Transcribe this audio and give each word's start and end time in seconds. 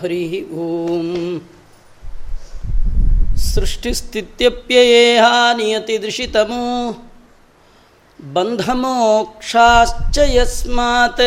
हरि 0.00 0.24
ओम 0.54 1.08
सृष्टिस्थित्यप्ययेहा 3.44 5.32
नियतिदृशितमो। 5.54 6.66
बंधमोक्षाच 8.34 10.18
यस्मात्। 10.18 11.20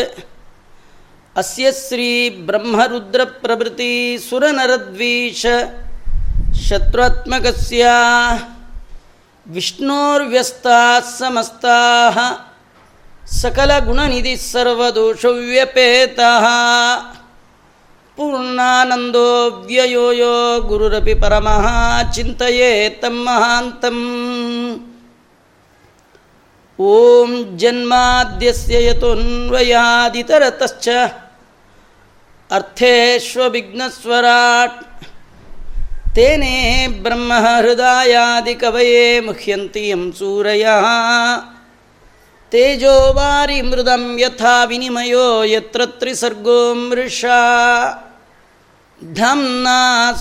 अस्य 1.36 1.72
सुरनरद्वीश 4.20 5.44
शत्रुत्मकस्य 6.68 7.84
विष्णोर्व्यस्ताः 9.48 11.00
समस्ताः 11.18 12.18
सकलगुणनिधिः 13.38 14.38
व्यपेता 15.50 16.32
ಪೂರ್ಣಾನಂದೋ 18.18 19.50
ವ್ಯಯೋಯೋ 19.50 20.60
ಗುರುರಪಿ 20.60 21.16
ಪರಮಃ 21.16 21.68
ಚಿಂತೆಯೇ 22.12 22.90
ತಮ್ಮಹಾಂತಂ 22.90 24.00
ಓಂ 26.80 27.58
ಜನ್ಮಾದ್ಯಸ್ಯ 27.58 28.86
ಯತೋನ್ವಯಾದಿತರತಶ್ಚ. 28.86 30.90
ಅರ್ಥೇಶ್ವವಿಘ್ನಸ್ವರಾಟ್ 32.52 35.06
ತೇನೇ 36.16 36.88
ಬ್ರಹ್ಮ 36.88 37.34
ಹೃದಯಾದಿ 37.62 38.56
ಕವಯೇ 38.56 39.20
ಮುಹ್ಯಂತಿ 39.20 39.90
ಯಂ 39.90 40.14
ಸೂರಯ. 40.14 40.68
ತೇಜೋ 42.54 43.14
ವಾರಿ 43.14 43.62
ಮೃದಂ 43.62 44.20
ಯಥಾ 44.20 44.64
ವಿನಿಮಯೋ 44.64 45.44
ಯತ್ರ 45.44 45.82
ತ್ರಿಸರ್ಗೋ 45.86 46.74
ಮೃಷಾ. 46.74 47.40
ಧಮ್ನ 49.14 49.68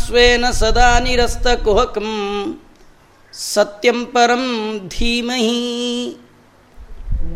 ಸ್ವೇನ 0.07 0.45
ಸದಾ 0.51 0.99
ನಿರಸ್ತಕುಹಕಂ 0.99 2.11
ಸತ್ಯಂ 3.33 4.07
ಪರಂ 4.07 4.45
ಧೀಮಹಿ. 4.89 6.17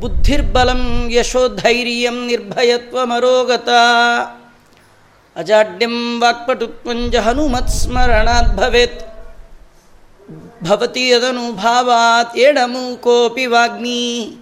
ಬುದ್ಧಿರ್ಬಲಂ 0.00 1.10
ಯಶೋಧೈರ್ಯಂ 1.10 2.26
ನಿರ್ಭಯತ್ವಮರೋಗತ. 2.26 3.68
ಅಜಾಡ್ಯಂ 5.36 6.20
ವಾಕ್ಪಟುತ್ಪುಂಜ 6.20 7.16
ಹನುಮತ್ಸ್ಮರಣಾತ್ 7.16 8.56
ಭವೇತ್. 8.56 9.00
ಭವತಿ 10.64 11.08
ಯದನುಭಾವಾತ್ 11.08 12.36
ಎಡಮು 12.36 12.96
ಕೋಪಿ 12.96 13.46
ವಾಗ್ಮೀ. 13.46 14.36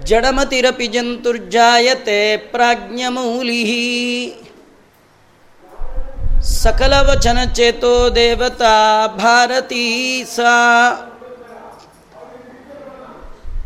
ಜಡಮತಿರಪಿ 0.00 0.86
ಜಂತುರ್ಜಾಯತೆ 0.86 2.36
ಪ್ರಾಜ್ಞಮೌಲಿ. 2.36 3.62
ಸಕಲವಚನಚೇತೋ 6.42 8.10
ದೇವತಾ 8.10 9.06
ಭಾರತೀ 9.06 10.24
ಸಾ. 10.24 10.92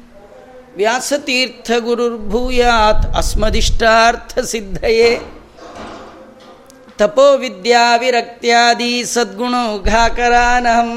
ವ್ಯಾಸತೀರ್ಥಗುರುರ್ಭೂಯಾತ್ 0.76 3.16
ಅಸ್ಮದಿಷ್ಟಾರ್ಥಸಿದ್ಧಯೇ 3.16 5.20
ತಪೋವಿದ್ಯಾವಿರಕ್ತ್ಯಾದಿ 6.98 9.12
ಸದ್ಗುಣೋಘಾಕರಾನಹಂ 9.12 10.92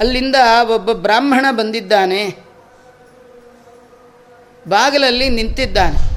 ಅಲ್ಲಿಂದ 0.00 0.36
ಒಬ್ಬ 0.74 0.92
ಬ್ರಾಹ್ಮಣ 0.92 1.46
ಬಂದಿದ್ದಾನೆ. 1.50 2.36
ಬಾಗಿಲಲ್ಲಿ 4.68 5.28
ನಿಂತಿದ್ದಾನೆ. 5.28 6.14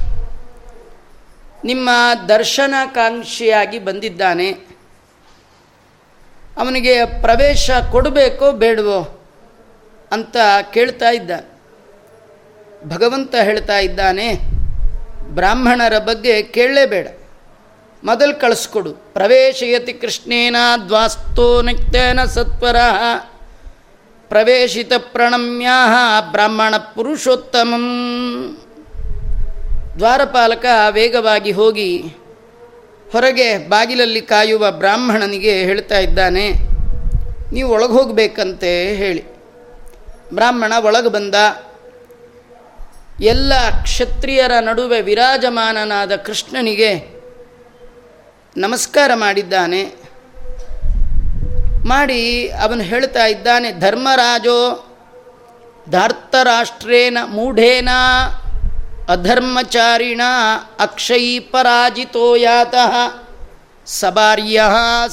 ನಿಮ್ಮ 1.64 1.90
ದರ್ಶನಾಕಾಂಕ್ಷಿಯಾಗಿ 2.28 3.78
ಬಂದಿದ್ದಾನೆ. 3.78 4.50
ಅವನಿಗೆ 6.56 7.04
ಪ್ರವೇಶ 7.04 7.70
ಕೊಡಬೇಕೋ 7.90 8.52
ಬೇಡವೋ? 8.52 9.17
ಅಂತ 10.12 10.36
ಕೇಳ್ತಾ 10.74 11.10
ಇದ್ದ. 11.10 11.30
ಭಗವಂತ 12.84 13.34
ಹೇಳ್ತಾ 13.42 13.78
ಇದ್ದಾನೆ, 13.78 14.26
ಬ್ರಾಹ್ಮಣರ 15.34 15.98
ಬಗ್ಗೆ 15.98 16.42
ಕೇಳಲೇಬೇಡ. 16.42 17.06
ಮೊದಲು 18.04 18.40
ಕಳಿಸ್ಕೊಡು. 18.40 18.92
ಪ್ರವೇಶಯತಿ 18.92 19.92
ಕೃಷ್ಣೇನ 19.92 20.56
ದ್ವಾಸ್ತೋ 20.86 21.62
ನಿತ್ಯನ 21.62 22.24
ಸತ್ವರ. 22.24 22.76
ಪ್ರವೇಶಿತ 24.28 24.92
ಪ್ರಣಮ್ಯಾ 25.12 26.20
ಬ್ರಾಹ್ಮಣ 26.20 26.76
ಪುರುಷೋತ್ತಮಂ. 26.76 27.86
ದ್ವಾರಪಾಲಕ 29.98 30.66
ವೇಗವಾಗಿ 30.90 31.52
ಹೋಗಿ 31.52 31.90
ಹೊರಗೆ 33.12 33.58
ಬಾಗಿಲಲ್ಲಿ 33.58 34.20
ಕಾಯುವ 34.22 34.70
ಬ್ರಾಹ್ಮಣನಿಗೆ 34.70 35.54
ಹೇಳ್ತಾ 35.60 35.98
ಇದ್ದಾನೆ, 35.98 36.46
ನೀವು 37.52 37.70
ಒಳಗೆ 37.70 37.92
ಹೋಗಬೇಕಂತೆ 37.92 38.72
ಹೇಳಿ. 38.96 39.37
ಬ್ರಾಹ್ಮಣ 40.34 40.72
ಒಳಗೆ 40.84 41.08
ಬಂದ. 41.08 41.34
ಎಲ್ಲ 43.20 43.52
ಕ್ಷತ್ರಿಯರ 43.82 44.52
ನಡುವೆ 44.60 45.00
ವಿರಾಜಮಾನನಾದ 45.00 46.16
ಕೃಷ್ಣನಿಗೆ 46.16 47.18
ನಮಸ್ಕಾರ 48.56 49.10
ಮಾಡಿದ್ದಾನೆ. 49.14 49.94
ಮಾಡಿ 51.88 52.50
ಅವನು 52.50 52.82
ಹೇಳ್ತಾ 52.82 53.26
ಇದ್ದಾನೆ, 53.26 53.72
ಧರ್ಮರಾಜೋ, 53.72 54.86
ಧಾರ್ತರಾಷ್ಟ್ರೇನ 55.90 57.18
ಮೂಢೇನ, 57.26 57.88
ಅಧರ್ಮಚಾರಿಣ 59.08 60.20
ಅಕ್ಷಯೀ 60.80 61.38
ಪರಾಜಿತೋ 61.38 62.36
ಯಾತಃ, 62.36 63.20
ಸಬಾರ್ಯ 63.86 64.62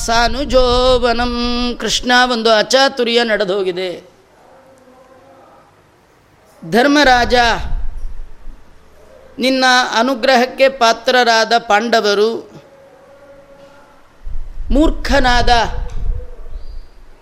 ಸಾನುಜೋವನಂ. 0.06 1.78
ಕೃಷ್ಣ 1.80 2.12
ಒಂದು 2.32 2.52
ಅಚಾತುರ್ಯ 2.52 3.24
ನಡೆದೋಗಿದೆ. 3.24 4.15
ಧರ್ಮರಾಜ, 6.72 7.34
ನಿನ್ನ 9.40 9.66
ಅನುಗ್ರಹಕ್ಕೆ 10.00 10.70
ಪಾತ್ರರಾದ 10.70 11.54
ಪಾಂಡವರು, 11.58 12.52
ಮೂರ್ಖನಾದ, 14.72 15.50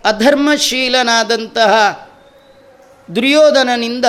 ಅಧರ್ಮಶೀಲನಾದಂತಹ 0.06 1.74
ದುರ್ಯೋಧನನಿಂದ 3.16 4.06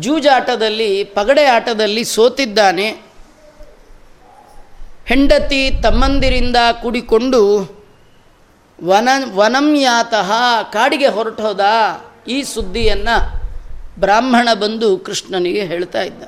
ಜೂಜಾಟದಲ್ಲಿ 0.00 1.04
ಪಗಡೆ 1.04 1.46
ಆಟದಲ್ಲಿ 1.46 2.04
ಸೋತಿದ್ದಾನೆ. 2.04 2.90
ಹೆಂಡತಿ 5.06 5.70
ತಮ್ಮಂದಿರಿಂದ 5.82 6.56
ಕೂಡಿಕೊಂಡು 6.82 7.40
ವನ 8.84 9.08
ವನಂಯಾತಃ 9.34 10.32
ಕಾಡಿಗೆ 10.72 11.06
ಹೊರಟೋದ. 11.06 11.60
ಈ 12.30 12.42
ಸುದ್ದಿಯನ್ನು 12.42 13.16
ಬ್ರಾಹ್ಮಣ 14.00 14.48
ಬಂದು 14.54 14.98
ಕೃಷ್ಣನಿಗೆ 14.98 15.64
ಹೇಳ್ತಾ 15.64 16.02
ಇದ್ದ. 16.02 16.22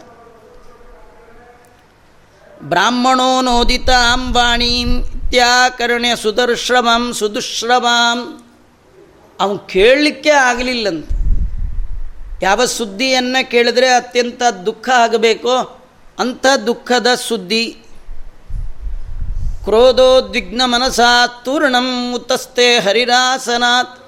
ಬ್ರಾಹ್ಮಣೋ 2.63 3.43
ನೋದಿತಾಂ 3.43 4.33
ವಾಣೀಂ 4.33 4.91
ಇತ್ಯಾಕರ್ಣ್ಯ 4.99 6.17
ಸುದರ್ಶ್ರಮಂ 6.17 7.13
ಸುದುಶ್ರಮಾಂ. 7.15 8.19
ಅವನು 9.41 9.59
ಕೇಳಲಿಕ್ಕೆ 9.59 10.31
ಆಗಲಿಲ್ಲಂತ. 10.31 11.09
ಯಾವ 12.43 12.65
ಸುದ್ದಿಯನ್ನು 12.65 13.51
ಕೇಳಿದ್ರೆ 13.51 13.89
ಅತ್ಯಂತ 13.89 14.43
ದುಃಖ 14.67 14.89
ಆಗಬೇಕೋ 14.89 15.57
ಅಂಥ 16.19 16.47
ದುಃಖದ 16.67 17.09
ಸುದ್ದಿ. 17.29 17.65
ಕ್ರೋಧೋದ್ವಿಗ್ನ 19.65 20.63
ಮನಸಾ 20.65 21.11
ತೂರ್ಣಂ 21.45 21.89
ಉತಸ್ತೆ 22.15 22.67
ಹರಿರಾಸನಾತ್. 22.79 24.02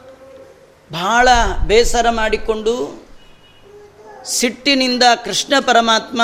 ಬಹಳ 0.93 1.29
ಬೇಸರ 1.67 2.07
ಮಾಡಿಕೊಂಡು 2.11 3.05
ಸಿಟ್ಟಿನಿಂದ 4.25 5.03
ಕೃಷ್ಣ 5.25 5.55
ಪರಮಾತ್ಮ 5.61 6.23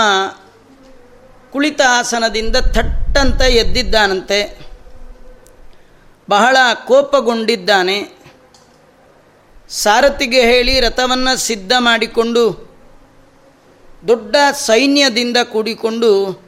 ಕುಳಿತ 1.52 1.80
ಆಸನದಿಂದ 1.88 2.56
ಥಟ್ಟಂತ 2.56 3.42
ಎದ್ದಿದ್ದಾನಂತೆ. 3.42 4.58
ಬಹಳ 6.30 6.56
ಕೋಪಗೊಂಡಿದ್ದಾನೆ. 6.86 8.20
ಸಾರಥಿಗೆ 9.68 10.40
ಹೇಳಿ 10.40 10.80
ರಥವನ್ನು 10.80 11.36
ಸಿದ್ಧ 11.36 11.72
ಮಾಡಿಕೊಂಡು 11.78 12.70
ದೊಡ್ಡ 14.08 14.36
ಸೈನ್ಯದಿಂದ 14.52 15.36
ಕೂಡಿಕೊಂಡು 15.44 16.42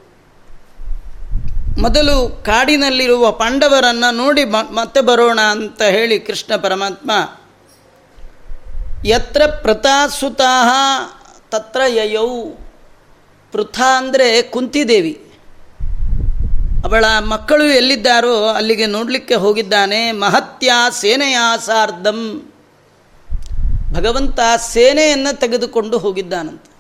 ಮೊದಲು 1.79 2.43
ಕಾಡಿನಲ್ಲಿರುವ 2.45 3.33
ಪಾಂಡವರನ್ನು 3.33 4.15
ನೋಡಿ 4.15 4.45
ಮತ್ತೆ 4.45 5.01
ಬರೋಣ 5.01 5.41
ಅಂತ 5.41 5.83
ಹೇಳಿ 5.83 6.21
ಕೃಷ್ಣ 6.21 6.57
ಪರಮಾತ್ಮ 6.57 7.11
ಯತ್ರ 9.05 9.43
ಪ್ರತಾಸುತಾ 9.63 10.51
ತತ್ರ 11.51 11.81
ಯಯೌ. 11.89 12.29
ಪೃಥ 13.53 13.81
ಅಂದರೆ 13.97 14.43
ಕುಂತಿದೇವಿ. 14.43 15.13
ಅವಳ 16.85 17.05
ಮಕ್ಕಳು 17.29 17.65
ಎಲ್ಲಿದ್ದಾರೋ 17.65 18.47
ಅಲ್ಲಿಗೆ 18.47 18.87
ನೋಡಲಿಕ್ಕೆ 18.87 19.35
ಹೋಗಿದ್ದಾನೆ. 19.35 20.13
ಮಹತ್ಯ 20.13 20.73
ಸೇನೆಯ 20.91 21.39
ಸಾರ್ಧಂ. 21.67 22.19
ಭಗವಂತ 23.93 24.41
ಸೇನೆಯನ್ನು 24.57 25.39
ತೆಗೆದುಕೊಂಡು 25.39 25.99
ಹೋಗಿದ್ದಾನಂತೆ. 25.99 26.71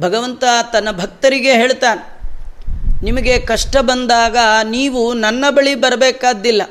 ಭಗವಂತ 0.00 0.44
ತನ್ನ 0.72 0.90
ಭಕ್ತರಿಗೆ 0.90 1.52
ಹೇಳ್ತಾನೆ, 1.52 2.02
ನಿಮಗೆ 3.04 3.34
ಕಷ್ಟ 3.40 3.76
ಬಂದಾಗ 3.76 4.36
ನೀವು 4.64 5.02
ನನ್ನ 5.14 5.44
ಬಳಿ 5.50 5.74
ಬರಬೇಕಾದ್ದಿಲ್ಲ. 5.74 6.62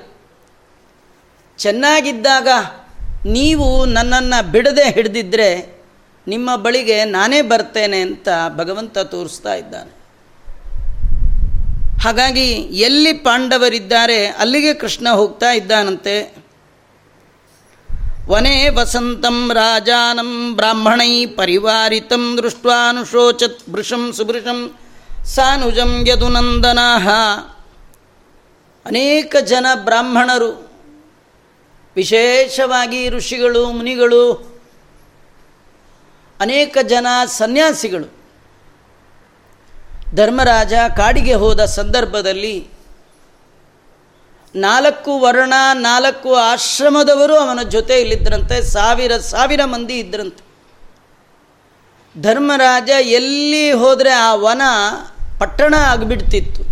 ಚೆನ್ನಾಗಿದ್ದಾಗ 1.57 2.47
ನೀವು 3.25 3.85
ನನ್ನನ್ನು 3.85 4.51
ಬಿಡದೆ 4.51 4.89
ಹಿಡಿದಿದ್ದರೆ 4.89 5.81
ನಿಮ್ಮ 6.27 6.55
ಬಳಿಗೆ 6.55 7.05
ನಾನೇ 7.05 7.41
ಬರ್ತೇನೆ 7.41 8.01
ಅಂತ 8.01 8.27
ಭಗವಂತ 8.55 8.97
ತೋರಿಸ್ತಾ 8.97 9.53
ಇದ್ದಾನೆ. 9.53 10.01
ಹಾಗಾಗಿ 12.01 12.51
ಎಲ್ಲಿ 12.55 13.13
ಪಾಂಡವರಿದ್ದಾರೆ 13.13 14.25
ಅಲ್ಲಿಗೆ 14.25 14.73
ಕೃಷ್ಣ 14.73 15.09
ಹೋಗ್ತಾ 15.09 15.51
ಇದ್ದಾನಂತೆ. 15.51 16.35
ವನೇ 18.27 18.69
ವಸಂತಂ 18.69 19.51
ರಾಜಾನಂ 19.53 20.55
ಬ್ರಾಹ್ಮಣೈ 20.55 21.25
ಪರಿವಾರಿತಂ 21.25 22.37
ದೃಷ್ಟ್ವಾನುಶೋಚತ್ 22.37 23.69
ಭೃಶಂ 23.69 24.13
ಸುಭೃಶಂ 24.13 24.79
ಸಾನುಜಂ 25.25 26.07
ಯದುನಂದನಾ 26.07 26.97
ಅನೇಕ 28.85 29.35
ಜನ 29.45 29.65
ಬ್ರಾಹ್ಮಣರು 29.75 30.70
ವಿಶೇಷವಾಗಿ 31.95 33.09
ಋಷಿಗಳು, 33.09 33.71
ಮುನಿಗಳು, 33.71 34.51
ಅನೇಕ 36.39 36.77
ಜನ 36.87 37.07
ಸನ್ಯಾಸಿಗಳು. 37.25 38.21
ಧರ್ಮರಾಜ 40.15 40.73
ಕಾಡಿಗೆ 40.97 41.33
ಹೋದ 41.33 41.65
ಸಂದರ್ಭದಲ್ಲಿ 41.65 42.67
ನಾಲ್ಕು 44.55 45.19
ವರ್ಣ, 45.19 45.53
ನಾಲ್ಕು 45.73 46.35
ಆಶ್ರಮದವರು 46.35 47.35
ಅವನ 47.35 47.61
ಜೊತೆಯಲ್ಲಿದ್ದರಂತೆ 47.69 48.63
ಸಾವಿರ 48.63 49.17
ಸಾವಿರ 49.17 49.65
ಮಂದಿ 49.65 49.99
ಇದ್ದರಂತೆ 49.99 50.51
ಧರ್ಮರಾಜ 52.21 52.89
ಎಲ್ಲಿ 52.89 53.71
ಹೋದರೆ 53.71 54.09
ಆ 54.09 54.35
ವನ 54.35 54.61
ಪಟ್ಟಣ 55.39 55.73
ಆಗಿಬಿಡ್ತಿತ್ತು. 55.73 56.63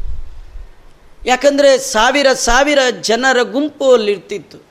ಯಾಕಂದರೆ 1.25 1.77
ಸಾವಿರ 1.77 2.33
ಸಾವಿರ 2.33 2.79
ಜನರ 3.01 3.41
ಗುಂಪು 3.41 3.93
ಅಲ್ಲಿರ್ತಿತ್ತು. 3.93 4.68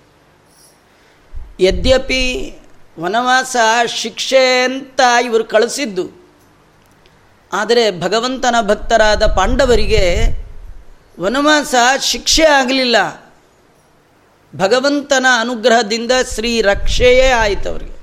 ಯದ್ಯಪಿ 1.61 2.59
ವನವಾಸ 3.01 3.57
ಶಿಕ್ಷೆ 3.87 4.63
ಅಂತ 4.63 5.01
ಇವರು 5.25 5.45
ಕಳಿಸಿದ್ದು. 5.45 6.11
ಆದರೆ 7.53 8.01
ಭಗವಂತನ 8.01 8.55
ಭಕ್ತರಾದ 8.61 9.27
ಪಾಂಡವರಿಗೆ 9.27 10.29
ವನವಾಸ 11.21 11.75
ಶಿಕ್ಷೆ 12.01 12.45
ಆಗಲಿಲ್ಲ. 12.45 12.97
ಭಗವಂತನ 14.57 15.27
ಅನುಗ್ರಹದಿಂದ 15.41 16.13
ಶ್ರೀ 16.35 16.61
ರಕ್ಷೆಯೇ 16.61 17.29
ಆಯಿತು 17.29 17.69
ಅವರಿಗೆ. 17.69 17.99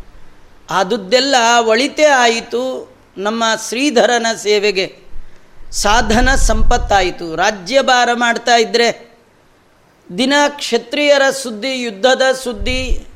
ಆದುದ್ದೆಲ್ಲ 0.69 1.35
ಒಳಿತೇ 1.59 2.05
ಆಯಿತು 2.05 2.95
ನಮ್ಮ 3.17 3.43
ಶ್ರೀಧರನ 3.67 4.25
ಸೇವೆಗೆ. 4.38 4.95
ಸಾಧನ 5.71 6.35
ಸಂಪತ್ತಾಯಿತು. 6.35 7.35
ರಾಜ್ಯಭಾರ 7.35 8.09
ಮಾಡ್ತಾ 8.13 8.55
ಇದ್ದರೆ 8.55 9.17
ದಿನ 10.17 10.33
ಕ್ಷತ್ರಿಯರ 10.47 11.29
ಸುದ್ದಿ, 11.29 11.81
ಯುದ್ಧದ 11.81 12.21
ಸುದ್ದಿ 12.43 13.07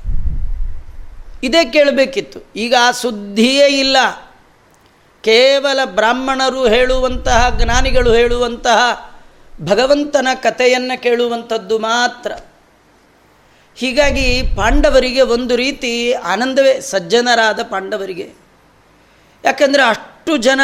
ಇದೇ 1.44 1.66
ಕೇಳಬೇಕಿತ್ತು. 1.66 2.40
ಈಗ 2.56 2.76
ಆ 2.82 2.92
ಸುದ್ದಿಯೇ 2.92 3.68
ಇಲ್ಲ. 3.68 3.98
ಕೇವಲ 5.22 5.80
ಬ್ರಾಹ್ಮಣರು 5.86 6.68
ಹೇಳುವಂತಹ, 6.68 7.58
ಜ್ಞಾನಿಗಳು 7.64 8.14
ಹೇಳುವಂತಹ 8.14 9.12
ಭಗವಂತನ 9.62 10.28
ಕಥೆಯನ್ನು 10.36 11.02
ಕೇಳುವಂಥದ್ದು 11.02 11.80
ಮಾತ್ರ. 11.80 12.32
ಹೀಗಾಗಿ 13.76 14.44
ಪಾಂಡವರಿಗೆ 14.56 15.22
ಒಂದು 15.22 15.56
ರೀತಿ 15.56 16.14
ಆನಂದವೇ 16.14 16.82
ಸಜ್ಜನರಾದ 16.82 17.60
ಪಾಂಡವರಿಗೆ. 17.64 18.34
ಯಾಕಂದರೆ 19.44 19.84
ಅಷ್ಟು 19.84 20.38
ಜನ 20.38 20.62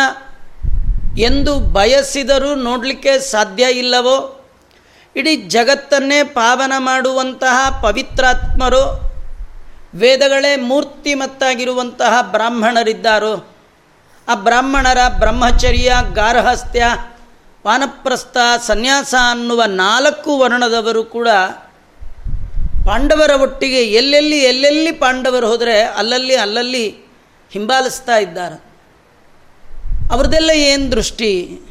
ಎಂದು 1.17 1.60
ಬಯಸಿದರೂ 1.60 2.55
ನೋಡಲಿಕ್ಕೆ 2.55 3.20
ಸಾಧ್ಯ 3.20 3.65
ಇಲ್ಲವೋ? 3.72 4.46
ಇಡೀ 5.15 5.36
ಜಗತ್ತನ್ನೇ 5.36 6.24
ಪಾವನ 6.24 6.74
ಮಾಡುವಂತಹ 6.77 7.79
ಪವಿತ್ರಾತ್ಮರು 7.82 9.14
ವೇದಗಳೇ 9.96 10.56
ಮೂರ್ತಿಮತ್ತಾಗಿರುವಂತಹ 10.56 12.22
ಬ್ರಾಹ್ಮಣರಿದ್ದಾರೋ, 12.22 13.46
ಆ 14.28 14.36
ಬ್ರಾಹ್ಮಣರ 14.36 14.98
ಬ್ರಹ್ಮಚರ್ಯ, 15.20 15.96
ಗಾರ್ಹಸ್ಥ್ಯ, 16.14 16.86
ವಾನಪ್ರಸ್ಥ, 17.66 18.38
ಸನ್ಯಾಸ 18.68 19.16
ಅನ್ನುವ 19.30 19.64
ನಾಲ್ಕು 19.64 20.40
ವರ್ಣದವರು 20.40 21.04
ಕೂಡ 21.04 21.28
ಪಾಂಡವರ 22.86 23.42
ಒಟ್ಟಿಗೆ 23.42 23.84
ಎಲ್ಲೆಲ್ಲಿ 23.84 24.40
ಎಲ್ಲೆಲ್ಲಿ 24.40 24.92
ಪಾಂಡವರು 24.92 25.48
ಹೋದರೆ 25.48 25.82
ಅಲ್ಲಲ್ಲಿ 25.82 26.36
ಅಲ್ಲಲ್ಲಿ 26.36 26.90
ಹಿಂಬಾಲಿಸ್ತಾ 27.52 28.18
ಇದ್ದಾರೆ. 28.18 28.64
ಅವ್ರದ್ದೆಲ್ಲ 30.12 30.50
ಏನು 30.50 30.92
ದೃಷ್ಟಿ? 30.92 31.62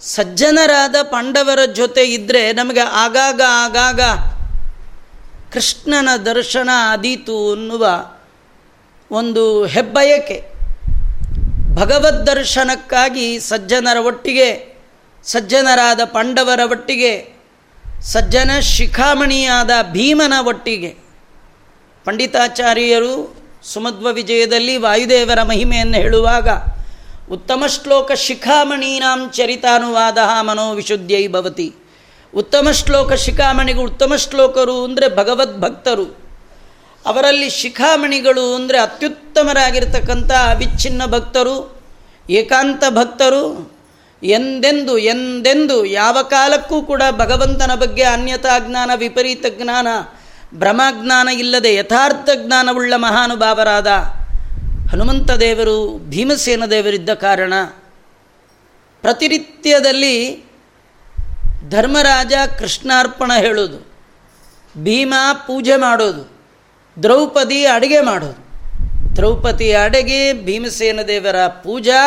ಸಜ್ಜನರಾದ 0.00 0.96
ಪಾಂಡವರ 1.02 1.64
ಜೊತೆ 1.64 2.02
ಇದ್ದರೆ 2.04 2.52
ನಮಗೆ 2.52 2.80
ಆಗಾಗ 2.80 3.40
ಆಗಾಗ 3.48 4.00
ಕೃಷ್ಣನ 5.52 6.08
ದರ್ಶನ 6.16 6.70
ಆದೀತು 6.74 7.52
ಅನ್ನುವ 7.52 7.86
ಒಂದು 9.10 9.66
ಹೆಬ್ಬಯಕೆ. 9.66 10.56
ಭಗವದ್ 11.74 12.26
ದರ್ಶನಕ್ಕಾಗಿ 12.26 13.40
ಸಜ್ಜನರ 13.40 13.96
ಒಟ್ಟಿಗೆ, 14.06 14.78
ಸಜ್ಜನರಾದ 15.24 16.00
ಪಾಂಡವರ 16.04 16.60
ಒಟ್ಟಿಗೆ, 16.70 17.36
ಸಜ್ಜನ 18.00 18.58
ಶಿಖಾಮಣಿಯಾದ 18.58 19.70
ಭೀಮನ 19.92 20.32
ಒಟ್ಟಿಗೆ. 20.46 20.96
ಪಂಡಿತಾಚಾರ್ಯರು 22.04 23.36
ಸುಮಧ್ವ 23.62 24.12
ವಿಜಯದಲ್ಲಿ 24.12 24.76
ವಾಯುದೇವರ 24.76 25.42
ಮಹಿಮೆಯನ್ನು 25.42 25.96
ಹೇಳುವಾಗ, 25.96 26.48
ಉತ್ತಮ 27.30 27.64
ಶ್ಲೋಕ 27.66 28.12
ಶಿಖಾಮಣೀನಾಂ 28.12 29.30
ಚರಿತಾನುವಾದ 29.30 30.18
ಮನೋವಿಶುದ್ಧೈ 30.40 31.28
ಭವತಿ. 31.28 31.74
ಉತ್ತಮ 32.36 32.68
ಶ್ಲೋಕ 32.70 33.12
ಶಿಖಾಮಣಿಗಳು 33.12 33.84
ಉತ್ತಮ 33.84 34.16
ಶ್ಲೋಕರು 34.16 34.84
ಅಂದರೆ 34.84 35.08
ಭಗವದ್ಭಕ್ತರು 35.08 36.06
ಅವರಲ್ಲಿ 37.06 37.48
ಶಿಖಾಮಣಿಗಳು 37.50 38.54
ಅಂದರೆ 38.54 38.78
ಅತ್ಯುತ್ತಮರಾಗಿರ್ತಕ್ಕಂಥ 38.78 40.32
ಅವಿಚ್ಛಿನ್ನ 40.32 41.02
ಭಕ್ತರು, 41.06 41.56
ಏಕಾಂತ 42.30 42.84
ಭಕ್ತರು, 42.90 43.42
ಎಂದೆಂದು 44.22 44.98
ಎಂದೆಂದು, 44.98 45.84
ಯಾವ 45.84 46.16
ಕಾಲಕ್ಕೂ 46.22 46.82
ಕೂಡ 46.82 47.02
ಭಗವಂತನ 47.10 47.74
ಬಗ್ಗೆ 47.74 48.02
ಅನ್ಯತಾ 48.02 48.58
ಜ್ಞಾನ, 48.58 48.90
ವಿಪರೀತ 48.94 49.46
ಜ್ಞಾನ 49.58 49.86
ಭ್ರಮಾಜ್ಞಾನ 50.54 51.28
ಇಲ್ಲದೆ 51.38 51.74
ಯಥಾರ್ಥ 51.74 52.28
ಜ್ಞಾನವುಳ್ಳ 52.34 52.94
ಮಹಾನುಭಾವರಾದ 52.96 53.86
ಹನುಮಂತ 54.92 55.30
ದೇವರು, 55.30 55.78
ಭೀಮಸೇನ 55.98 56.64
ದೇವರಿದ್ದ 56.64 57.14
ಕಾರಣ 57.14 57.54
ಪ್ರತಿನಿತ್ಯದಲ್ಲಿ 59.04 60.16
ಧರ್ಮರಾಜ 61.70 62.32
ಕೃಷ್ಣಾರ್ಪಣ 62.58 63.32
ಹೇಳೋದು, 63.38 63.78
ಭೀಮ 64.82 65.14
ಪೂಜೆ 65.46 65.76
ಮಾಡೋದು, 65.76 66.30
ದ್ರೌಪದಿ 67.02 67.66
ಅಡುಗೆ 67.66 68.00
ಮಾಡೋದು. 68.00 68.46
ದ್ರೌಪದಿ 69.16 69.72
ಅಡುಗೆ 69.72 70.32
ಭೀಮಸೇನ 70.32 71.00
ದೇವರ 71.08 71.46
ಪೂಜಾ, 71.46 72.00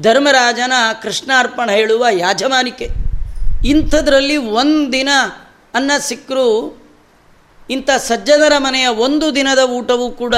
ಧರ್ಮರಾಜನ 0.00 0.72
ಕೃಷ್ಣಾರ್ಪಣ 1.02 1.70
ಹೇಳುವ 1.70 2.06
ಯಾಜಮಾನಿಕೆ. 2.12 2.88
ಇಂಥದ್ರಲ್ಲಿ 3.66 4.36
ಒಂದಿನ 4.36 5.08
ಅನ್ನ 5.74 5.90
ಸಿಕ್ಕರು 5.98 6.78
ಇಂಥ 7.70 7.90
ಸಜ್ಜನರ 7.90 8.52
ಮನೆಯ 8.58 8.86
ಒಂದು 8.86 9.34
ದಿನದ 9.34 9.58
ಊಟವೂ 9.58 10.10
ಕೂಡ 10.10 10.34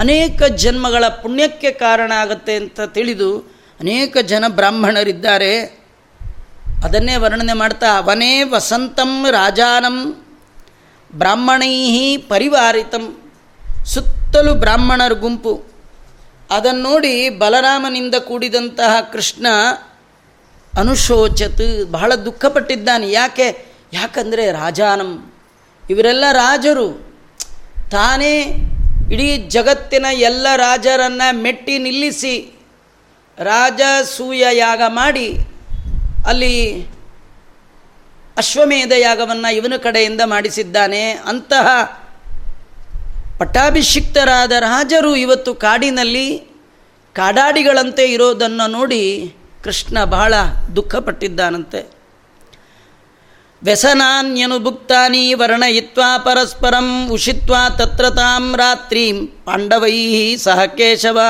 ಅನೇಕ 0.00 0.42
ಜನ್ಮಗಳ 0.42 1.08
ಪುಣ್ಯಕ್ಕೆ 1.08 1.70
ಕಾರಣ 1.70 2.12
ಆಗುತ್ತೆ 2.12 2.54
ಅಂತ 2.54 2.80
ತಿಳಿದು 2.80 3.38
ಅನೇಕ 3.80 4.16
ಜನ 4.18 4.44
ಬ್ರಾಹ್ಮಣರಿದ್ದಾರೆ. 4.48 5.79
ಅದನ್ನೇ 6.84 7.16
ವರ್ಣನೆ 7.16 7.52
ಮಾಡ್ತಾ 7.52 7.96
ಅವನೇ 7.96 8.42
ವಸಂತಂ 8.42 9.26
ರಾಜಾನಂ 9.30 10.26
ಬ್ರಾಹ್ಮಣೈ 11.14 12.16
ಪರಿವಾರಿತಂ. 12.16 13.32
ಸುತ್ತಲೂ 13.86 14.54
ಬ್ರಾಹ್ಮಣರ 14.54 15.12
ಗುಂಪು. 15.12 15.64
ಅದನ್ನು 16.50 16.82
ನೋಡಿ 16.82 17.28
ಬಲರಾಮನಿಂದ 17.28 18.14
ಕೂಡಿದಂತಹ 18.14 19.00
ಕೃಷ್ಣ 19.00 19.46
ಅನುಶೋಚತ್, 20.78 21.84
ಬಹಳ 21.90 22.14
ದುಃಖಪಟ್ಟಿದ್ದಾನೆ. 22.14 23.10
ಯಾಕೆ? 23.10 23.66
ಯಾಕಂದರೆ 23.92 24.52
ರಾಜಾನಂ. 24.52 25.32
ಇವರೆಲ್ಲ 25.90 26.24
ರಾಜರು. 26.32 27.10
ತಾನೇ 27.90 28.40
ಇಡೀ 29.12 29.36
ಜಗತ್ತಿನ 29.36 30.06
ಎಲ್ಲ 30.12 30.46
ರಾಜರನ್ನು 30.56 31.34
ಮೆಟ್ಟಿ 31.34 31.78
ನಿಲ್ಲಿಸಿ 31.78 32.60
ರಾಜಸೂಯ 33.38 34.46
ಯಾಗ 34.52 34.82
ಮಾಡಿ 34.88 35.49
ಅಲ್ಲಿ 36.26 36.86
ಅಶ್ವಮೇಧ 38.36 38.92
ಯಾಗವನ್ನು 38.98 39.54
ಇವನ 39.54 39.72
ಕಡೆಯಿಂದ 39.76 40.20
ಮಾಡಿಸಿದ್ದಾನೆ. 40.24 41.10
ಅಂತಹ 41.10 41.66
ಪಟ್ಟಾಭಿಷಿಕ್ತರಾದ 43.38 44.52
ರಾಜರು 44.52 45.16
ಇವತ್ತು 45.16 45.54
ಕಾಡಿನಲ್ಲಿ 45.54 46.38
ಕಾಡಾಡಿಗಳಂತೆ 47.12 48.04
ಇರೋದನ್ನು 48.04 48.70
ನೋಡಿ 48.70 49.34
ಕೃಷ್ಣ 49.64 50.04
ಬಹಳ 50.04 50.34
ದುಃಖಪಟ್ಟಿದ್ದಾನಂತೆ. 50.76 52.00
ವ್ಯಸನಾನ್ಯನುಭುಕ್ತಾನಿ 53.62 55.34
ವರ್ಣಯಿತ್ವಾ 55.34 56.18
ಪರಸ್ಪರಂ 56.18 57.08
ಉಷಿತ್ವಾ 57.08 57.68
ತತ್ರ 57.68 58.10
ತಾಂ 58.10 58.56
ರಾತ್ರಿಂ 58.56 59.26
ಪಾಂಡವೈ 59.26 60.36
ಸಹ 60.36 60.64
ಕೇಶವ. 60.64 61.20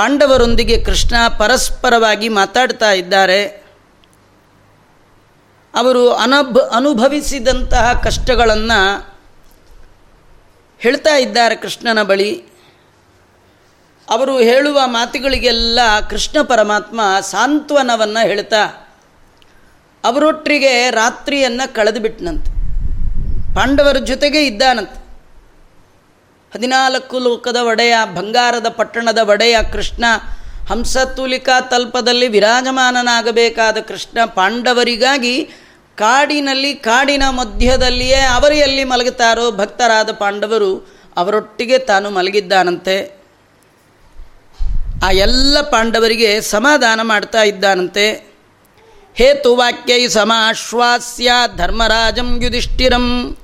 ಪಾಂಡವರೊಂದಿಗೆ 0.00 0.84
ಕೃಷ್ಣ 0.84 1.14
ಪರಸ್ಪರವಾಗಿ 1.38 2.28
ಮಾತಾಡ್ತಾ 2.28 2.92
ಇದ್ದಾರೆ. 2.92 3.46
ಅವರು 5.74 6.14
ಅನಭ, 6.14 6.58
ಅನುಭವಿಸಿದಂತಹ 6.58 8.00
ಕಷ್ಟಗಳನ್ನು 8.04 9.08
ಹೇಳ್ತಾ 10.78 11.16
ಇದ್ದಾರೆ 11.16 11.56
ಕೃಷ್ಣನ 11.56 12.02
ಬಳಿ. 12.02 12.44
ಅವರು 14.10 14.38
ಹೇಳುವ 14.38 14.80
ಮಾತುಗಳಿಗೆಲ್ಲ 14.84 15.80
ಕೃಷ್ಣ 16.10 16.42
ಪರಮಾತ್ಮ 16.42 17.00
ಸಾಂತ್ವನವನ್ನು 17.20 18.26
ಹೇಳ್ತಾ, 18.26 18.88
ಅವರೊಟ್ಟಿಗೆ 20.04 20.90
ರಾತ್ರಿಯನ್ನು 20.90 21.74
ಕಳೆದುಬಿಟ್ನಂತೆ. 21.74 22.50
ಪಾಂಡವರ 23.54 23.96
ಜೊತೆಗೆ 23.96 24.46
ಇದ್ದಾನಂತೆ. 24.46 24.99
ಹದಿನಾಲ್ಕು 26.54 27.18
ಲೋಕದ 27.18 27.56
ಒಡೆಯ, 27.56 27.94
ಬಂಗಾರದ 28.14 28.68
ಪಟ್ಟಣದ 28.68 29.18
ಒಡೆಯ 29.18 29.56
ಕೃಷ್ಣ, 29.72 30.04
ಹಂಸತೂಲಿಕಾ 30.68 31.60
ತಲ್ಪದಲ್ಲಿ 31.60 32.28
ವಿರಾಜಮಾನನಾಗಬೇಕಾದ 32.28 33.78
ಕೃಷ್ಣ 33.78 34.18
ಪಾಂಡವರಿಗಾಗಿ 34.24 35.44
ಕಾಡಿನಲ್ಲಿ, 35.96 36.74
ಕಾಡಿನ 36.74 37.22
ಮಧ್ಯದಲ್ಲಿಯೇ 37.30 38.20
ಅವರು 38.20 38.54
ಎಲ್ಲಿ 38.54 38.84
ಮಲಗುತ್ತಾರೋ 38.84 39.50
ಭಕ್ತರಾದ 39.50 40.10
ಪಾಂಡವರು 40.12 41.00
ಅವರೊಟ್ಟಿಗೆ 41.16 41.78
ತಾನು 41.78 42.10
ಮಲಗಿದ್ದಾನಂತೆ. 42.10 43.20
ಆ 45.04 45.10
ಎಲ್ಲ 45.10 45.60
ಪಾಂಡವರಿಗೆ 45.60 46.40
ಸಮಾಧಾನ 46.40 47.02
ಮಾಡ್ತಾ 47.02 47.42
ಇದ್ದಾನಂತೆ. 47.42 48.30
ಹೇತುವಾಕ್ಯೈ 49.14 50.08
ಸಮಾಶ್ವಾಸ್ಯ 50.08 51.30
ಧರ್ಮರಾಜಂ 51.56 52.42
ಯುಧಿಷ್ಠಿರಂ. 52.42 53.36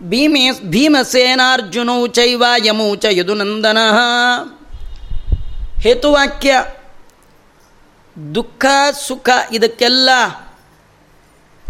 ಭೀಮೇ 0.00 0.50
ಭೀಮಸೇನಾರ್ಜುನೌ 0.50 2.06
ಚೈವ 2.06 2.44
ಯಮೌ 2.64 2.94
ಚ 2.96 3.04
ಯದುನಂದನ. 3.10 3.78
ಹೇತುವಾಕ್ಯ, 5.80 6.66
ದುಃಖ, 8.34 8.66
ಸುಖ, 9.06 9.28
ಇದಕ್ಕೆಲ್ಲ 9.52 10.10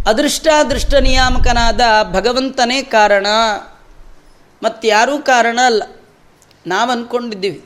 ಅದೃಷ್ಟಾದೃಷ್ಟ 0.07 0.95
ನಿಯಾಮಕನಾದ 0.95 1.81
ಭಗವಂತನೇ 2.13 2.83
ಕಾರಣ. 2.83 3.27
ಮತ್ತಾರೂ 4.63 5.19
ಕಾರಣ 5.19 5.59
ಅಲ್ಲ. 5.67 5.83
ನಾವು 6.67 6.91
ಅಂದ್ಕೊಂಡಿದ್ದೀವಿ 6.91 7.65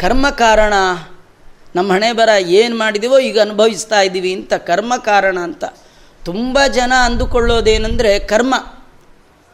ಕರ್ಮ 0.00 0.30
ಕಾರಣ. 0.30 0.74
ನಮ್ಮ 1.74 1.92
ಹಣೆ 1.92 2.12
ಬರ 2.12 2.28
ಏನು 2.38 2.78
ಮಾಡಿದೀವೋ 2.78 3.18
ಈಗ 3.18 3.40
ಅನುಭವಿಸ್ತಾ 3.40 4.00
ಇದ್ದೀವಿ 4.00 4.32
ಅಂತ 4.32 4.52
ಕರ್ಮ 4.52 4.96
ಕಾರಣ 4.96 5.38
ಅಂತ. 5.38 5.64
ತುಂಬ 6.24 6.58
ಜನ 6.68 6.92
ಅಂದುಕೊಳ್ಳೋದೇನೆಂದರೆ 7.04 8.18
ಕರ್ಮ. 8.18 8.54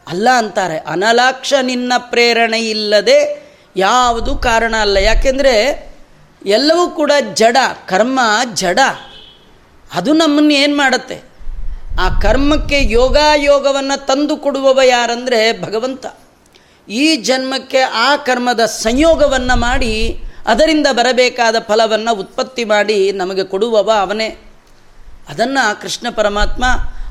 ಅಲ್ಲ 0.08 0.28
ಅಂತಾರೆ, 0.37 0.78
ಅನಲಾಕ್ಷ 0.78 1.54
ನಿನ್ನ 1.62 1.92
ಪ್ರೇರಣೆ 1.99 2.61
ಇಲ್ಲದೆ 2.61 3.50
ಯಾವುದು 3.76 4.37
ಕಾರಣ 4.37 4.75
ಅಲ್ಲ. 4.80 4.96
ಯಾಕೆಂದರೆ 4.96 5.87
ಎಲ್ಲವೂ 6.46 6.90
ಕೂಡ 6.90 7.12
ಜಡ, 7.34 7.56
ಕರ್ಮ 7.87 8.20
ಜಡ. 8.54 8.78
ಅದು 9.94 10.12
ನಮ್ಮನ್ನು 10.12 10.52
ಏನು 10.52 10.76
ಮಾಡುತ್ತೆ? 10.76 11.23
ಆ 12.00 12.08
ಕರ್ಮಕ್ಕೆ 12.20 12.92
ಯೋಗಾಯೋಗವನ್ನು 12.92 14.06
ತಂದು 14.06 14.37
ಕೊಡುವವ 14.37 14.80
ಯಾರಂದರೆ 14.84 15.62
ಭಗವಂತ. 15.62 16.06
ಈ 16.88 17.16
ಜನ್ಮಕ್ಕೆ 17.16 17.80
ಆ 17.80 18.16
ಕರ್ಮದ 18.16 18.61
ಸಂಯೋಗವನ್ನು 18.61 19.56
ಮಾಡಿ 19.56 20.23
ಅದರಿಂದ 20.46 20.87
ಬರಬೇಕಾದ 20.92 21.56
ಫಲವನ್ನು 21.58 22.14
ಉತ್ಪತ್ತಿ 22.14 22.64
ಮಾಡಿ 22.64 23.12
ನಮಗೆ 23.12 23.44
ಕೊಡುವವ 23.44 23.90
ಅವನೇ. 23.90 24.28
ಅದನ್ನು 25.28 25.82
ಕೃಷ್ಣ 25.82 26.06
ಪರಮಾತ್ಮ 26.11 26.64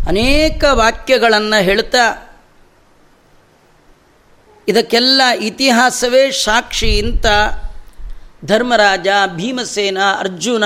ಅನೇಕ 0.08 0.64
ವಾಕ್ಯಗಳನ್ನು 0.72 1.64
ಹೇಳ್ತಾ 1.64 2.30
ಇದಕ್ಕೆಲ್ಲ 4.68 5.22
ಇತಿಹಾಸವೇ 5.40 6.32
ಸಾಕ್ಷಿ 6.32 7.02
ಅಂತ 7.02 7.26
ಧರ್ಮರಾಜ, 8.46 9.08
ಭೀಮಸೇನ, 9.36 9.98
ಅರ್ಜುನ, 10.20 10.64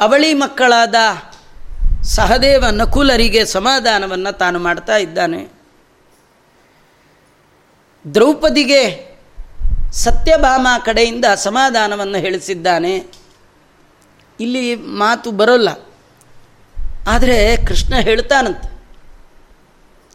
ಅವಳಿ 0.00 0.34
ಮಕ್ಕಳಾದ 0.34 0.94
ಸಹದೇವ 2.02 2.64
ನಕುಲರಿಗೆ 2.70 3.44
ಸಮಾಧಾನವನ್ನು 3.44 4.38
ತಾನು 4.38 4.58
ಮಾಡ್ತಾ 4.58 4.96
ಇದ್ದಾನೆ. 4.96 5.48
ದ್ರೌಪದಿಗೆ 8.14 9.10
ಸತ್ಯಭಾಮ 9.92 10.66
ಕಡೆಯಿಂದ 10.84 11.24
ಸಮಾಧಾನವನ್ನು 11.34 12.18
ಹೇಳಿಸಿದ್ದಾನೆ. 12.18 13.06
ಇಲ್ಲಿ 14.40 14.74
ಮಾತು 14.76 15.30
ಬರೋಲ್ಲ. 15.30 15.68
ಆದರೆ 17.08 17.56
ಕೃಷ್ಣ 17.56 17.94
ಹೇಳ್ತಾನಂತೆ 17.94 18.69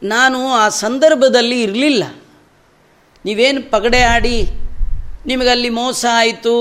ನಾನು 0.03 0.53
ಆ 0.53 0.69
ಸಂದರ್ಭದಲ್ಲಿ 0.69 1.61
ಇರಲಿಲ್ಲ. 1.61 2.03
ನೀವೇನು 3.25 3.71
ಪಗಡೆ 3.71 4.01
ಆಡಿ, 4.01 4.37
ನಿಮಗಲ್ಲಿ 5.25 5.69
ಮೋಸ 5.69 6.05
ಆಯಿತು, 6.11 6.55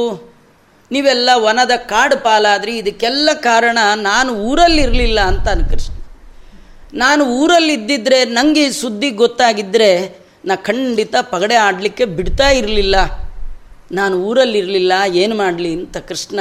ನೀವೆಲ್ಲ 0.93 1.31
ವನದ 1.35 1.71
ಕಾಡು 1.77 2.23
ಪಾಲಾದ್ರಿ, 2.23 2.77
ಇದಕ್ಕೆಲ್ಲ 2.77 3.31
ಕಾರಣ 3.33 3.79
ನಾನು 3.95 4.33
ಊರಲ್ಲಿರಲಿಲ್ಲ 4.33 5.21
ಅಂತ 5.21 5.49
ಅನ್ಕೃಷ್ಣ 5.49 5.93
ನಾನು 6.95 7.25
ಊರಲ್ಲಿದ್ದಿದ್ರೆ 7.25 8.25
ನನಗೆ 8.25 8.73
ಸುದ್ದಿ 8.73 9.11
ಗೊತ್ತಾಗಿದ್ದರೆ 9.11 10.19
ನಾ 10.45 10.57
ಖಂಡಿತ 10.57 11.15
ಪಗಡೆ 11.21 11.55
ಆಡಲಿಕ್ಕೆ 11.55 12.05
ಬಿಡ್ತಾ 12.05 12.49
ಇರಲಿಲ್ಲ. 12.51 12.97
ನಾನು 13.93 14.17
ಊರಲ್ಲಿರಲಿಲ್ಲ 14.23 14.93
ಏನು 15.15 15.35
ಮಾಡಲಿ 15.35 15.75
ಅಂತ 15.75 15.97
ಕೃಷ್ಣ 15.97 16.41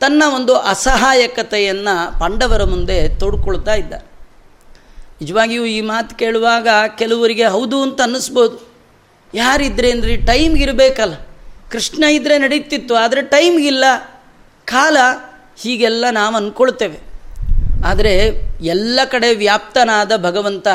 ತನ್ನ 0.00 0.22
ಒಂದು 0.34 0.54
ಅಸಹಾಯಕತೆಯನ್ನು 0.56 2.20
ಪಾಂಡವರ 2.20 2.64
ಮುಂದೆ 2.64 3.18
ತೋಡ್ಕೊಳ್ತಾ 3.18 3.74
ಇದ್ದ 3.74 3.94
ನಿಜವಾಗಿಯೂ 5.20 5.64
ಈ 5.64 5.80
ಮಾತು 5.90 6.12
ಕೇಳುವಾಗ 6.16 6.68
ಕೆಲವರಿಗೆ 6.98 7.46
ಹೌದು 7.46 7.78
ಅಂತ 7.82 8.00
ಅನ್ನಿಸ್ಬೋದು. 8.00 8.56
ಯಾರಿದ್ರೇನ್ರಿ 9.34 10.14
ಟೈಮ್ಗಿರಬೇಕಲ್ಲ 10.28 11.16
ಕೃಷ್ಣ 11.72 12.04
ಇದ್ದರೆ 12.04 12.36
ನಡೀತಿತ್ತು, 12.38 12.94
ಆದರೆ 12.94 13.20
ಟೈಮ್ಗಿಲ್ಲ 13.34 13.84
ಕಾಲ 14.68 14.96
ಹೀಗೆಲ್ಲ 15.62 16.04
ನಾವು 16.10 16.34
ಅಂದ್ಕೊಳ್ತೇವೆ 16.36 16.98
ಆದರೆ 17.86 18.14
ಎಲ್ಲ 18.64 19.00
ಕಡೆ 19.04 19.28
ವ್ಯಾಪ್ತನಾದ 19.34 20.12
ಭಗವಂತ, 20.16 20.68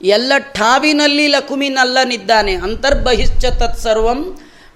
ಎಲ್ಲ 0.00 0.32
ಠಾವಿನಲ್ಲಿ 0.52 1.26
ಲಕುಮಿನಲ್ಲನಿದ್ದಾನೆ. 1.26 2.54
ಅಂತರ್ಬಹಿಶ್ಚ 2.66 3.44
ತತ್ಸರ್ವಂ 3.60 4.20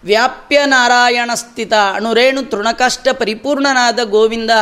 ವ್ಯಾಪ್ಯ 0.05 0.59
ನಾರಾಯಣ 0.67 1.31
ಸ್ಥಿತ 1.35 1.75
ಅಣುರೇಣು 1.95 2.43
ತೃಣಕಷ್ಟ 2.43 3.09
ಪರಿಪೂರ್ಣನಾದ 3.13 4.01
ಗೋವಿಂದ. 4.05 4.53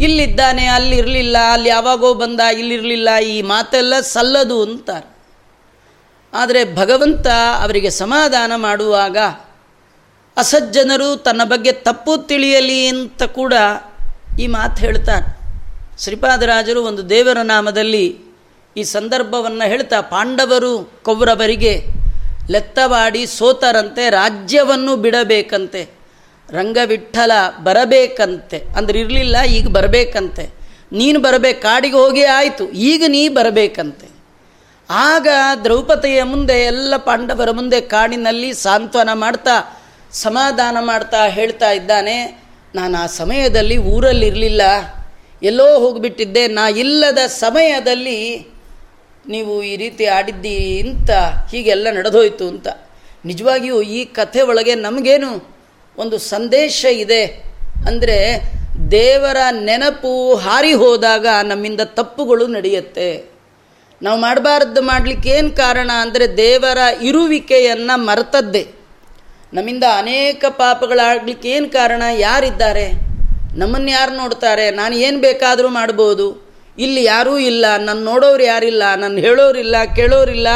ಇಲ್ಲಿದ್ದಾನೆ, 0.00 0.66
ಅಲ್ಲಿರಲಿಲ್ಲ, 0.66 1.36
ಅಲ್ಲಿ 1.52 1.68
ಯಾವಾಗೋ 1.68 2.14
ಬಂದ, 2.14 2.40
ಇಲ್ಲಿರಲಿಲ್ಲ, 2.40 3.08
ಈ 3.18 3.42
ಮಾತೆಲ್ಲ 3.42 4.00
ಸಲ್ಲದು 4.00 4.62
ಅಂತಾರೆ. 4.62 5.14
ಆದರೆ 6.34 6.74
ಭಗವಂತ 6.76 7.26
ಅವರಿಗೆ 7.62 7.90
ಸಮಾಧಾನ 7.90 8.52
ಮಾಡುವಾಗ 8.56 9.16
ಅಸಜ್ಜನರು 10.36 11.16
ತನ್ನ 11.16 11.44
ಬಗ್ಗೆ 11.44 11.72
ತಪ್ಪು 11.72 12.16
ತಿಳಿಯಲಿ 12.16 12.86
ಅಂತ 12.86 13.22
ಕೂಡ 13.22 13.52
ಈ 14.38 14.46
ಮಾತು 14.46 14.76
ಹೇಳ್ತಾರೆ. 14.76 15.44
ಶ್ರೀಪಾದರಾಜರು 16.02 16.82
ಒಂದು 16.82 17.10
ದೇವರ 17.10 17.38
ನಾಮದಲ್ಲಿ 17.42 18.18
ಈ 18.76 18.82
ಸಂದರ್ಭವನ್ನು 18.82 19.68
ಹೇಳ್ತಾ, 19.68 20.00
ಪಾಂಡವರು 20.00 21.02
ಕೌರವರಿಗೆ 21.04 21.86
ಲೆತ್ತವಾಡಿ 22.50 23.26
ಸೋತರಂತೆ, 23.26 24.10
ರಾಜ್ಯವನ್ನು 24.10 24.96
ಬಿಡಬೇಕಂತೆ 24.96 26.03
ರಂಗವಿಠಲ 26.50 27.32
ಬರಬೇಕಂತೆ. 27.64 28.58
ಅಂದ್ರೆ 28.76 29.00
ಇರಲಿಲ್ಲ, 29.00 29.42
ಈಗ 29.42 29.68
ಬರಬೇಕಂತೆ. 29.68 30.54
ನೀನು 30.92 31.20
ಬರಬೇಕು, 31.20 31.62
ಕಾಡಿಗೆ 31.62 31.96
ಹೋಗಿ 31.96 32.24
ಆಯಿತು, 32.24 32.70
ಈಗ 32.70 33.04
ನೀ 33.08 33.28
ಬರಬೇಕಂತೆ. 33.28 34.14
ಆಗ 34.90 35.28
ದ್ರೌಪದಿಯ 35.64 36.22
ಮುಂದೆ 36.22 36.64
ಎಲ್ಲ 36.64 36.96
ಪಾಂಡವರ 36.96 37.50
ಮುಂದೆ 37.50 37.80
ಕಾಡಿನಲ್ಲಿ 37.80 38.52
ಸಾಂತ್ವನ 38.52 39.08
ಮಾಡ್ತಾ, 39.12 39.80
ಸಮಾಧಾನ 40.12 40.76
ಮಾಡ್ತಾ 40.80 41.26
ಹೇಳ್ತಾ 41.26 41.70
ಇದ್ದಾನೆ, 41.70 42.44
ನಾನು 42.74 42.98
ಆ 42.98 43.06
ಸಮಯದಲ್ಲಿ 43.06 43.76
ಊರಲ್ಲಿರಲಿಲ್ಲ. 43.76 44.62
ಎಲ್ಲೋ 45.42 45.78
ಹೋಗಿಬಿಟ್ಟಿದ್ದೆ. 45.78 46.46
ನಾ 46.46 46.68
ಇಲ್ಲದ 46.68 47.18
ಸಮಯದಲ್ಲಿ 47.26 48.46
ನೀವು 49.28 49.62
ಈ 49.62 49.76
ರೀತಿ 49.76 50.04
ಆಡಿದ್ದೀ 50.04 50.80
ಅಂತ 50.80 51.10
ಹೀಗೆಲ್ಲ 51.50 51.86
ನಡೆದೋಯ್ತು 51.90 52.48
ಅಂತ. 52.48 52.68
ನಿಜವಾಗಿಯೂ 53.24 53.82
ಈ 53.82 54.04
ಕಥೆ 54.04 54.42
ಒಳಗೆ 54.42 54.74
ನಮಗೇನು 54.74 55.53
ಒಂದು 55.98 56.18
ಸಂದೇಶ 56.18 56.84
ಇದೆ. 56.84 57.24
ಅಂದರೆ 57.86 58.42
ದೇವರ 58.90 59.36
ನೆನಪು 59.50 60.34
ಹಾರಿ 60.34 60.72
ಹೋದಾಗ 60.72 61.26
ನಮ್ಮಿಂದ 61.42 61.80
ತಪ್ಪುಗಳು 61.84 62.46
ನಡೆಯುತ್ತೆ. 62.46 63.34
ನಾವು 64.02 64.20
ಮಾಡಬಾರ್ದು 64.20 64.82
ಮಾಡಲಿಕ್ಕೆ 64.82 65.30
ಏನು 65.30 65.50
ಕಾರಣ 65.50 65.90
ಅಂದರೆ 66.00 66.36
ದೇವರ 66.36 66.78
ಇರುವಿಕೆಯನ್ನು 67.02 68.04
ಮರೆತದ್ದೇ. 68.04 68.64
ನಮ್ಮಿಂದ 69.52 69.84
ಅನೇಕ 69.96 70.44
ಪಾಪಗಳಾಗಲಿಕ್ಕೆ 70.48 71.48
ಏನು 71.50 71.68
ಕಾರಣ? 71.68 72.02
ಯಾರಿದ್ದಾರೆ? 72.18 72.86
ನಮ್ಮನ್ನು 73.56 73.90
ಯಾರು 73.90 74.12
ನೋಡ್ತಾರೆ? 74.16 74.70
ನಾನು 74.70 74.94
ಏನು 74.94 75.18
ಬೇಕಾದರೂ 75.20 75.68
ಮಾಡ್ಬೋದು. 75.68 76.56
ಇಲ್ಲಿ 76.78 77.04
ಯಾರೂ 77.04 77.38
ಇಲ್ಲ. 77.38 77.76
ನನ್ನ 77.76 78.04
ನೋಡೋರು 78.04 78.42
ಯಾರಿಲ್ಲ? 78.42 78.94
ನನ್ನ 78.94 79.18
ಹೇಳೋರಿಲ್ಲ, 79.18 79.76
ಕೇಳೋರಿಲ್ಲ. 79.96 80.48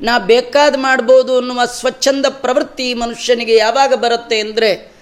ನಾ 0.00 0.18
ಬೇಕಾದ 0.18 0.74
ಮಾಡ್ಬೋದು 0.78 1.38
ಅನ್ನುವ 1.38 1.64
ಸ್ವಚ್ಛಂದ 1.64 2.26
ಪ್ರವೃತ್ತಿ 2.28 2.94
ಮನುಷ್ಯನಿಗೆ 2.94 3.56
ಯಾವಾಗ 3.56 3.94
ಬರುತ್ತೆ 3.94 4.40
ಅಂದರೆ 4.40 4.96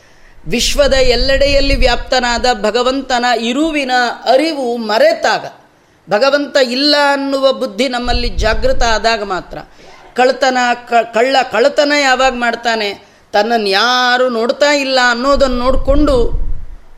ವಿಶ್ವದ 0.47 0.93
ಎಲ್ಲೆಡೆಯಲ್ಲಿ 0.93 1.77
ವ್ಯಾಪ್ತನಾದ 1.77 2.47
ಭಗವಂತನ 2.63 3.25
ಇರುವಿನ 3.41 3.91
ಅರಿವು 4.31 4.77
ಮರೆತಾಗ. 4.77 5.47
ಭಗವಂತ 6.11 6.57
ಇಲ್ಲ 6.71 6.95
ಅನ್ನುವ 7.13 7.53
ಬುದ್ಧಿ 7.53 7.89
ನಮ್ಮಲ್ಲಿ 7.89 8.29
ಜಾಗೃತ 8.29 8.83
ಆದಾಗ 8.83 9.23
ಮಾತ್ರ. 9.23 9.59
ಕಳ್ತನ 10.15 10.59
ಕಳ್ಳ 11.15 11.37
ಕಳ್ಳತನ 11.53 11.93
ಯಾವಾಗ 12.01 12.33
ಮಾಡ್ತಾನೆ? 12.33 13.07
ತನ್ನನ್ನು 13.33 13.69
ಯಾರು 13.69 14.29
ನೋಡ್ತಾ 14.29 14.73
ಇಲ್ಲ 14.73 14.99
ಅನ್ನೋದನ್ನು 15.11 15.57
ನೋಡಿಕೊಂಡು 15.57 16.29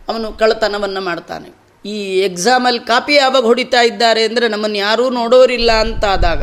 ಅವನು 0.09 0.33
ಕಳ್ಳತನವನ್ನು 0.33 1.01
ಮಾಡ್ತಾನೆ. 1.01 1.67
ಈ 1.89 2.19
ಎಕ್ಸಾಮಲ್ಲಿ 2.19 2.81
ಕಾಪಿ 2.81 3.15
ಯಾವಾಗ 3.15 3.45
ಹೊಡಿತಾ 3.45 3.83
ಇದ್ದಾರೆ 3.83 4.25
ಅಂದರೆ 4.25 4.49
ನಮ್ಮನ್ನು 4.49 4.79
ಯಾರೂ 4.79 5.11
ನೋಡೋರಿಲ್ಲ 5.11 5.73
ಅಂತ 5.73 6.05
ಆದಾಗ 6.05 6.43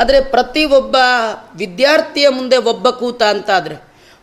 ಆದರೆ 0.00 0.20
ಪ್ರತಿ 0.20 0.64
ಒಬ್ಬ 0.64 0.96
ವಿದ್ಯಾರ್ಥಿಯ 1.56 2.28
ಮುಂದೆ 2.28 2.56
ಒಬ್ಬ 2.56 2.90
ಕೂತ 2.90 3.22
ಅಂತಾದರೆ, 3.22 3.76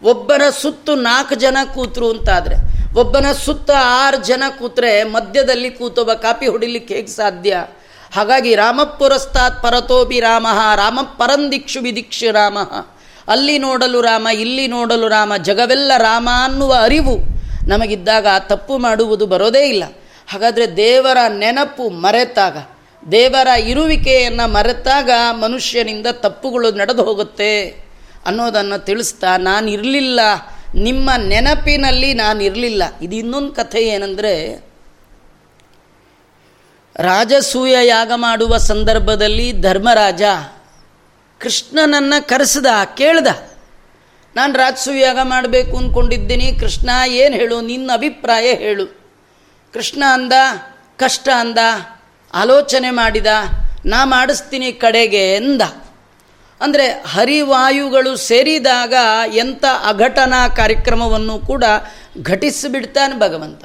ಒಬ್ಬನ 0.04 0.42
ಸುತ್ತು 0.62 0.96
ನಾಲ್ಕು 0.96 1.36
ಜನ 1.36 1.58
ಕೂತರು 1.76 2.10
ಅಂತಾದರೆ, 2.10 2.56
ಒಬ್ಬನ 3.00 3.26
ಸುತ್ತ 3.32 3.72
ಆರು 3.78 4.18
ಜನ 4.18 4.44
ಕೂತ್ರೆ 4.60 5.04
ಮಧ್ಯದಲ್ಲಿ 5.04 5.70
ಕೂತೊಬ್ಬ 5.70 6.14
ಕಾಪಿ 6.14 6.48
ಹೊಡಿಲಿಕ್ಕೆ 6.48 6.94
ಹೇಗೆ 6.94 7.08
ಸಾಧ್ಯ? 7.08 7.58
ಹಾಗಾಗಿ 8.14 8.56
ರಾಮಪುರಸ್ತಾತ್ 8.56 9.64
ಪರತೋಪಿ 9.64 10.20
ರಾಮ 10.20 10.48
ರಾಮ 10.76 11.00
ಪರಂದಿಕ್ಷು 11.04 11.80
ವಿದಿಕ್ಷು 11.80 12.32
ರಾಮ. 12.32 12.58
ಅಲ್ಲಿ 13.28 13.58
ನೋಡಲು 13.58 14.02
ರಾಮ, 14.02 14.28
ಇಲ್ಲಿ 14.34 14.68
ನೋಡಲು 14.68 15.08
ರಾಮ, 15.08 15.34
ಜಗವೆಲ್ಲ 15.38 15.92
ರಾಮ 15.98 16.30
ಅನ್ನುವ 16.44 16.76
ಅರಿವು 16.82 17.18
ನಮಗಿದ್ದಾಗ 17.68 18.28
ತಪ್ಪು 18.40 18.78
ಮಾಡುವುದು 18.78 19.26
ಬರೋದೇ 19.26 19.70
ಇಲ್ಲ. 19.70 19.84
ಹಾಗಾದರೆ 20.28 20.78
ದೇವರ 20.78 21.18
ನೆನಪು 21.28 21.90
ಮರೆತಾಗ 21.90 22.58
ದೇವರ 23.12 23.48
ಇರುವಿಕೆಯನ್ನು 23.48 24.48
ಮರೆತಾಗ 24.48 25.10
ಮನುಷ್ಯನಿಂದ 25.32 26.08
ತಪ್ಪುಗಳು 26.12 26.72
ನಡೆದು 26.72 27.04
ಹೋಗುತ್ತೆ 27.04 27.70
ಅನ್ನೋದನ್ನು 28.26 28.86
ತಿಳಿಸ್ತಾ, 28.86 29.38
ನಾನು 29.38 29.70
ಇರಲಿಲ್ಲ. 29.70 30.20
ನಿಮ್ಮ 30.76 31.10
ನೆನಪಿನಲ್ಲಿ 31.18 32.14
ನಾನು 32.14 32.44
ಇರಲಿಲ್ಲ. 32.44 32.84
ಇದು 33.02 33.16
ಇನ್ನೊಂದು 33.16 33.52
ಕಥೆ 33.52 33.82
ಏನಂದರೆ, 33.82 34.66
ರಾಜಸೂಯ 36.96 37.76
ಯಾಗ 37.84 38.12
ಮಾಡುವ 38.16 38.58
ಸಂದರ್ಭದಲ್ಲಿ 38.58 39.62
ಧರ್ಮರಾಜ 39.62 40.22
ಕೃಷ್ಣನನ್ನು 41.40 42.28
ಕರೆಸ್ದ, 42.28 42.66
ಕೇಳ್ದ, 42.98 43.28
ನಾನು 44.36 44.54
ರಾಜಸೂಯ 44.54 45.02
ಯಾಗ 45.02 45.20
ಮಾಡಬೇಕು 45.24 45.78
ಅಂದ್ಕೊಂಡಿದ್ದೀನಿ 45.78 46.58
ಕೃಷ್ಣ, 46.60 46.90
ಏನು 47.08 47.36
ಹೇಳು? 47.36 47.62
ನಿನ್ನ 47.62 47.92
ಅಭಿಪ್ರಾಯ 47.94 48.54
ಹೇಳು. 48.54 48.86
ಕೃಷ್ಣ 49.74 50.04
ಅಂದ, 50.14 50.34
ಕಷ್ಟ 50.98 51.30
ಅಂದ 51.36 51.58
ಆಲೋಚನೆ 52.34 52.92
ಮಾಡಿದ, 52.92 53.28
ನಾ 53.86 54.06
ಮಾಡಿಸ್ತೀನಿ 54.06 54.72
ಕಡೆಗೆ 54.72 55.36
ಎಂದ. 55.36 55.62
ಅಂದರೆ 56.62 56.88
ಹರಿವಾಯುಗಳು 56.88 58.18
ಸೇರಿದಾಗ 58.18 58.94
ಎಂಥ 59.36 59.66
ಅಘಟನಾ 59.86 60.48
ಕಾರ್ಯಕ್ರಮವನ್ನು 60.48 61.40
ಕೂಡ 61.40 61.64
ಘಟಿಸಿಬಿಡ್ತಾನೆ 62.22 63.20
ಭಗವಂತ. 63.20 63.64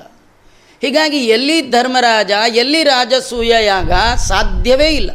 ಹೀಗಾಗಿ 0.80 1.16
ಎಲ್ಲಿ 1.26 1.70
ಧರ್ಮರಾಜ, 1.70 2.30
ಎಲ್ಲಿ 2.54 2.82
ರಾಜಸೂಯ 2.82 3.54
ಯಾಗ 3.60 3.92
ಸಾಧ್ಯವೇ 4.16 4.88
ಇಲ್ಲ. 4.88 5.10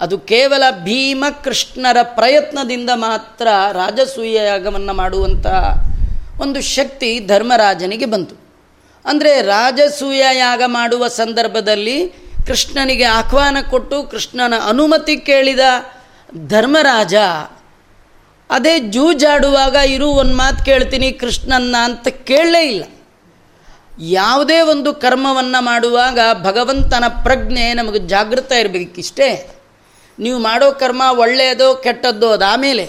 ಅದು 0.00 0.18
ಕೇವಲ 0.18 0.62
ಭೀಮ 0.84 1.24
ಕೃಷ್ಣರ 1.44 1.96
ಪ್ರಯತ್ನದಿಂದ 2.02 2.90
ಮಾತ್ರ 2.94 3.48
ರಾಜಸೂಯ 3.72 4.34
ಯಾಗವನ್ನು 4.34 4.92
ಮಾಡುವಂಥ 4.92 5.46
ಒಂದು 6.40 6.60
ಶಕ್ತಿ 6.60 7.20
ಧರ್ಮರಾಜನಿಗೆ 7.26 8.06
ಬಂತು. 8.06 8.34
ಅಂದರೆ 9.04 9.42
ರಾಜಸೂಯ 9.42 10.24
ಯಾಗ 10.32 10.62
ಮಾಡುವ 10.66 11.08
ಸಂದರ್ಭದಲ್ಲಿ 11.08 12.27
ಕೃಷ್ಣನಿಗೆ 12.48 13.04
ಆಹ್ವಾನ 13.04 13.56
ಕೊಟ್ಟು 13.70 13.96
ಕೃಷ್ಣನ 14.02 14.54
ಅನುಮತಿ 14.68 15.16
ಕೇಳಿದ 15.16 15.64
ಧರ್ಮರಾಜ, 16.48 17.14
ಅದೇ 18.50 18.78
ಜೂಜಾಡುವಾಗ 18.78 19.74
ಇರು 19.74 20.08
ಒಂದು 20.10 20.36
ಮಾತು 20.36 20.64
ಕೇಳ್ತೀನಿ 20.64 21.08
ಕೃಷ್ಣನ್ನ 21.12 21.76
ಅಂತ 21.84 22.08
ಕೇಳಲೇ 22.08 22.62
ಇಲ್ಲ. 22.62 22.84
ಯಾವುದೇ 24.10 24.60
ಒಂದು 24.60 24.90
ಕರ್ಮವನ್ನು 24.94 25.60
ಮಾಡುವಾಗ 25.64 26.18
ಭಗವಂತನ 26.42 27.04
ಪ್ರಜ್ಞೆ 27.22 27.74
ನಮಗೆ 27.74 27.98
ಜಾಗೃತ 27.98 28.52
ಇರಬೇಕಿಷ್ಟೇ. 28.52 29.28
ನೀವು 30.18 30.38
ಮಾಡೋ 30.38 30.68
ಕರ್ಮ 30.72 31.02
ಒಳ್ಳೆಯದೋ 31.18 31.74
ಕೆಟ್ಟದ್ದೋ 31.74 32.30
ಅದಾಮೇಲೆ 32.30 32.86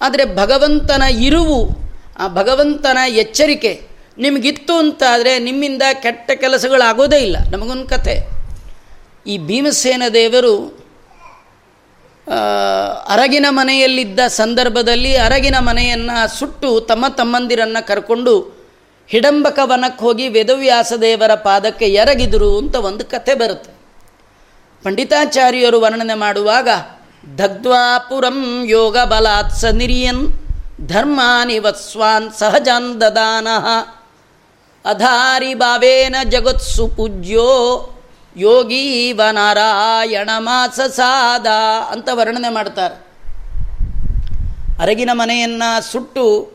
ಆದರೆ 0.00 0.24
ಭಗವಂತನ 0.36 1.02
ಇರುವು, 1.02 1.60
ಆ 2.18 2.26
ಭಗವಂತನ 2.28 2.98
ಎಚ್ಚರಿಕೆ 3.08 3.72
ನಿಮಗಿತ್ತು 4.18 4.74
ಅಂತಾದರೆ 4.78 5.32
ನಿಮ್ಮಿಂದ 5.38 5.82
ಕೆಟ್ಟ 6.02 6.30
ಕೆಲಸಗಳಾಗೋದೇ 6.34 7.18
ಇಲ್ಲ. 7.18 7.36
ನಮಗೊಂದು 7.50 7.88
ಕತೆ. 7.88 8.39
ಈ 9.26 9.38
ಭೀಮಸೇನ 9.38 10.02
ದೇವರು 10.14 10.80
ಅರಗಿನ 13.08 13.46
ಮನೆಯಲ್ಲಿದ್ದ 13.48 14.20
ಸಂದರ್ಭದಲ್ಲಿ 14.20 15.16
ಅರಗಿನ 15.16 15.54
ಮನೆಯನ್ನು 15.58 16.38
ಸುಟ್ಟು 16.38 16.80
ತಮ್ಮ 16.80 17.04
ತಮ್ಮಂದಿರನ್ನು 17.08 17.86
ಕರ್ಕೊಂಡು 17.86 18.60
ಹಿಡಂಬಕ 19.08 19.58
ವನಕ್ಕೆ 19.62 20.04
ಹೋಗಿ 20.04 20.28
ವೇದವ್ಯಾಸ 20.28 20.92
ದೇವರ 21.00 21.34
ಪಾದಕ್ಕೆ 21.34 21.86
ಎರಗಿದರು 21.86 22.58
ಅಂತ 22.58 22.74
ಒಂದು 22.74 23.04
ಕಥೆ 23.04 23.34
ಬರುತ್ತೆ. 23.34 23.72
ಪಂಡಿತಾಚಾರ್ಯರು 24.84 25.80
ವರ್ಣನೆ 25.80 26.14
ಮಾಡುವಾಗ 26.14 26.68
ದಗ್ಧ್ವಾಪುರಂ 27.38 28.64
ಯೋಗ 28.66 28.98
ಬಲಾತ್ 28.98 29.60
ಸ 29.60 29.64
ನಿರಿಯನ್ 29.64 30.26
ಧರ್ಮಾನಿ 30.86 31.58
ವತ್ಸ್ವಾನ್ 31.58 32.32
ಸಹಜಾನ್ 32.32 33.00
ದದಾನಃ 33.00 33.66
ಅಧಾರಿ 34.84 35.54
ಭಾವೇನ 35.54 36.16
ಜಗತ್ಸು 36.28 36.88
ಪೂಜ್ಯೋ 36.88 37.48
ಯೋಗೀವ 38.36 39.20
ನಾರಾಯಣ 39.32 40.30
ಮಾಸ 40.38 40.80
ಸಾದ 40.96 41.46
ಅಂತ 41.90 42.08
ವರ್ಣನೆ 42.12 42.48
ಮಾಡ್ತಾರೆ. 42.48 43.10
ಅರಗಿನ 44.82 45.10
ಮನೆಯನ್ನು 45.12 45.92
ಸುಟ್ಟು 45.92 46.52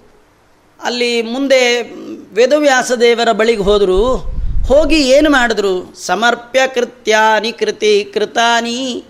ಅಲ್ಲಿ 0.83 1.21
ಮುಂದೆ 1.21 1.81
ವೇದವ್ಯಾಸ 2.33 2.91
ದೇವರ 2.91 3.31
ಬಳಿಗೆ 3.31 3.63
ಹೋದರು. 3.63 4.17
ಹೋಗಿ 4.67 5.09
ಏನು 5.09 5.29
ಮಾಡಿದ್ರು? 5.29 5.93
ಸಮರ್ಪ್ಯ 6.05 6.67
ಕೃತ್ಯಾನಿ 6.67 7.51
ಕೃತಿ 7.51 8.11
ಕೃತಾನಿ 8.13 9.05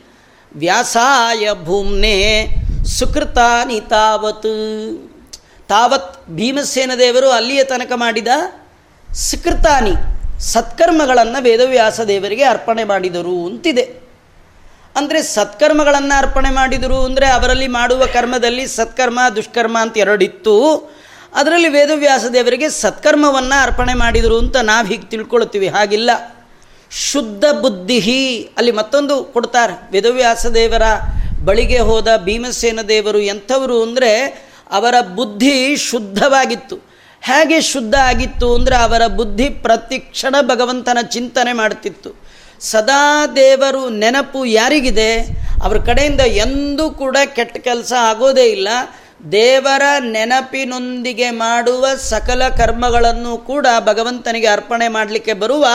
ವ್ಯಾಸಾಯ 0.56 1.49
ಭೂಮ್ನೆ 1.63 2.47
ಸುಕೃತಾನಿ 2.86 3.80
ತಾವತ್. 3.80 4.45
ತಾವತ್ 5.67 6.30
ಭೀಮಸೇನ 6.30 6.91
ದೇವರು 6.99 7.30
ಅಲ್ಲಿಯ 7.30 7.63
ತನಕ 7.63 7.91
ಮಾಡಿದ 7.95 8.28
ಸುಕೃತಾನಿ. 9.13 10.14
ಸತ್ಕರ್ಮಗಳನ್ನು 10.39 11.43
ವೇದವ್ಯಾಸ 11.43 12.02
ದೇವರಿಗೆ 12.02 12.43
ಅರ್ಪಣೆ 12.43 12.84
ಮಾಡಿದರು 12.84 13.45
ಅಂತಿದೆ. 13.45 14.06
ಅಂದರೆ 14.95 15.21
ಸತ್ಕರ್ಮಗಳನ್ನು 15.21 16.17
ಅರ್ಪಣೆ 16.17 16.50
ಮಾಡಿದರು 16.50 17.04
ಅಂದರೆ 17.04 17.28
ಅವರಲ್ಲಿ 17.28 17.67
ಮಾಡುವ 17.67 18.06
ಕರ್ಮದಲ್ಲಿ 18.13 18.67
ಸತ್ಕರ್ಮ, 18.67 19.19
ದುಷ್ಕರ್ಮ 19.36 19.78
ಅಂತ 19.82 19.98
ಎರಡಿತ್ತು. 19.98 20.76
ಅದರಲ್ಲಿ 21.34 21.67
ವೇದವ್ಯಾಸ 21.67 22.26
ದೇವರಿಗೆ 22.26 22.69
ಸತ್ಕರ್ಮವನ್ನು 22.69 23.62
ಅರ್ಪಣೆ 23.62 23.93
ಮಾಡಿದರು 23.93 24.38
ಅಂತ 24.38 24.58
ನಾವು 24.58 24.88
ಹೀಗೆ 24.88 25.10
ತಿಳ್ಕೊಳ್ತೀವಿ. 25.10 25.67
ಹಾಗಿಲ್ಲ. 25.67 26.10
ಶುದ್ಧ 26.91 27.45
ಬುದ್ಧಿ 27.62 28.50
ಅಲ್ಲಿ 28.58 28.71
ಮತ್ತೊಂದು 28.71 29.24
ಕೊಡ್ತಾರೆ. 29.24 29.89
ವೇದವ್ಯಾಸ 29.91 30.45
ದೇವರ 30.45 30.82
ಬಳಿಗೆ 31.43 31.80
ಹೋದ 31.80 32.08
ಭೀಮಸೇನ 32.17 32.82
ದೇವರು 32.82 33.19
ಎಂಥವರು 33.19 33.84
ಅಂದರೆ 33.84 34.26
ಅವರ 34.71 35.02
ಬುದ್ಧಿ 35.02 35.76
ಶುದ್ಧವಾಗಿತ್ತು. 35.76 36.95
ಹೇಗೆ 37.26 37.62
ಶುದ್ಧ 37.62 37.96
ಆಗಿತ್ತು 37.96 38.56
ಅಂದರೆ 38.56 38.76
ಅವರ 38.76 39.04
ಬುದ್ಧಿ 39.08 39.50
ಪ್ರತಿಕ್ಷಣ 39.50 40.36
ಭಗವಂತನ 40.42 40.98
ಚಿಂತನೆ 41.02 41.54
ಮಾಡ್ತಿತ್ತು. 41.54 42.10
ಸದಾ 42.60 43.28
ದೇವರು 43.36 43.90
ನೆನಪು 43.90 44.46
ಯಾರಿಗಿದೆ? 44.46 45.10
ಅವ್ರ 45.64 45.78
ಕಡೆಯಿಂದ 45.78 46.20
ಎಂದೂ 46.20 46.90
ಕೂಡ 46.90 47.18
ಕೆಟ್ಟ 47.36 47.58
ಕೆಲಸ 47.58 47.94
ಆಗೋದೇ 48.00 48.46
ಇಲ್ಲ. 48.46 48.68
ದೇವರ 49.32 49.82
ನೆನಪಿನೊಂದಿಗೆ 50.00 51.32
ಮಾಡುವ 51.32 51.96
ಸಕಲ 51.96 52.50
ಕರ್ಮಗಳನ್ನು 52.50 53.38
ಕೂಡ 53.38 53.68
ಭಗವಂತನಿಗೆ 53.80 54.48
ಅರ್ಪಣೆ 54.48 54.88
ಮಾಡಲಿಕ್ಕೆ 54.88 55.34
ಬರುವ 55.34 55.66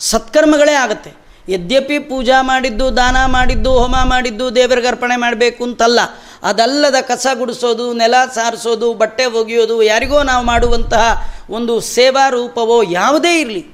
ಸತ್ಕರ್ಮಗಳೇ 0.00 0.72
ಆಗುತ್ತೆ. 0.72 1.27
ಯದ್ಯಪಿ 1.48 1.98
ಪೂಜಾ 1.98 2.42
ಮಾಡಿದ್ದು, 2.42 2.96
ದಾನ 2.96 3.16
ಮಾಡಿದ್ದು, 3.26 3.70
ಹೋಮ 3.72 3.96
ಮಾಡಿದ್ದು, 4.04 4.54
ದೇವರಿಗೆ 4.54 4.86
ಅರ್ಪಣೆ 4.86 5.16
ಮಾಡಬೇಕು 5.16 5.64
ಅಂತಲ್ಲ, 5.64 6.00
ಅದಲ್ಲದ 6.42 6.94
ಕಸ 7.00 7.26
ಗುಡಿಸೋದು, 7.34 7.92
ನೆಲ 7.92 8.14
ಸಾರಿಸೋದು, 8.34 8.94
ಬಟ್ಟೆ 8.94 9.26
ಒಗೆಯೋದು, 9.26 9.82
ಯಾರಿಗೋ 9.82 10.22
ನಾವು 10.22 10.44
ಮಾಡುವಂತಹ 10.44 11.04
ಒಂದು 11.50 11.80
ಸೇವಾ 11.80 12.28
ರೂಪವೋ 12.28 12.82
ಯಾವುದೇ 12.82 13.40
ಇರಲಿ. 13.40 13.64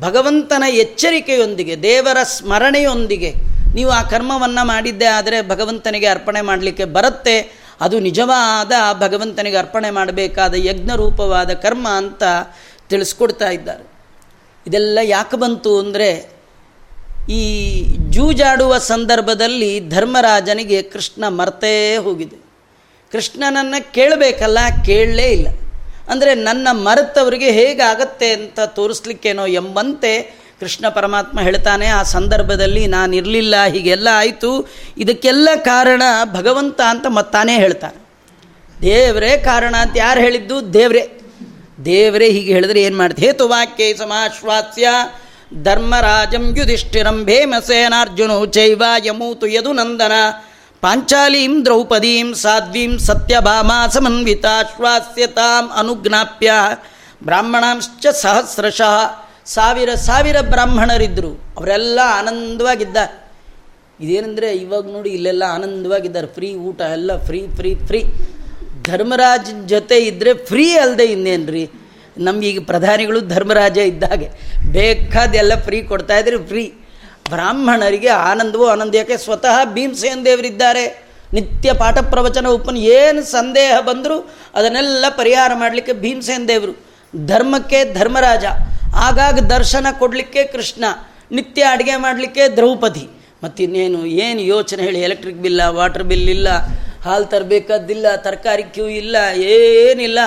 ಭಗವಂತನ 0.00 0.64
ಎಚ್ಚರಿಕೆಯೊಂದಿಗೆ, 0.68 1.82
ದೇವರ 1.82 2.18
ಸ್ಮರಣೆಯೊಂದಿಗೆ 2.22 3.30
ನೀವು 3.74 3.90
ಆ 3.90 4.02
ಕರ್ಮವನ್ನು 4.02 4.66
ಮಾಡಿದ್ದೇ 4.66 5.04
ಆದರೆ 5.04 5.48
ಭಗವಂತನಿಗೆ 5.48 6.06
ಅರ್ಪಣೆ 6.06 6.40
ಮಾಡಲಿಕ್ಕೆ 6.40 6.84
ಬರುತ್ತೆ. 6.84 7.66
ಅದು 7.80 7.96
ನಿಜವಾದ 8.00 8.72
ಭಗವಂತನಿಗೆ 9.00 9.56
ಅರ್ಪಣೆ 9.56 9.90
ಮಾಡಬೇಕಾದ 9.90 10.54
ಯಜ್ಞ 10.56 10.90
ರೂಪವಾದ 10.96 11.50
ಕರ್ಮ 11.52 11.88
ಅಂತ 11.88 12.22
ತಿಳಿಸ್ಕೊಡ್ತಾ 12.88 13.48
ಇದ್ದಾರೆ. 13.50 13.84
ಇದೆಲ್ಲ 14.66 14.98
ಯಾಕೆ 15.02 15.36
ಬಂತು 15.36 15.78
ಅಂದರೆ 15.78 16.35
ಈ 17.28 17.84
ಜೂಜಾಡುವ 18.10 18.78
ಸಂದರ್ಭದಲ್ಲಿ 18.78 19.88
ಧರ್ಮರಾಜನಿಗೆ 19.88 20.82
ಕೃಷ್ಣ 20.82 21.28
ಮರ್ತೇ 21.28 21.96
ಹೋಗಿದೆ. 21.96 22.36
ಕೃಷ್ಣನನ್ನು 23.12 23.92
ಕೇಳಬೇಕಲ್ಲ, 23.92 24.58
ಕೇಳಲೇ 24.86 25.22
ಇಲ್ಲ. 25.22 25.46
ಅಂದರೆ 26.10 26.34
ನನ್ನ 26.34 26.68
ಮರೆತವರಿಗೆ 26.72 27.50
ಹೇಗಾಗತ್ತೆ 27.50 28.30
ಅಂತ 28.30 28.60
ತೋರಿಸ್ಲಿಕ್ಕೇನೋ 28.60 29.46
ಎಂಬಂತೆ 29.46 30.46
ಕೃಷ್ಣ 30.60 30.88
ಪರಮಾತ್ಮ 30.88 31.40
ಹೇಳ್ತಾನೆ, 31.40 31.86
ಆ 31.86 32.02
ಸಂದರ್ಭದಲ್ಲಿ 32.02 32.86
ನಾನು 32.86 33.16
ಇರಲಿಲ್ಲ 33.16 33.64
ಹೀಗೆಲ್ಲ 33.64 34.08
ಆಯಿತು. 34.12 34.68
ಇದಕ್ಕೆಲ್ಲ 34.98 35.48
ಕಾರಣ 35.56 36.02
ಭಗವಂತ 36.32 36.80
ಅಂತ 36.88 37.06
ಮತ್ತಾನೇ 37.06 37.56
ಹೇಳ್ತಾನೆ. 37.56 38.06
ದೇವರೇ 38.82 39.36
ಕಾರಣ 39.36 39.74
ಅಂತ 39.76 39.96
ಯಾರು 39.96 40.20
ಹೇಳಿದ್ದು? 40.20 40.74
ದೇವರೇ. 40.74 41.20
ದೇವರೇ 41.84 42.30
ಹೀಗೆ 42.30 42.52
ಹೇಳಿದ್ರೆ 42.52 42.82
ಏನು 42.82 42.96
ಮಾಡ್ತೀವಿ 42.96 43.26
ಹೇತುವಾಕ್ಯ 43.26 43.94
ಸಮಾಶ್ವಾಸ್ಯ. 43.94 44.88
ಧರ್ಮರಾಜಂ 45.62 46.54
ಯುಧಿಷ್ಠಿರಂ 46.56 47.24
ಭೇಮಸೇನಾರ್ಜುನೋ 47.24 48.46
ಚೈವ 48.46 48.82
ಯಮೂತು 49.04 49.46
ಯದುನಂದನ 49.46 50.12
ಪಾಂಚಾಲೀಂ 50.80 51.64
ದ್ರೌಪದೀಂ 51.64 52.34
ಸಾಧ್ವೀಂ 52.34 52.98
ಸತ್ಯಭಾಮಾ 52.98 53.86
ಸಮನ್ವಿತಾಶ್ವಾಸ್ಯತಾಂ 53.86 55.70
ಅನುಜ್ಞಾಪ್ಯ. 55.78 56.52
ಬ್ರಾಹ್ಮಣಾಂಶ್ಚ 57.24 58.06
ಸಹಸ್ರಶಃ 58.06 58.96
ಸಾವಿರ 59.46 59.94
ಸಾವಿರ 59.94 60.40
ಬ್ರಾಹ್ಮಣರಿದ್ದರು 60.40 61.54
ಅವರೆಲ್ಲ 61.56 62.00
ಆನಂದವಾಗಿದ್ದ. 62.18 62.96
ಇದೇನೆಂದರೆ 64.00 64.56
ಇವಾಗ 64.56 64.90
ನೋಡಿ 64.90 65.10
ಇಲ್ಲೆಲ್ಲ 65.10 65.42
ಆನಂದವಾಗಿದ್ದಾರೆ. 65.48 66.26
ಫ್ರೀ 66.26 66.54
ಊಟ 66.54 66.80
ಎಲ್ಲ 66.80 67.24
ಫ್ರೀ 67.24 67.46
ಫ್ರೀ 67.54 67.74
ಫ್ರೀ. 67.74 68.04
ಧರ್ಮರಾಜನ 68.82 69.66
ಜೊತೆ 69.66 69.98
ಇದ್ದರೆ 69.98 70.34
ಫ್ರೀ 70.34 70.76
ಅಲ್ಲದೆ 70.76 71.04
ಇನ್ನೇನು 71.04 71.52
ರೀ 71.52 71.70
ನಮಗೀಗ 72.18 72.66
ಪ್ರಧಾನಿಗಳು 72.66 73.20
ಧರ್ಮರಾಜ 73.20 73.78
ಇದ್ದಾಗೆ 73.78 74.28
ಬೇಕಾದೆಲ್ಲ 74.72 75.52
ಫ್ರೀ 75.64 75.82
ಕೊಡ್ತಾಯಿದ್ರೆ 75.82 76.46
ಫ್ರೀ 76.46 76.74
ಬ್ರಾಹ್ಮಣರಿಗೆ 77.30 78.08
ಆನಂದವೋ 78.08 78.66
ಆನಂದ 78.66 78.94
ಯಾಕೆ? 78.94 79.16
ಸ್ವತಃ 79.16 79.64
ಭೀಮಸೇನ್ 79.64 80.24
ದೇವರಿದ್ದಾರೆ. 80.24 81.06
ನಿತ್ಯ 81.32 81.72
ಪಾಠ 81.72 81.98
ಪ್ರವಚನ 81.98 82.46
ಉಪನ 82.48 82.76
ಏನು 82.76 83.22
ಸಂದೇಹ 83.22 83.80
ಬಂದರೂ 83.80 84.30
ಅದನ್ನೆಲ್ಲ 84.54 85.04
ಪರಿಹಾರ 85.16 85.52
ಮಾಡಲಿಕ್ಕೆ 85.54 85.92
ಭೀಮಸೇನ್ 85.92 86.48
ದೇವರು. 86.48 86.86
ಧರ್ಮಕ್ಕೆ 87.26 87.94
ಧರ್ಮರಾಜ. 87.94 88.44
ಆಗಾಗ 88.94 89.38
ದರ್ಶನ 89.38 89.86
ಕೊಡಲಿಕ್ಕೆ 89.98 90.44
ಕೃಷ್ಣ. 90.44 90.84
ನಿತ್ಯ 91.32 91.62
ಅಡುಗೆ 91.62 91.96
ಮಾಡಲಿಕ್ಕೆ 91.96 92.48
ದ್ರೌಪದಿ. 92.48 93.08
ಮತ್ತಿನ್ನೇನು? 93.44 94.06
ಏನು 94.06 94.40
ಯೋಚನೆ 94.40 94.82
ಹೇಳಿ? 94.82 95.00
ಎಲೆಕ್ಟ್ರಿಕ್ 95.00 95.36
ಬಿಲ್ಲ 95.36 95.62
ವಾಟರ್ 95.66 96.04
ಬಿಲ್ 96.04 96.28
ಇಲ್ಲ. 96.28 96.48
ಹಾಲು 97.02 97.24
ತರಬೇಕಾದ್ದಿಲ್ಲ, 97.24 98.06
ತರಕಾರಿ 98.16 98.62
ಕ್ಯೂ 98.62 98.86
ಇಲ್ಲ, 98.86 99.16
ಏನಿಲ್ಲ. 99.34 100.18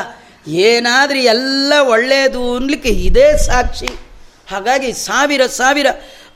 ಏನಾದರೂ 0.47 1.17
ಎಲ್ಲ 1.17 1.73
ಒಳ್ಳೆಯದು 1.79 2.55
ಅನ್ಲಿಕ್ಕೆ 2.55 2.89
ಇದೇ 2.89 3.37
ಸಾಕ್ಷಿ. 3.37 3.87
ಹಾಗಾಗಿ 4.51 4.93
ಸಾವಿರ 4.93 5.45
ಸಾವಿರ 5.45 5.87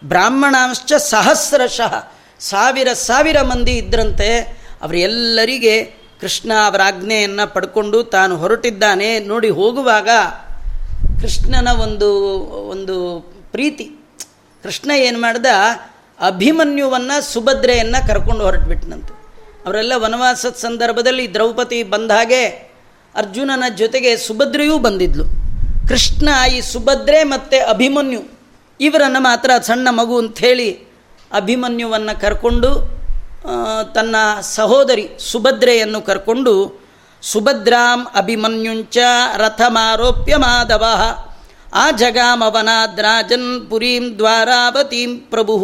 ಬ್ರಾಹ್ಮಣಾಂಶ 0.04 0.94
ಸಹಸ್ರಶಃ 0.94 2.12
ಸಾವಿರ 2.40 2.94
ಸಾವಿರ 2.94 3.42
ಮಂದಿ 3.42 3.72
ಇದ್ರಂತೆ 3.72 4.40
ಅವರೆಲ್ಲರಿಗೆ 4.82 5.84
ಕೃಷ್ಣ 6.22 6.52
ಅವರ 6.66 6.82
ಆಜ್ಞೆಯನ್ನು 6.86 7.54
ಪಡ್ಕೊಂಡು 7.54 8.04
ತಾನು 8.04 8.38
ಹೊರಟಿದ್ದಾನೆ 8.38 9.20
ನೋಡಿ 9.20 9.50
ಹೋಗುವಾಗ 9.50 10.10
ಕೃಷ್ಣನ 11.22 11.68
ಒಂದು 11.68 12.14
ಒಂದು 12.70 13.20
ಪ್ರೀತಿ. 13.52 13.84
ಕೃಷ್ಣ 14.64 14.92
ಏನು 14.92 15.22
ಮಾಡ್ದ? 15.22 15.46
ಅಭಿಮನ್ಯುವನ್ನು 16.28 17.34
ಸುಭದ್ರೆಯನ್ನು 17.34 18.08
ಕರ್ಕೊಂಡು 18.08 18.44
ಹೊರಟ್ಬಿಟ್ನಂತೆ. 18.44 19.14
ಅವರೆಲ್ಲ 19.66 19.94
ವನವಾಸದ 19.96 20.54
ಸಂದರ್ಭದಲ್ಲಿ 20.54 21.34
ದ್ರೌಪದಿ 21.34 21.84
ಬಂದ 21.84 22.12
ಹಾಗೆ 22.12 22.73
ಅರ್ಜುನನ 23.16 23.64
ಜೊತೆಗೆ 23.76 24.18
ಸುಭದ್ರೆಯೂ 24.18 24.78
ಬಂದಿದ್ಲು. 24.78 25.26
ಕೃಷ್ಣ 25.90 26.30
ಈ 26.56 26.62
ಸುಭದ್ರೆ 26.62 27.24
ಮತ್ತು 27.24 27.58
ಅಭಿಮನ್ಯು. 27.70 28.22
ಇವರನ್ನು 28.80 29.20
ಮಾತ್ರ 29.20 29.52
ಸಣ್ಣ 29.62 29.88
ಮಗು 29.92 30.18
ಅಂಥೇಳಿ 30.18 30.70
ಅಭಿಮನ್ಯುವನ್ನು 31.34 32.22
ಕರ್ಕೊಂಡು 32.22 32.70
ತನ್ನ 33.96 34.16
ಸಹೋದರಿ 34.42 35.06
ಸುಭದ್ರೆಯನ್ನು 35.32 36.02
ಕರ್ಕೊಂಡು 36.02 36.54
ಸುಭದ್ರಾಂ 37.22 38.08
ಅಭಿಮನ್ಯುಂಚ 38.16 38.98
ರಥಮಾರೋಪ್ಯ 39.38 40.36
ಮಾಧವ. 40.36 40.86
ಆ 41.74 41.92
ಜಗಾಮವನಾದ್ರಾಜನ್ 41.92 43.68
ಪುರೀಂ 43.70 44.18
ದ್ವಾರಾವತೀಂ 44.18 45.12
ಪ್ರಭು. 45.18 45.56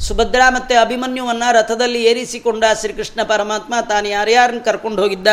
ಸುಭದ್ರಾ 0.00 0.50
ಮತ್ತು 0.50 0.74
ಅಭಿಮನ್ಯುವನ್ನು 0.80 1.48
ರಥದಲ್ಲಿ 1.54 2.04
ಏರಿಸಿಕೊಂಡ 2.04 2.64
ಶ್ರೀಕೃಷ್ಣ 2.80 3.20
ಪರಮಾತ್ಮ 3.22 3.74
ತಾನು 3.88 4.08
ಯಾರ್ಯಾರನ್ನು 4.08 4.64
ಕರ್ಕೊಂಡು 4.64 5.02
ಹೋಗಿದ್ದ? 5.02 5.28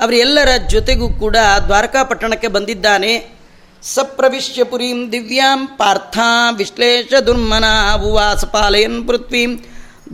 ಅವರೆಲ್ಲರ 0.00 0.48
ಜೊತೆಗೂ 0.68 1.12
ಕೂಡ 1.12 1.36
ದ್ವಾರಕಾಪಟ್ಟಣಕ್ಕೆ 1.66 2.48
ಬಂದಿದ್ದಾನೆ. 2.48 3.36
ಸಪ್ರವಿಶ್ಯ 3.82 4.64
ಪುರೀಂ 4.64 5.12
ದಿವ್ಯಾಂ 5.12 5.66
ಪಾರ್ಥ 5.66 6.18
ವಿಶ್ಲೇಷ 6.56 7.14
ದುರ್ಮನ 7.26 7.64
ಉವಾಸ 8.04 8.44
ಪಾಲಯನ್ 8.44 9.08
ಪೃಥ್ವೀಂ 9.08 9.64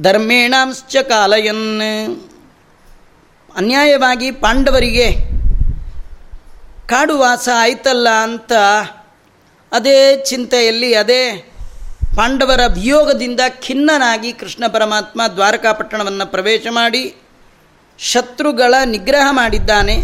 ಧರ್ಮೇಣಾಂಶ್ಚ 0.02 0.96
ಕಾಲಯನ್. 0.96 1.80
ಅನ್ಯಾಯವಾಗಿ 3.56 4.30
ಪಾಂಡವರಿಗೆ 4.30 5.12
ಕಾಡುವಾಸ 6.88 7.48
ಆಯ್ತಲ್ಲ 7.54 8.08
ಅಂತ 8.08 8.52
ಅದೇ 9.72 10.24
ಚಿಂತೆಯಲ್ಲಿ 10.24 10.94
ಅದೇ 10.94 11.52
ಪಾಂಡವರ 12.16 12.60
ವಿಯೋಗದಿಂದ 12.74 13.40
ಖಿನ್ನನಾಗಿ 13.66 14.32
ಕೃಷ್ಣ 14.32 14.64
ಪರಮಾತ್ಮ 14.66 15.20
ದ್ವಾರಕಾಪಟ್ಟಣವನ್ನು 15.26 16.26
ಪ್ರವೇಶ 16.26 16.66
ಮಾಡಿ 16.70 17.21
ಶತ್ರುಗಳ 18.10 18.74
ನಿಗ್ರಹ 18.84 19.26
ಮಾಡಿದ್ದಾನೆ. 19.30 19.96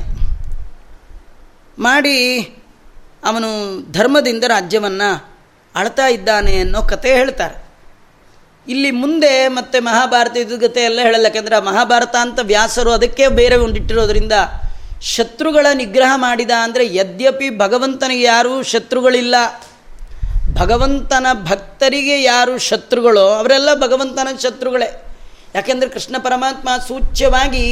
ಮಾಡಿ 1.79 2.19
ಅವನು 3.25 3.49
ಧರ್ಮದಿಂದ 3.93 4.45
ರಾಜ್ಯವನ್ನು 4.47 5.09
ಅಳ್ತಾ 5.75 6.07
ಇದ್ದಾನೆ 6.07 6.53
ಅನ್ನೋ 6.61 6.83
ಕತೆ 6.83 7.11
ಹೇಳ್ತಾರೆ. 7.15 7.57
ಇಲ್ಲಿ 8.67 8.91
ಮುಂದೆ 8.91 9.33
ಮತ್ತೆ 9.49 9.79
ಮಹಾಭಾರತ 9.81 10.37
ಕತೆ 10.61 10.81
ಎಲ್ಲ 10.81 11.01
ಹೇಳಲ್ಲ, 11.01 11.27
ಯಾಕೆಂದರೆ 11.27 11.59
ಮಹಾಭಾರತ 11.61 12.17
ಅಂತ 12.21 12.39
ವ್ಯಾಸರು 12.43 12.91
ಅದಕ್ಕೆ 12.93 13.25
ಬೇರೆ 13.29 13.57
ಒಂದಿಟ್ಟಿರೋದ್ರಿಂದ 13.57 14.33
ಶತ್ರುಗಳ 15.15 15.67
ನಿಗ್ರಹ 15.75 16.13
ಮಾಡಿದ 16.17 16.51
ಅಂದರೆ 16.63 16.85
ಯದ್ಯಪಿ 16.95 17.49
ಭಗವಂತನಿಗೆ 17.59 18.23
ಯಾರೂ 18.23 18.55
ಶತ್ರುಗಳಿಲ್ಲ. 18.63 19.35
ಭಗವಂತನ 20.55 21.27
ಭಕ್ತರಿಗೆ 21.43 22.17
ಯಾರು 22.23 22.55
ಶತ್ರುಗಳೋ, 22.59 23.27
ಅವರೆಲ್ಲ 23.41 23.75
ಭಗವಂತನ 23.75 24.29
ಶತ್ರುಗಳೇ. 24.43 25.08
ಯಾಕೆಂದರೆ 25.59 25.89
ಕೃಷ್ಣ 25.91 26.17
ಪರಮಾತ್ಮ 26.19 26.69
ಸೂಚ್ಯವಾಗಿ 26.89 27.67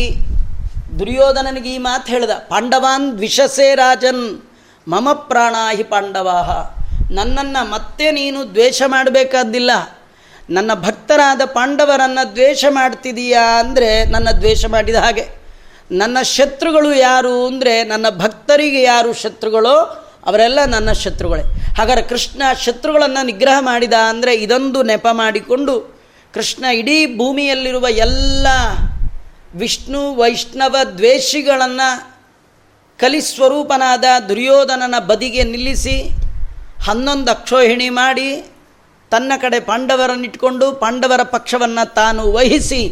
ದುರ್ಯೋಧನನಿಗೆ 0.99 1.71
ಈ 1.75 1.79
ಮಾತು 1.79 2.09
ಹೇಳ್ದ, 2.13 2.31
ಪಾಂಡವಾನ್ 2.49 3.07
ದ್ವಿಷಸೇ 3.17 3.69
ರಾಜನ್, 3.75 4.25
ಮಮ 4.89 5.13
ಪ್ರಾಣಾಹಿ 5.13 5.83
ಪಾಂಡವಾಹ. 5.83 6.51
ನನ್ನನ್ನು 7.11 7.63
ಮತ್ತೆ 7.71 8.07
ನೀನು 8.11 8.39
ದ್ವೇಷ 8.55 8.83
ಮಾಡಬೇಕಾದ್ದಿಲ್ಲ. 8.87 9.71
ನನ್ನ 10.51 10.71
ಭಕ್ತರಾದ 10.75 11.43
ಪಾಂಡವರನ್ನು 11.45 12.25
ದ್ವೇಷ 12.35 12.65
ಮಾಡ್ತಿದೀಯಾ 12.71 13.45
ಅಂದರೆ 13.59 13.91
ನನ್ನ 14.05 14.29
ದ್ವೇಷ 14.41 14.65
ಮಾಡಿದ 14.67 14.95
ಹಾಗೆ. 14.95 15.25
ನನ್ನ 15.91 16.19
ಶತ್ರುಗಳು 16.37 16.91
ಯಾರು 16.95 17.35
ಅಂದರೆ 17.47 17.75
ನನ್ನ 17.85 18.07
ಭಕ್ತರಿಗೆ 18.19 18.83
ಯಾರು 18.83 19.11
ಶತ್ರುಗಳೋ 19.23 19.77
ಅವರೆಲ್ಲ 20.27 20.61
ನನ್ನ 20.65 20.93
ಶತ್ರುಗಳೇ. 20.93 21.45
ಹಾಗಾದರೆ 21.79 22.03
ಕೃಷ್ಣ 22.03 22.43
ಶತ್ರುಗಳನ್ನು 22.65 23.23
ನಿಗ್ರಹ 23.27 23.59
ಮಾಡಿದ 23.61 23.97
ಅಂದರೆ 24.09 24.33
ಇದೊಂದು 24.45 24.81
ನೆಪ 24.83 25.07
ಮಾಡಿಕೊಂಡು 25.13 25.75
ಕೃಷ್ಣ 26.37 26.65
ಇಡೀ 26.65 27.17
ಭೂಮಿಯಲ್ಲಿರುವ 27.17 27.87
ಎಲ್ಲ 27.89 28.47
ವಿಷ್ಣು, 29.55 30.15
ವೈಷ್ಣವ 30.15 30.77
ದ್ವೇಷಿಗಳನ್ನು 30.99 31.89
ಕಲಿಸ್ವರೂಪನಾದ 32.99 34.05
ದುರ್ಯೋಧನನ 34.29 34.95
ಬದಿಗೆ 34.99 35.43
ನಿಲ್ಲಿಸಿ 35.45 35.97
ಹನ್ನೊಂದು 36.85 37.31
ಅಕ್ಷೋಹಿಣಿ 37.31 37.89
ಮಾಡಿ 37.89 38.29
ತನ್ನ 39.11 39.33
ಕಡೆ 39.41 39.61
ಪಾಂಡವರನ್ನಿಟ್ಕೊಂಡು 39.61 40.73
ಪಾಂಡವರ 40.73 41.23
ಪಕ್ಷವನ್ನು 41.23 41.95
ತಾನು 41.95 42.33
ವಹಿಸಿ, 42.33 42.83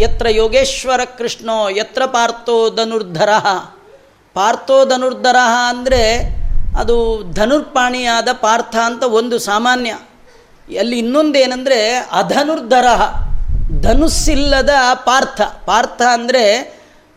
ಯತ್ರ 0.00 0.26
ಯೋಗೇಶ್ವರ 0.30 1.00
ಕೃಷ್ಣೋ, 1.18 1.68
ಯತ್ರ 1.68 2.02
ಪಾರ್ಥೋ 2.06 2.70
ಧನುರ್ಧರ. 2.70 3.28
ಪಾರ್ಥೋ 4.34 4.84
ಧನುರ್ಧರ 4.84 5.36
ಅಂದರೆ 5.68 6.02
ಅದು 6.78 6.96
ಧನುರ್ಪಾಣಿಯಾದ 7.32 8.28
ಪಾರ್ಥ 8.32 8.76
ಅಂತ 8.76 9.02
ಒಂದು 9.02 9.38
ಸಾಮಾನ್ಯ. 9.38 9.92
ಅಲ್ಲಿ 10.80 10.98
ಇನ್ನೊಂದೇನೆಂದರೆ 10.98 11.78
ಅಧನುರ್ಧರ. 12.20 12.88
ಧನುಸ್ಸಿಲ್ಲದ 13.80 14.72
ಪಾರ್ಥ. 15.08 15.40
ಪಾರ್ಥ 15.40 16.02
ಅಂದರೆ 16.12 16.44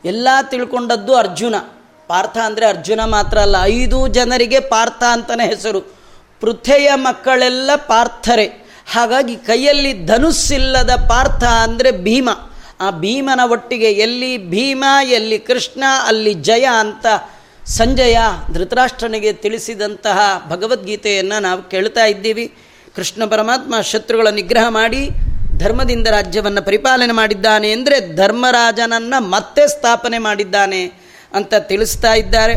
ಎಲ್ಲ 0.04 0.28
ತಿಳ್ಕೊಂಡದ್ದು 0.52 1.14
ಅರ್ಜುನ. 1.16 1.56
ಪಾರ್ಥ 2.08 2.38
ಅಂದರೆ 2.46 2.66
ಅರ್ಜುನ 2.66 3.02
ಮಾತ್ರ 3.06 3.38
ಅಲ್ಲ, 3.40 3.58
ಐದು 3.64 3.98
ಜನರಿಗೆ 4.08 4.60
ಪಾರ್ಥ 4.60 5.04
ಅಂತಲೇ 5.16 5.46
ಹೆಸರು. 5.48 5.82
ಪೃಥೆಯ 6.42 6.90
ಮಕ್ಕಳೆಲ್ಲ 6.96 7.72
ಪಾರ್ಥರೆ. 7.76 8.48
ಹಾಗಾಗಿ 8.94 9.36
ಕೈಯಲ್ಲಿ 9.36 10.06
ಧನುಸ್ಸಿಲ್ಲದ 10.06 10.94
ಪಾರ್ಥ 11.10 11.44
ಅಂದರೆ 11.44 11.92
ಭೀಮ. 11.92 12.30
ಆ 12.82 12.90
ಭೀಮನ 13.04 13.42
ಒಟ್ಟಿಗೆ 13.52 13.90
ಎಲ್ಲಿ 14.06 14.32
ಭೀಮ, 14.38 14.84
ಎಲ್ಲಿ 15.18 15.40
ಕೃಷ್ಣ, 15.40 15.84
ಅಲ್ಲಿ 16.08 16.34
ಜಯ 16.34 16.66
ಅಂತ 16.84 17.06
ಸಂಜಯ 17.78 18.18
ಧೃತರಾಷ್ಟ್ರನಿಗೆ 18.54 19.34
ತಿಳಿಸಿದಂತಹ 19.34 20.20
ಭಗವದ್ಗೀತೆಯನ್ನು 20.50 21.38
ನಾವು 21.40 21.62
ಕೇಳ್ತಾ 21.70 22.06
ಇದ್ದೀವಿ. 22.06 22.46
ಕೃಷ್ಣ 22.96 23.26
ಪರಮಾತ್ಮ 23.26 23.82
ಶತ್ರುಗಳ 23.82 24.28
ನಿಗ್ರಹ 24.30 24.66
ಮಾಡಿ 24.70 25.02
ಧರ್ಮದಿಂದ 25.58 26.08
ರಾಜ್ಯವನ್ನು 26.08 26.62
ಪರಿಪಾಲನೆ 26.62 27.14
ಮಾಡಿದ್ದಾನೆ 27.14 27.72
ಅಂದರೆ 27.72 28.16
ಧರ್ಮರಾಜನನ್ನು 28.16 29.20
ಮತ್ತೆ 29.30 29.64
ಸ್ಥಾಪನೆ 29.68 30.18
ಮಾಡಿದ್ದಾನೆ 30.18 30.82
ಅಂತ 31.34 31.54
ತಿಳಿಸ್ತಾ 31.60 32.14
ಇದ್ದಾರೆ. 32.14 32.56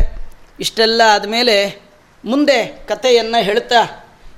ಇಷ್ಟೆಲ್ಲ 0.59 1.01
ಆದಮೇಲೆ 1.13 1.55
ಮುಂದೆ 2.25 2.57
ಕಥೆಯನ್ನು 2.87 3.43
ಹೇಳ್ತಾ, 3.43 3.81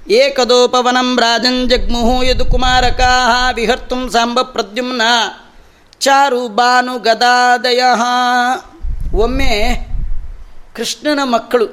ಏಕದೋಪವನಂ 0.08 1.10
ರಾಜನ್ 1.20 1.70
ಜಗ್ಮುಹು 1.70 2.24
ಯದು 2.24 2.46
ಕುಮಾರಕಾ 2.46 3.12
ವಿಹರ್ತು 3.52 3.98
ಸಾಂಬ 4.12 4.42
ಪ್ರದ್ಯುಮ್ನ 4.42 5.02
ಚಾರು 6.00 6.48
ಬಾನು 6.48 7.00
ಗದಾದಯ. 7.00 7.82
ಒಮ್ಮೆ 9.16 9.54
ಕೃಷ್ಣನ 10.76 11.20
ಮಕ್ಕಳು, 11.24 11.68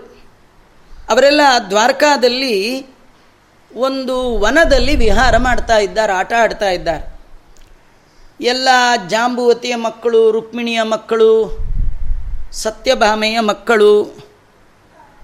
ಅವರೆಲ್ಲ 1.10 1.40
ದ್ವಾರಕಾದಲ್ಲಿ 1.70 2.56
ಒಂದು 3.76 4.38
ವನದಲ್ಲಿ 4.38 4.96
ವಿಹಾರ 4.96 5.36
ಮಾಡ್ತಾ 5.36 5.78
ಇದ್ದಾರೆ, 5.78 6.12
ಆಟ 6.12 6.32
ಆಡ್ತಾ 6.38 6.70
ಇದ್ದಾರೆ. 6.70 7.12
ಎಲ್ಲ 8.40 8.68
ಜಾಂಬುವತಿಯ 9.08 9.74
ಮಕ್ಕಳು, 9.74 10.30
ರುಕ್ಮಿಣಿಯ 10.30 10.82
ಮಕ್ಕಳು, 10.82 11.58
ಸತ್ಯಭಾಮೆಯ 12.52 13.40
ಮಕ್ಕಳು, 13.40 14.02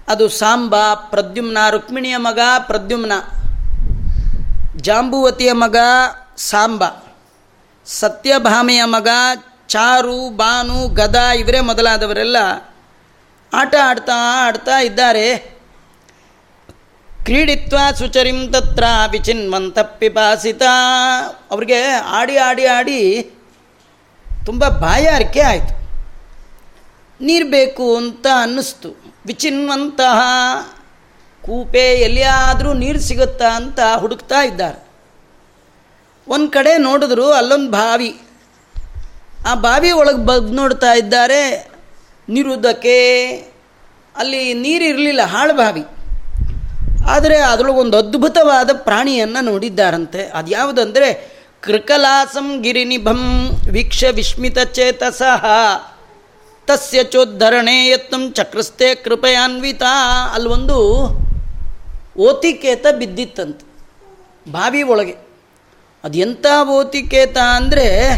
ಅದು 0.07 0.29
ಸಾಂಬ, 0.29 0.75
ಪ್ರದ್ಯುಮ್ನ, 0.93 1.57
ರುಕ್ಮಿಣಿಯ 1.69 2.17
ಮಗ, 2.17 2.39
ಪ್ರದ್ಯುಮ್ನ. 2.67 3.11
ಜಾಂಬುವತಿಯ 4.75 5.51
ಮಗ, 5.51 5.75
ಸಾಂಬ. 6.37 6.83
ಸತ್ಯಭಾಮೆಯ 7.85 8.83
ಮಗ, 8.83 9.07
ಚಾರು, 9.67 10.29
ಬಾನು, 10.29 10.87
ಗದ, 10.87 11.15
ಇವರೇ 11.15 11.59
ಮೊದಲಾದವರೆಲ್ಲ 11.59 12.37
ಆಟ 13.53 13.75
ಆಡ್ತಾ 13.83 14.13
ಆಡ್ತಾ 14.47 14.79
ಇದ್ದಾರೆ. 14.79 15.58
ಕ್ರೀಡಿತ್ವ 17.29 17.77
ಸುಚರಿಂ 17.95 18.51
ತತ್ರ 18.51 18.83
ವಿಚಿನ್ವಂತ 19.11 19.79
ಪಿಪಾಸಿತ 19.79 20.61
ಅವ್ರಿಗೆ 21.51 21.83
ಆಡಿ 21.91 22.37
ಆಡಿ 22.37 22.65
ಆಡಿ 22.65 23.31
ತುಂಬ 24.45 24.67
ಬಾಯಾರಿಕೆ 24.67 25.41
ಆಯಿತು. 25.41 25.75
ನೀರು 27.21 27.51
ಬೇಕು 27.51 27.95
ಅಂತ 27.95 28.27
ಅನ್ನಿಸ್ತು. 28.41 29.13
ವಿಚಿನ್ವಂತಹ 29.25 30.19
ಕೂಪೆ 31.41 31.93
ಎಲ್ಲಿಯಾದರೂ 31.93 32.73
ನೀರು 32.73 32.99
ಸಿಗುತ್ತಾ 32.99 33.49
ಅಂತ 33.49 33.79
ಹುಡುಕ್ತಾ 33.95 34.41
ಇದ್ದಾರೆ. 34.41 34.87
ಒಂದು 36.27 36.51
ಕಡೆ 36.51 36.77
ನೋಡಿದ್ರು 36.77 37.31
ಅಲ್ಲೊಂದು 37.31 37.71
ಬಾವಿ. 37.71 38.21
ಆ 39.47 39.55
ಬಾವಿ 39.55 39.91
ಒಳಗೆ 39.91 40.25
ಬಗ್ 40.25 40.51
ನೋಡ್ತಾ 40.51 40.93
ಇದ್ದಾರೆ. 40.93 41.71
ನೀರುದಕ್ಕೆ 42.29 43.27
ಅಲ್ಲಿ 44.15 44.53
ನೀರಿರಲಿಲ್ಲ 44.53 45.21
ಹಾಳು 45.21 45.53
ಬಾವಿ. 45.53 45.98
ಆದರೆ 47.07 47.37
ಅದರೊಳಗೊಂದು 47.37 47.97
ಅದ್ಭುತವಾದ 47.97 48.69
ಪ್ರಾಣಿಯನ್ನು 48.73 49.43
ನೋಡಿದ್ದಾರಂತೆ. 49.43 50.25
ಅದು 50.25 50.51
ಯಾವುದಂದರೆ, 50.51 51.39
ಕೃಕಲಾಸಂ 51.61 52.61
ಗಿರಿನಿಭಂ 52.61 53.49
ವೀಕ್ಷ 53.71 54.03
ವಿಸ್ಮಿತ 54.11 54.59
ಚೇತಸಃ. 54.59 55.45
ತಸ್ಯ 56.67 57.03
ಚೋದ್ಧರಣೆ 57.03 57.87
ಯತ್ನಂ 57.87 58.31
ಚಕ್ರಸ್ಥೆ 58.31 58.95
ಕೃಪಯಾನ್ವಿತ. 58.95 59.83
ಅಲ್ಲೊಂದು 60.33 61.07
ಓತಿಕೇತ 62.17 62.85
ಬಿದ್ದಿತ್ತಂತೆ, 62.99 63.65
ಬಾವಿ 64.51 64.83
ಒಳಗೆ. 64.83 65.15
ಅದು 66.03 66.17
ಎಂಥ 66.17 66.45
ಓತಿಕೇತ 66.69 67.37
ಅಂದರೆ, 67.37 68.13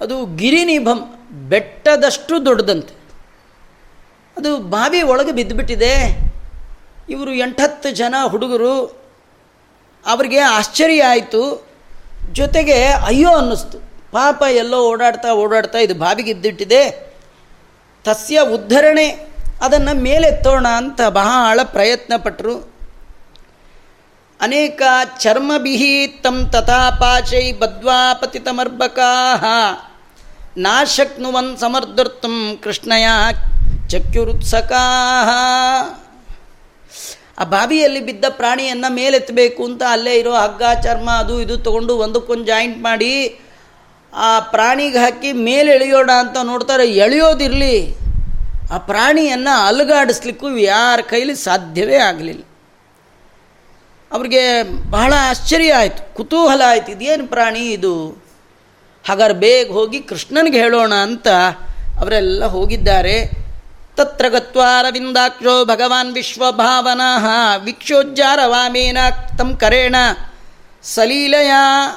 ಅದು 0.00 0.36
ಗಿರಿನಿಭಂ 0.36 1.28
ಬೆಟ್ಟದಷ್ಟು 1.32 2.46
ದೊಡ್ಡದಂತೆ. 2.46 2.94
ಅದು 4.36 4.58
ಬಾವಿ 4.58 5.02
ಒಳಗೆ 5.02 5.32
ಬಿದ್ದುಬಿಟ್ಟಿದೆ 5.32 6.25
ಇವರು 7.08 7.32
ಎಂಟತ್ತು 7.34 7.90
ಜನ 7.90 8.14
ಹುಡುಗರು. 8.26 8.72
ಅವರಿಗೆ 10.06 10.38
ಆಶ್ಚರ್ಯ 10.38 11.04
ಆಯಿತು. 11.04 11.66
ಜೊತೆಗೆ 12.32 12.86
ಅಯ್ಯೋ 12.86 13.30
ಅನ್ನಿಸ್ತು. 13.30 13.78
ಪಾಪ 14.12 14.42
ಎಲ್ಲೋ 14.50 14.88
ಓಡಾಡ್ತಾ 14.88 15.32
ಓಡಾಡ್ತಾ 15.32 15.78
ಇದು 15.78 15.94
ಬಾವಿಗೆ 15.94 16.30
ಇದ್ದಿಟ್ಟಿದೆ 16.30 17.14
ತಸ್ಯ 18.04 18.40
ಉದ್ಧರಣೆ, 18.40 19.06
ಅದನ್ನು 19.62 20.02
ಮೇಲೆತ್ತೋಣ 20.02 20.66
ಅಂತ 20.68 21.00
ಬಹಳ 21.08 21.60
ಪ್ರಯತ್ನ 21.64 22.12
ಪಟ್ಟರು 22.16 22.76
ಅನೇಕ 24.40 24.82
ಚರ್ಮಬಿಹಿ 25.18 26.06
ತಂ 26.06 26.50
ತಥಾ 26.50 26.90
ಪಾಚೈ 26.90 27.52
ಬದ್ವಾಪತಿತಮರ್ಬಕಾ 27.52 29.10
ನಾಶಕ್ನುವನ್ 30.56 31.58
ಸಮರ್ಧರ್ತು 31.58 32.62
ಕೃಷ್ಣಯ 32.62 33.06
ಚಕ್ಯುರುತ್ಸಕಾ 33.88 34.82
ಆ 37.38 37.44
ಬಾವಿಯಲ್ಲಿ 37.44 38.00
ಬಿದ್ದ 38.00 38.24
ಪ್ರಾಣಿಯನ್ನು 38.28 38.92
ಮೇಲೆತ್ತಬೇಕು 38.92 39.64
ಅಂತ 39.64 39.82
ಅಲ್ಲೇ 39.90 40.14
ಇರೋ 40.14 40.34
ಹಗ್ಗ, 40.34 40.62
ಚರ್ಮ 40.82 41.10
ಅದು 41.10 41.42
ಇದು 41.42 41.58
ತೊಗೊಂಡು 41.58 41.96
ಒಂದಕ್ಕೊಂದು 41.96 42.44
ಜಾಯಿಂಟ್ 42.44 42.78
ಮಾಡಿ 42.78 43.38
ಆ 44.14 44.40
ಪ್ರಾಣಿಗೆ 44.40 44.98
ಹಾಕಿ 44.98 45.32
ಮೇಲೆ 45.32 45.72
ಎಳೆಯೋಣ 45.72 46.10
ಅಂತ 46.18 46.36
ನೋಡ್ತಾರೆ, 46.42 46.88
ಎಳೆಯೋದಿರಲಿ. 46.88 47.96
ಆ 48.72 48.78
ಪ್ರಾಣಿಯನ್ನು 48.78 49.66
ಅಲುಗಾಡಿಸ್ಲಿಕ್ಕೂ 49.66 50.56
ಯಾರ 50.56 51.00
ಕೈಲಿ 51.00 51.34
ಸಾಧ್ಯವೇ 51.34 51.96
ಆಗಲಿಲ್ಲ. 51.96 52.42
ಅವ್ರಿಗೆ 54.12 54.62
ಬಹಳ 54.90 55.12
ಆಶ್ಚರ್ಯ 55.18 55.72
ಆಯಿತು, 55.72 56.14
ಕುತೂಹಲ 56.14 56.62
ಆಯಿತು, 56.66 56.92
ಇದೇನು 56.92 57.26
ಪ್ರಾಣಿ 57.26 57.60
ಇದು? 57.60 58.26
ಹಾಗಾದ್ರೆ 59.08 59.38
ಬೇಗ 59.38 59.72
ಹೋಗಿ 59.72 60.00
ಕೃಷ್ಣನಿಗೆ 60.00 60.58
ಹೇಳೋಣ 60.58 60.94
ಅಂತ 60.94 61.28
ಅವರೆಲ್ಲ 62.00 62.44
ಹೋಗಿದ್ದಾರೆ. 62.44 63.45
ತತ್ರ 63.96 64.28
ಗತ್ವಾರವಿಂದಾಕ್ಷೋ 64.28 65.64
ಭಗವಾನ್ 65.64 66.14
ವಿಶ್ವಭಾವನಃ 66.14 67.56
ವಿಕ್ಷೋಜ್ಜಾರ 67.56 68.38
ವಾಮೇನ 68.44 68.98
ತಂ 69.38 69.56
ಕರೇಣ 69.56 69.96
ಸಲೀಲಯ 70.82 71.52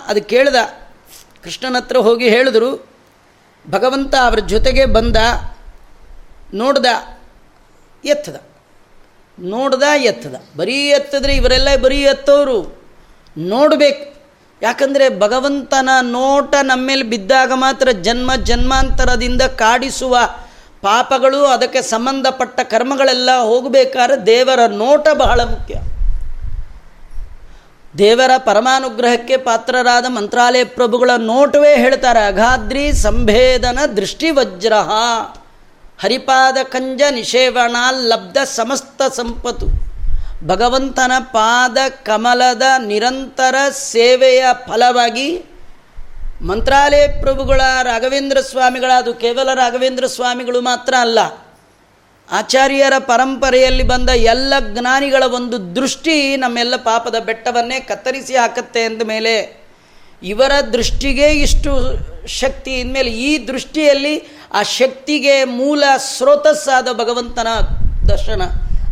ಅದು 0.08 0.24
ಕೇಳ್ದ. 0.24 0.56
ಕೃಷ್ಣನ 1.44 1.76
ಹತ್ರ 1.76 1.98
ಹೋಗಿ 1.98 2.30
ಹೇಳಿದ್ರು. 2.30 2.90
ಭಗವಂತ 3.70 4.16
ಅವರ 4.16 4.40
ಜೊತೆಗೆ 4.40 4.86
ಬಂದ. 4.86 5.16
ನೋಡ್ದ, 6.54 6.86
ಎತ್ತದ. 8.06 8.42
ನೋಡ್ದ, 9.40 9.84
ಎತ್ತದ. 9.98 10.36
ಬರೀ 10.58 10.76
ಎತ್ತದ್ರೆ 10.76 11.36
ಇವರೆಲ್ಲ 11.36 11.76
ಬರೀ 11.76 11.98
ಎತ್ತವರು 11.98 12.84
ನೋಡಬೇಕು. 13.38 14.14
ಯಾಕಂದರೆ 14.62 15.20
ಭಗವಂತನ 15.20 15.90
ನೋಟ 16.02 16.56
ನಮ್ಮೇಲೆ 16.64 17.04
ಬಿದ್ದಾಗ 17.04 17.52
ಮಾತ್ರ 17.56 17.92
ಜನ್ಮ 17.92 18.36
ಜನ್ಮಾಂತರದಿಂದ 18.36 19.42
ಕಾಡಿಸುವ 19.42 20.18
ಪಾಪಗಳು 20.82 21.46
ಅದಕ್ಕೆ 21.46 21.82
ಸಂಬಂಧಪಟ್ಟ 21.82 22.60
ಕರ್ಮಗಳೆಲ್ಲ 22.60 23.30
ಹೋಗಬೇಕಾದ್ರೆ 23.38 24.26
ದೇವರ 24.26 24.60
ನೋಟ 24.68 25.08
ಬಹಳ 25.14 25.42
ಮುಖ್ಯ. 25.42 25.76
ದೇವರ 27.98 28.32
ಪರಮಾನುಗ್ರಹಕ್ಕೆ 28.38 29.38
ಪಾತ್ರರಾದ 29.38 30.06
ಮಂತ್ರಾಲಯ 30.08 30.64
ಪ್ರಭುಗಳ 30.64 31.10
ನೋಟವೇ 31.18 31.76
ಹೇಳ್ತಾರೆ 31.76 32.26
ಅಘಾದ್ರಿ 32.28 32.94
ಸಂಭೇದನ 32.94 33.80
ದೃಷ್ಟಿವಜ್ರ 33.98 34.74
ಹರಿಪಾದ 36.02 36.58
ಕಂಜ 36.64 37.02
ನಿಷೇವಣ 37.12 37.76
ಲಬ್ಧ 37.92 38.38
ಸಮಸ್ತ 38.38 39.02
ಸಂಪತ್ತು. 39.16 39.68
ಭಗವಂತನ 40.48 41.12
ಪಾದ 41.20 41.78
ಕಮಲದ 42.04 42.62
ನಿರಂತರ 42.86 43.56
ಸೇವೆಯ 43.70 44.46
ಫಲವಾಗಿ 44.68 45.46
ಮಂತ್ರಾಲಯ 46.42 47.08
ಪ್ರಭುಗಳ 47.22 47.62
ರಾಘವೇಂದ್ರ 47.84 48.42
ಸ್ವಾಮಿಗಳ, 48.42 48.92
ಅದು 48.98 49.14
ಕೇವಲ 49.14 49.54
ರಾಘವೇಂದ್ರ 49.54 50.08
ಸ್ವಾಮಿಗಳು 50.08 50.62
ಮಾತ್ರ 50.62 50.94
ಅಲ್ಲ. 51.02 51.20
ಆಚಾರ್ಯರ 52.32 52.94
ಪರಂಪರೆಯಲ್ಲಿ 53.00 53.84
ಬಂದ 53.84 54.10
ಎಲ್ಲ 54.10 54.54
ಜ್ಞಾನಿಗಳ 54.60 55.24
ಒಂದು 55.24 55.76
ದೃಷ್ಟಿ 55.76 56.38
ನಮ್ಮೆಲ್ಲ 56.38 56.76
ಪಾಪದ 56.76 57.16
ಬೆಟ್ಟವನ್ನೇ 57.20 57.80
ಕತ್ತರಿಸಿ 57.80 58.36
ಹಾಕತ್ತೆ 58.36 58.84
ಅಂದ 58.84 59.02
ಮೇಲೆ 59.02 59.64
ಇವರ 60.24 60.52
ದೃಷ್ಟಿಗೆ 60.74 61.28
ಇಷ್ಟು 61.28 61.98
ಶಕ್ತಿ 62.28 62.80
ಇನ್ಮೇಲೆ 62.80 63.12
ಈ 63.12 63.48
ದೃಷ್ಟಿಯಲ್ಲಿ 63.48 64.28
ಆ 64.54 64.64
ಶಕ್ತಿಗೆ 64.64 65.44
ಮೂಲ 65.44 65.84
ಸ್ರೋತಸ್ಸಾದ 65.98 66.88
ಭಗವಂತನ 66.94 67.48
ದರ್ಶನ. 68.10 68.42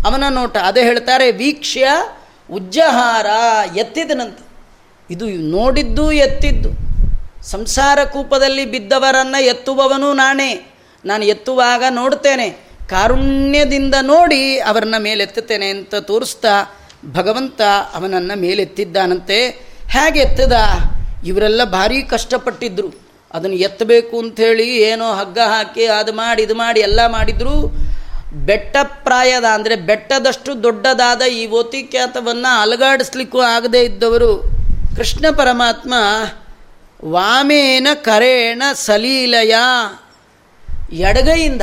ಅವನ 0.06 0.24
ನೋಟ 0.30 0.58
ಅದೇ 0.58 0.82
ಹೇಳ್ತಾರೆ, 0.82 1.32
ವೀಕ್ಷ್ಯ 1.32 1.88
ಉಜ್ಜಹಾರ 2.52 3.26
ಎತ್ತಿದನಂತೆ. 3.78 4.48
ಇದು 5.14 5.26
ನೋಡಿದ್ದು 5.26 6.12
ಎತ್ತಿದ್ದು. 6.12 6.87
ಸಂಸಾರ 7.48 8.00
ಕೂಪದಲ್ಲಿ 8.04 8.66
ಬಿದ್ದವರನ್ನು 8.66 9.44
ಎತ್ತುವವನು 9.44 10.14
ನಾನೇ. 10.14 10.52
ನಾನು 11.06 11.26
ಎತ್ತುವಾಗ 11.26 11.84
ನೋಡ್ತೇನೆ. 11.90 12.50
ಕಾರುಣ್ಯದಿಂದ 12.90 13.96
ನೋಡಿ 14.02 14.60
ಅವರನ್ನ 14.60 14.96
ಮೇಲೆತ್ತುತ್ತೇನೆ 15.00 15.70
ಅಂತ 15.70 15.96
ತೋರಿಸ್ತಾ 15.96 16.54
ಭಗವಂತ 17.12 17.62
ಅವನನ್ನು 17.94 18.40
ಮೇಲೆತ್ತಿದ್ದಾನಂತೆ. 18.40 19.40
ಹೇಗೆ 19.90 20.20
ಎತ್ತದ? 20.20 20.56
ಇವರೆಲ್ಲ 21.26 21.64
ಭಾರೀ 21.64 22.02
ಕಷ್ಟಪಟ್ಟಿದ್ದರು 22.02 22.90
ಅದನ್ನು 23.34 23.56
ಎತ್ತಬೇಕು 23.56 24.20
ಅಂಥೇಳಿ 24.20 24.68
ಏನೋ 24.78 25.14
ಹಗ್ಗ 25.14 25.40
ಹಾಕಿ 25.40 25.86
ಅದು 25.86 26.14
ಮಾಡಿ, 26.14 26.44
ಇದು 26.44 26.56
ಮಾಡಿ 26.56 26.80
ಎಲ್ಲ 26.80 27.00
ಮಾಡಿದ್ರು. 27.08 27.56
ಬೆಟ್ಟ 28.46 28.78
ಪ್ರಾಯದ 28.84 29.44
ಅಂದರೆ 29.44 29.76
ಬೆಟ್ಟದಷ್ಟು 29.76 30.64
ದೊಡ್ಡದಾದ 30.64 31.22
ಈ 31.22 31.48
ಓತಿಖ್ಯಾತವನ್ನು 31.48 32.62
ಅಲಗಾಡಿಸ್ಲಿಕ್ಕೂ 32.62 33.40
ಆಗದೇ 33.40 33.82
ಇದ್ದವರು 33.82 34.44
ಕೃಷ್ಣ 34.96 35.26
ಪರಮಾತ್ಮ 35.38 35.94
ವಾಮೇನ 37.06 37.88
ಕರೇಣ 37.94 38.64
ಸಲೀಲಯ. 38.74 39.56
ಎಡಗೈಯಿಂದ, 40.92 41.62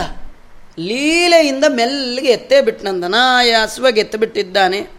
ಲೀಲೆಯಿಂದ 0.79 1.64
ಮೆಲ್ಲಿಗೆ 1.68 2.29
ಎತ್ತೇ 2.29 2.61
ಬಿಟ್ಟನಂದನಾಯಾಸವಾಗಿ 2.61 4.01
ಎತ್ತಬಿಟ್ಟಿದ್ದಾನೆ 4.01 4.90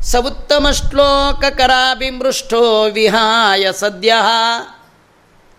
ಸ 0.00 0.16
ಉತ್ತಮ 0.16 0.70
ಶ್ಲೋಕ 0.70 1.44
ಕರಾಭಿಮೃಷ್ಟೋ 1.44 2.82
ವಿಹಾಯ 2.84 3.72
ಸದ್ಯ 3.72 4.14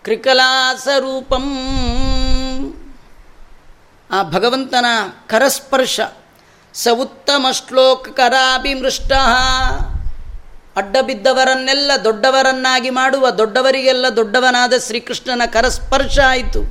ಕೃಕಲಾಸರೂಪಂ 0.02 1.46
ಆ 4.10 4.22
ಭಗವಂತನ 4.22 4.86
ಕರಸ್ಪರ್ಶ 5.26 6.00
ಸ 6.74 6.88
ಉತ್ತಮ 6.92 7.46
ಶ್ಲೋಕ 7.52 8.08
ಕರಾಭಿಮೃಷ್ಟ. 8.08 9.12
ಅಡ್ಡ 10.76 10.96
ಬಿದ್ದವರನ್ನೆಲ್ಲ 11.02 11.90
ದೊಡ್ಡವರನ್ನಾಗಿ 12.04 12.90
ಮಾಡುವ 12.90 13.30
ದೊಡ್ಡವರಿಗೆಲ್ಲ 13.30 14.06
ದೊಡ್ಡವನಾದ 14.16 14.72
ಶ್ರೀಕೃಷ್ಣನ 14.86 15.42
ಕರಸ್ಪರ್ಶ 15.46 16.18
ಆಯಿತು. 16.18 16.62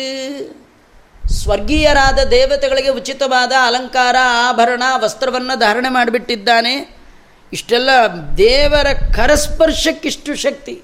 ಸ್ವರ್ಗೀಯರಾದ 1.29 2.19
ದೇವತೆಗಳಿಗೆ 2.19 2.89
ಉಚಿತವಾದ 2.89 3.53
ಅಲಂಕಾರ 3.67 4.17
ಆಭರಣ 4.49 4.83
ವಸ್ತ್ರವನ್ನು 4.97 5.59
ಧಾರಣೆ 5.59 5.89
ಮಾಡಿಬಿಟ್ಟಿದ್ದಾನೆ. 5.89 7.00
ಇಷ್ಟೆಲ್ಲ 7.53 7.91
ದೇವರ 8.37 8.87
ಕರಸ್ಪರ್ಶಕ್ಕಿಷ್ಟು 9.17 10.35
ಶಕ್ತಿ. 10.35 10.83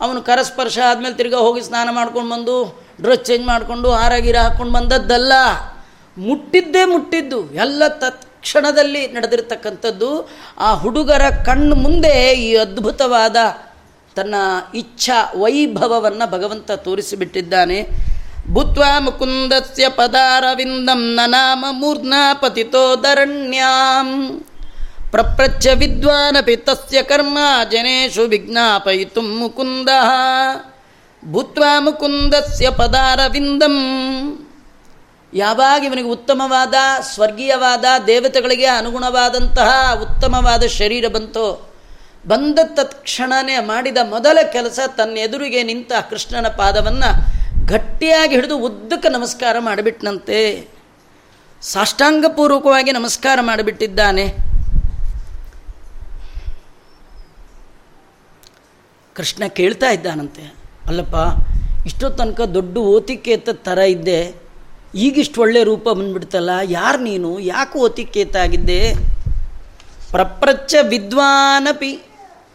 ಅವನು 0.00 0.22
ಕರಸ್ಪರ್ಶ 0.22 0.78
ಆದಮೇಲೆ 0.90 1.14
ತಿರ್ಗಾ 1.14 1.36
ಹೋಗಿ 1.36 1.62
ಸ್ನಾನ 1.62 1.88
ಮಾಡ್ಕೊಂಡು 1.92 2.30
ಬಂದು, 2.30 2.84
ಡ್ರೆಸ್ 3.00 3.24
ಚೇಂಜ್ 3.24 3.46
ಮಾಡಿಕೊಂಡು, 3.46 3.90
ಹಾರಾಗಿರ 3.90 4.36
ಹಾಕ್ಕೊಂಡು 4.36 4.72
ಬಂದದ್ದಲ್ಲ. 4.72 5.32
ಮುಟ್ಟಿದ್ದೇ 6.18 6.84
ಮುಟ್ಟಿದ್ದು. 6.84 7.54
ಎಲ್ಲ 7.54 7.88
ತತ್ಕ್ಷಣದಲ್ಲಿ 7.88 9.08
ನಡೆದಿರ್ತಕ್ಕಂಥದ್ದು. 9.08 10.30
ಆ 10.58 10.74
ಹುಡುಗರ 10.74 11.22
ಕಣ್ಣು 11.46 11.76
ಮುಂದೆ 11.76 12.32
ಈ 12.32 12.56
ಅದ್ಭುತವಾದ 12.56 13.36
ತನ್ನ 14.14 14.34
ಇಚ್ಛಾ 14.74 15.32
ವೈಭವವನ್ನು 15.38 16.30
ಭಗವಂತ 16.30 16.70
ತೋರಿಸಿಬಿಟ್ಟಿದ್ದಾನೆ. 16.70 17.86
ಭೂತ್ವಾ 18.50 19.00
ಮುಕುಂದಸ್ಯ 19.00 19.88
ಪದಾರವಿಂದಂ 19.88 21.14
ನನಾಮ 21.14 21.64
ಪತಿತೋ 21.70 22.40
ಪತಿತೋದರಣ್ಯಾಂ 22.40 24.40
ಪ್ರಪ್ರಚ್ಛ 25.16 25.66
ವಿದ್ವಾನಪಿ 25.66 26.56
ತಸ್ಯ 26.56 27.02
ಕರ್ಮ 27.02 27.38
ಜನೇಶು 27.70 28.22
ವಿಜ್ಞಾಪಯಿತು 28.22 29.22
ಮುಕುಂದ. 29.22 29.88
ಭೂತ್ವಾ 31.32 31.80
ಮುಕುಂದಸ್ಯ 31.80 32.70
ಪದಾರವಿಂದಂ. 32.70 33.76
ಯಾವಾಗ 35.34 35.84
ಇವನಿಗೆ 35.84 36.08
ಉತ್ತಮವಾದ, 36.08 36.74
ಸ್ವರ್ಗೀಯವಾದ, 37.00 37.84
ದೇವತೆಗಳಿಗೆ 38.06 38.66
ಅನುಗುಣವಾದಂತಹ 38.66 39.98
ಉತ್ತಮವಾದ 40.02 40.66
ಶರೀರ 40.66 41.08
ಬಂತೋ, 41.08 41.74
ಬಂದ 42.26 42.58
ತತ್ಕ್ಷಣನೇ 42.74 43.58
ಮಾಡಿದ 43.58 43.96
ಮೊದಲ 44.02 44.38
ಕೆಲಸ 44.52 44.78
ತನ್ನ 44.96 45.18
ಎದುರಿಗೆ 45.18 45.62
ನಿಂತ 45.62 45.92
ಕೃಷ್ಣನ 46.10 46.48
ಪಾದವನ್ನು 46.48 47.10
ಗಟ್ಟಿಯಾಗಿ 47.66 48.34
ಹಿಡಿದು 48.34 48.58
ಉದ್ದಕ್ಕೆ 48.58 49.08
ನಮಸ್ಕಾರ 49.08 49.56
ಮಾಡಿಬಿಟ್ನಂತೆ. 49.58 50.68
ಸಾಷ್ಟಾಂಗಪೂರ್ವಕವಾಗಿ 51.62 52.92
ನಮಸ್ಕಾರ 52.92 53.38
ಮಾಡಿಬಿಟ್ಟಿದ್ದಾನೆ. 53.42 54.45
ಕೃಷ್ಣ 59.16 59.44
ಕೇಳ್ತಾ 59.46 59.90
ಇದ್ದಾನಂತೆ, 59.90 60.54
ಅಲ್ಲಪ್ಪ 60.86 61.16
ಇಷ್ಟೋ 61.86 62.08
ತನಕ 62.10 62.40
ದೊಡ್ಡ 62.40 62.76
ಓತಿಕೇತ 62.76 63.48
ಥರ 63.50 63.78
ಇದ್ದೆ, 63.78 64.34
ಈಗಿಷ್ಟು 64.94 65.40
ಒಳ್ಳೆ 65.40 65.64
ರೂಪ 65.64 65.88
ಬಂದ್ಬಿಡ್ತಲ್ಲ, 65.88 66.50
ಯಾರು 66.64 66.98
ನೀನು? 67.02 67.40
ಯಾಕೆ 67.40 67.78
ಓತಿಕೇತ 67.78 68.36
ಆಗಿದ್ದೆ? 68.36 68.94
ಪ್ರಪ್ರಚ್ಚ 70.10 70.74
ವಿದ್ವಾನಪಿ. 70.88 71.92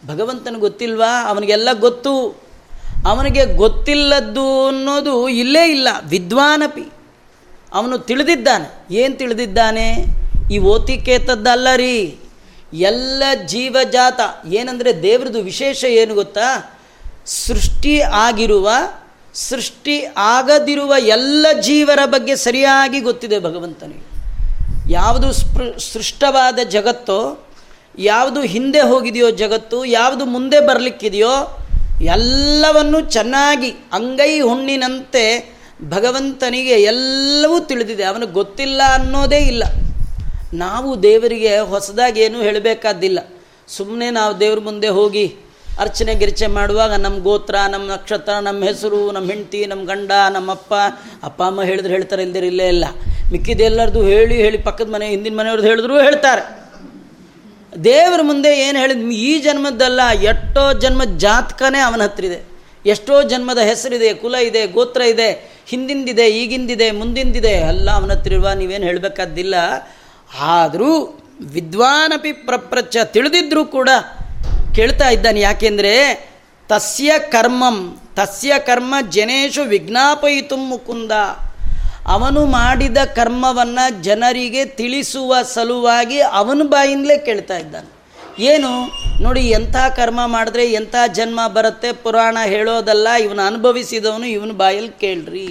ಭಗವಂತನ 0.08 0.56
ಗೊತ್ತಿಲ್ವಾ? 0.60 1.26
ಅವನಿಗೆಲ್ಲ 1.30 1.70
ಗೊತ್ತು. 1.80 2.14
ಅವನಿಗೆ 3.06 3.46
ಗೊತ್ತಿಲ್ಲದ್ದು 3.46 4.68
ಅನ್ನೋದು 4.68 5.30
ಇಲ್ಲೇ 5.30 5.64
ಇಲ್ಲ, 5.72 5.88
ವಿದ್ವಾನಪಿ. 6.10 6.86
ಅವನು 7.74 7.98
ತಿಳಿದಿದ್ದಾನೆ. 7.98 8.96
ಏನು 8.96 9.16
ತಿಳಿದಿದ್ದಾನೆ? 9.16 9.88
ಈ 10.52 10.58
ಓತಿಕೇತದ್ದಲ್ಲ 10.60 11.68
ರೀ 11.76 12.20
ಎಲ್ಲ 12.74 13.24
ಜೀವಜಾತ 13.46 14.20
ಏನಂದರೆ 14.48 15.04
ದೇವ್ರದ್ದು 15.04 15.42
ವಿಶೇಷ 15.42 15.84
ಏನು 15.84 16.16
ಗೊತ್ತಾ? 16.16 16.80
ಸೃಷ್ಟಿ 17.26 18.02
ಆಗಿರುವ, 18.02 18.70
ಸೃಷ್ಟಿ 19.34 20.06
ಆಗದಿರುವ 20.18 20.94
ಎಲ್ಲ 21.00 21.46
ಜೀವರ 21.62 22.00
ಬಗ್ಗೆ 22.06 22.36
ಸರಿಯಾಗಿ 22.36 23.00
ಗೊತ್ತಿದೆ 23.00 23.40
ಭಗವಂತನಿಗೆ. 23.40 24.12
ಯಾವುದು 24.94 25.32
ಸ್ಪೃ, 25.32 25.78
ಸೃಷ್ಟವಾದ 25.78 26.60
ಜಗತ್ತೋ, 26.70 27.48
ಯಾವುದು 27.98 28.42
ಹಿಂದೆ 28.42 28.80
ಹೋಗಿದೆಯೋ 28.80 29.32
ಜಗತ್ತು, 29.32 29.86
ಯಾವುದು 29.86 30.26
ಮುಂದೆ 30.26 30.60
ಬರಲಿಕ್ಕಿದೆಯೋ, 30.60 31.62
ಎಲ್ಲವನ್ನು 32.02 33.02
ಚೆನ್ನಾಗಿ 33.02 33.70
ಅಂಗೈ 33.70 34.40
ಹುಣ್ಣಿನಂತೆ 34.40 35.56
ಭಗವಂತನಿಗೆ 35.90 36.70
ಎಲ್ಲವೂ 36.70 37.60
ತಿಳಿದಿದೆ. 37.60 38.04
ಅವನಿಗೆ 38.04 38.32
ಗೊತ್ತಿಲ್ಲ 38.32 38.82
ಅನ್ನೋದೇ 38.94 39.38
ಇಲ್ಲ. 39.38 39.64
ನಾವು 40.54 41.04
ದೇವರಿಗೆ 41.04 41.60
ಹೊಸದಾಗಿ 41.60 42.20
ಏನೂ 42.22 42.42
ಹೇಳಬೇಕಾದ್ದಿಲ್ಲ. 42.42 43.20
ಸುಮ್ಮನೆ 43.68 44.10
ನಾವು 44.10 44.40
ದೇವ್ರ 44.40 44.60
ಮುಂದೆ 44.60 44.88
ಹೋಗಿ 44.88 45.36
ಅರ್ಚನೆ 45.80 46.16
ಗಿರ್ಚೆ 46.16 46.48
ಮಾಡುವಾಗ 46.48 46.94
ನಮ್ಮ 46.94 47.20
ಗೋತ್ರ, 47.24 47.56
ನಮ್ಮ 47.70 47.92
ನಕ್ಷತ್ರ, 47.92 48.32
ನಮ್ಮ 48.40 48.64
ಹೆಸರು, 48.64 49.12
ನಮ್ಮ 49.12 49.30
ಹೆಂಡತಿ, 49.30 49.66
ನಮ್ಮ 49.66 49.84
ಗಂಡ 49.86 50.12
ನಮ್ಮಪ್ಪ 50.34 50.74
ಅಪ್ಪ 51.24 51.44
ಅಮ್ಮ 51.44 51.64
ಹೇಳಿದ್ರೆ 51.64 51.94
ಹೇಳ್ತಾರೆ 51.94 52.24
ಇಲ್ದಿರ 52.24 52.44
ಇಲ್ಲೇ 52.44 52.68
ಇಲ್ಲ. 52.68 52.86
ಮಿಕ್ಕಿದೆಲ್ಲರದು 53.32 54.04
ಹೇಳಿ 54.04 54.36
ಹೇಳಿ 54.36 54.58
ಪಕ್ಕದ 54.58 54.90
ಮನೆ, 54.90 55.10
ಹಿಂದಿನ 55.10 55.36
ಮನೆಯವ್ರದ್ದು 55.40 55.70
ಹೇಳಿದ್ರು 55.70 56.02
ಹೇಳ್ತಾರೆ. 56.02 56.62
ದೇವರ 57.84 58.20
ಮುಂದೆ 58.22 58.58
ಏನು 58.58 58.80
ಹೇಳಿದ್, 58.80 59.12
ಈ 59.12 59.40
ಜನ್ಮದ್ದಲ್ಲ, 59.40 60.02
ಎಷ್ಟೋ 60.12 60.74
ಜನ್ಮ 60.74 61.02
ಜಾತಕನೇ 61.18 61.80
ಅವನ 61.80 62.02
ಹತ್ರ 62.02 62.26
ಇದೆ 62.26 62.40
ಎಷ್ಟೋ 62.86 63.24
ಜನ್ಮದ 63.24 63.58
ಹೆಸರಿದೆ, 63.58 64.14
ಕುಲ 64.14 64.36
ಇದೆ, 64.36 64.68
ಗೋತ್ರ 64.68 65.02
ಇದೆ, 65.02 65.32
ಹಿಂದಿಂದಿದೆ, 65.68 66.28
ಈಗಿಂದಿದೆ, 66.28 66.92
ಮುಂದಿಂದಿದೆ, 66.92 67.52
ಎಲ್ಲ 67.52 67.92
ಅವನ 67.92 68.12
ಹತ್ರ 68.12 68.34
ಇರುವ 68.34 68.50
ನೀವೇನು 68.52 68.86
ಹೇಳಬೇಕಾದ್ದಿಲ್ಲ. 68.86 69.56
ಆದರೂ 70.40 71.18
ವಿದ್ವಾನಪಿ 71.42 72.34
ಪ್ರಪ್ರಚ 72.34 72.98
ತಿಳಿದಿದ್ರೂ 73.04 73.66
ಕೂಡ 73.66 73.90
ಕೇಳ್ತಾ 74.76 75.10
ಇದ್ದಾನೆ. 75.10 75.40
ಯಾಕೆಂದರೆ 75.40 76.14
ತಸ್ಯ 76.70 77.12
ಕರ್ಮಂ, 77.20 78.00
ತಸ್ಯ 78.16 78.54
ಕರ್ಮ 78.60 78.96
ಜನೇಶು 79.10 79.64
ವಿಜ್ಞಾಪಯಿತು 79.64 80.58
ಮುಕುಂದ. 80.58 81.12
ಅವನು 82.06 82.46
ಮಾಡಿದ 82.46 82.98
ಕರ್ಮವನ್ನು 82.98 84.04
ಜನರಿಗೆ 84.04 84.66
ತಿಳಿಸುವ 84.66 85.42
ಸಲುವಾಗಿ 85.42 86.22
ಅವನ 86.22 86.62
ಬಾಯಿಂದಲೇ 86.64 87.18
ಕೇಳ್ತಾ 87.18 87.58
ಇದ್ದಾನೆ. 87.58 88.02
ಏನು? 88.44 88.86
ನೋಡಿ, 89.24 89.42
ಎಂಥ 89.42 89.76
ಕರ್ಮ 89.76 90.20
ಮಾಡಿದ್ರೆ 90.26 90.72
ಎಂಥ 90.72 90.96
ಜನ್ಮ 91.14 91.48
ಬರುತ್ತೆ? 91.48 91.92
ಪುರಾಣ 91.92 92.38
ಹೇಳೋದಲ್ಲ, 92.46 93.08
ಇವನು 93.10 93.42
ಅನುಭವಿಸಿದವನು 93.42 94.26
ಇವನ 94.26 94.52
ಬಾಯಲ್ಲಿ 94.52 94.92
ಕೇಳ್ರಿ. 94.92 95.48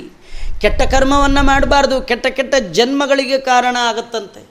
ಕೆಟ್ಟ 0.61 0.83
ಕರ್ಮವನ್ನು 0.83 1.43
ಮಾಡಬಾರ್ದು. 1.43 2.03
ಕೆಟ್ಟ 2.03 2.27
ಕೆಟ್ಟ 2.27 2.55
ಜನ್ಮಗಳಿಗೆ 2.55 3.39
ಕಾರಣ 3.39 3.77
ಆಗುತ್ತಂತೆ. 3.81 4.50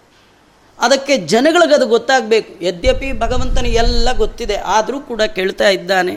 ಅದಕ್ಕೆ 0.80 1.18
ಜನಗಳಿಗೆ 1.34 1.76
ಅದು 1.76 1.88
ಗೊತ್ತಾಗಬೇಕು. 1.88 2.52
ಯದ್ಯಪಿ 2.64 3.10
ಭಗವಂತನಿಗೆ 3.20 3.78
ಎಲ್ಲ 3.78 4.10
ಗೊತ್ತಿದೆ, 4.18 4.58
ಆದರೂ 4.76 5.00
ಕೂಡ 5.00 5.22
ಕೇಳ್ತಾ 5.22 5.70
ಇದ್ದಾನೆ. 5.70 6.16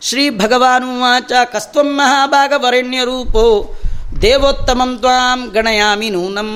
ಶ್ರೀ 0.00 0.24
ಭಗವಾನುವಾಚ 0.30 1.32
ಕಸ್ತ್ವಂ 1.52 1.90
ಮಹಾಭಾಗವರಣ್ಯ 1.96 3.04
ರೂಪೋ, 3.04 3.44
ದೇವೋತ್ತಮಂ 4.22 4.92
ತ್ವಾಂ 4.98 5.40
ಗಣಯಾಮಿ 5.54 6.10
ನೂನಂ. 6.10 6.50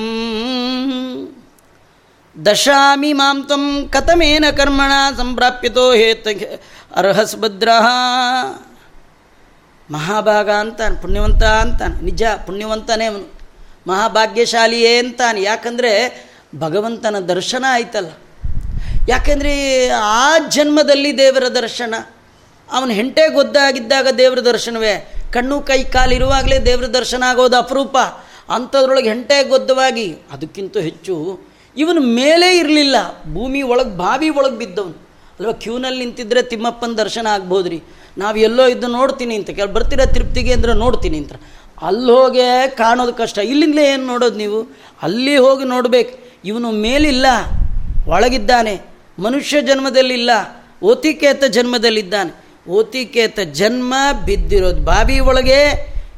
ದಶಾಮಿ 2.45 3.13
ಮಾಂ 3.13 3.43
ತ್ವಂ 3.43 3.63
ಕಥಮೇನ 3.89 4.45
ಕರ್ಮಣ 4.57 4.91
ಸಂಪ್ರಾಪ್ಯತೋ 5.17 5.85
ಹೇತ 5.93 6.27
ಅರ್ಹಸ್ಭದ್ರ. 6.95 7.69
ಮಹಾಭಾಗ 9.91 10.49
ಅಂತಾನೆ, 10.51 10.95
ಪುಣ್ಯವಂತ 11.01 11.43
ಅಂತಾನೆ, 11.43 11.95
ನಿಜ, 12.01 12.23
ಪುಣ್ಯವಂತನೇ 12.45 13.05
ಅವನು. 13.05 13.27
ಮಹಾಭಾಗ್ಯಶಾಲಿಯೇ 13.87 14.97
ಅಂತಾನೆ. 14.97 15.41
ಯಾಕಂದರೆ 15.41 15.91
ಭಗವಂತನ 16.55 17.19
ದರ್ಶನ 17.19 17.65
ಆಯ್ತಲ್ಲ. 17.69 18.09
ಯಾಕೆಂದರೆ 19.09 19.87
ಆ 19.89 20.37
ಜನ್ಮದಲ್ಲಿ 20.37 21.17
ದೇವರ 21.17 21.47
ದರ್ಶನ, 21.47 21.93
ಅವನ 22.71 22.89
ಹೆಂಟೆ 22.89 23.29
ಗೊದ್ದಾಗಿದ್ದಾಗ 23.29 24.07
ದೇವರ 24.17 24.39
ದರ್ಶನವೇ. 24.39 25.13
ಕಣ್ಣು 25.33 25.61
ಕೈ 25.61 25.83
ಕಾಲಿರುವಾಗಲೇ 25.83 26.59
ದೇವರ 26.59 26.85
ದರ್ಶನ 26.85 27.23
ಆಗೋದು 27.23 27.57
ಅಪರೂಪ. 27.57 27.97
ಅಂಥದ್ರೊಳಗೆ 28.49 29.09
ಹೆಂಟೆ 29.09 29.49
ಗೊದ್ದವಾಗಿ, 29.49 30.15
ಅದಕ್ಕಿಂತ 30.31 30.77
ಹೆಚ್ಚು 30.77 31.39
ಇವನು 31.77 32.01
ಮೇಲೆ 32.01 32.57
ಇರಲಿಲ್ಲ. 32.57 32.95
ಭೂಮಿ 33.33 33.61
ಒಳಗೆ, 33.61 33.97
ಬಾವಿ 33.97 34.29
ಒಳಗೆ 34.29 34.57
ಬಿದ್ದವನು. 34.57 35.07
ಅಲ್ವಾ, 35.39 35.53
ಕ್ಯೂನಲ್ಲಿ 35.53 36.05
ನಿಂತಿದ್ರೆ 36.05 36.41
ತಿಮ್ಮಪ್ಪನ 36.41 36.91
ದರ್ಶನ 36.91 37.27
ಆಗ್ಬೋದು 37.27 37.69
ರೀ 37.69 37.83
ನಾವು 38.17 38.37
ಎಲ್ಲೋ 38.37 38.67
ಇದ್ದು 38.67 38.87
ನೋಡ್ತೀನಿ 38.87 39.35
ಅಂತ, 39.35 39.49
ಕೆಲ 39.49 39.65
ಬರ್ತೀರಾ 39.65 40.05
ತಿರುಪ್ತಿಗೆ 40.05 40.53
ಅಂದ್ರೆ 40.53 40.73
ನೋಡ್ತೀನಿ 40.73 41.17
ಅಂತ. 41.17 41.33
ಅಲ್ಲಿ 41.81 42.11
ಹೋಗೇ 42.11 42.67
ಕಾಣೋದು 42.67 43.13
ಕಷ್ಟ. 43.13 43.37
ಇಲ್ಲಿಂದಲೇ 43.37 43.93
ಏನು 43.93 44.05
ನೋಡೋದು 44.05 44.35
ನೀವು? 44.35 44.77
ಅಲ್ಲಿ 45.01 45.37
ಹೋಗಿ 45.37 45.65
ನೋಡಬೇಕು. 45.65 46.22
ಇವನು 46.45 46.71
ಮೇಲಿಲ್ಲ, 46.71 47.25
ಒಳಗಿದ್ದಾನೆ, 48.07 48.81
ಮನುಷ್ಯ 49.19 49.61
ಜನ್ಮದಲ್ಲಿಲ್ಲ, 49.61 50.31
ಓತಿಕೇತ 50.83 51.43
ಜನ್ಮದಲ್ಲಿದ್ದಾನೆ. 51.43 52.31
ಓತಿಕೇತ 52.69 53.39
ಜನ್ಮ 53.39 53.93
ಬಿದ್ದಿರೋದು 54.25 54.81
ಬಾವಿ 54.81 55.19
ಒಳಗೆ, 55.19 55.59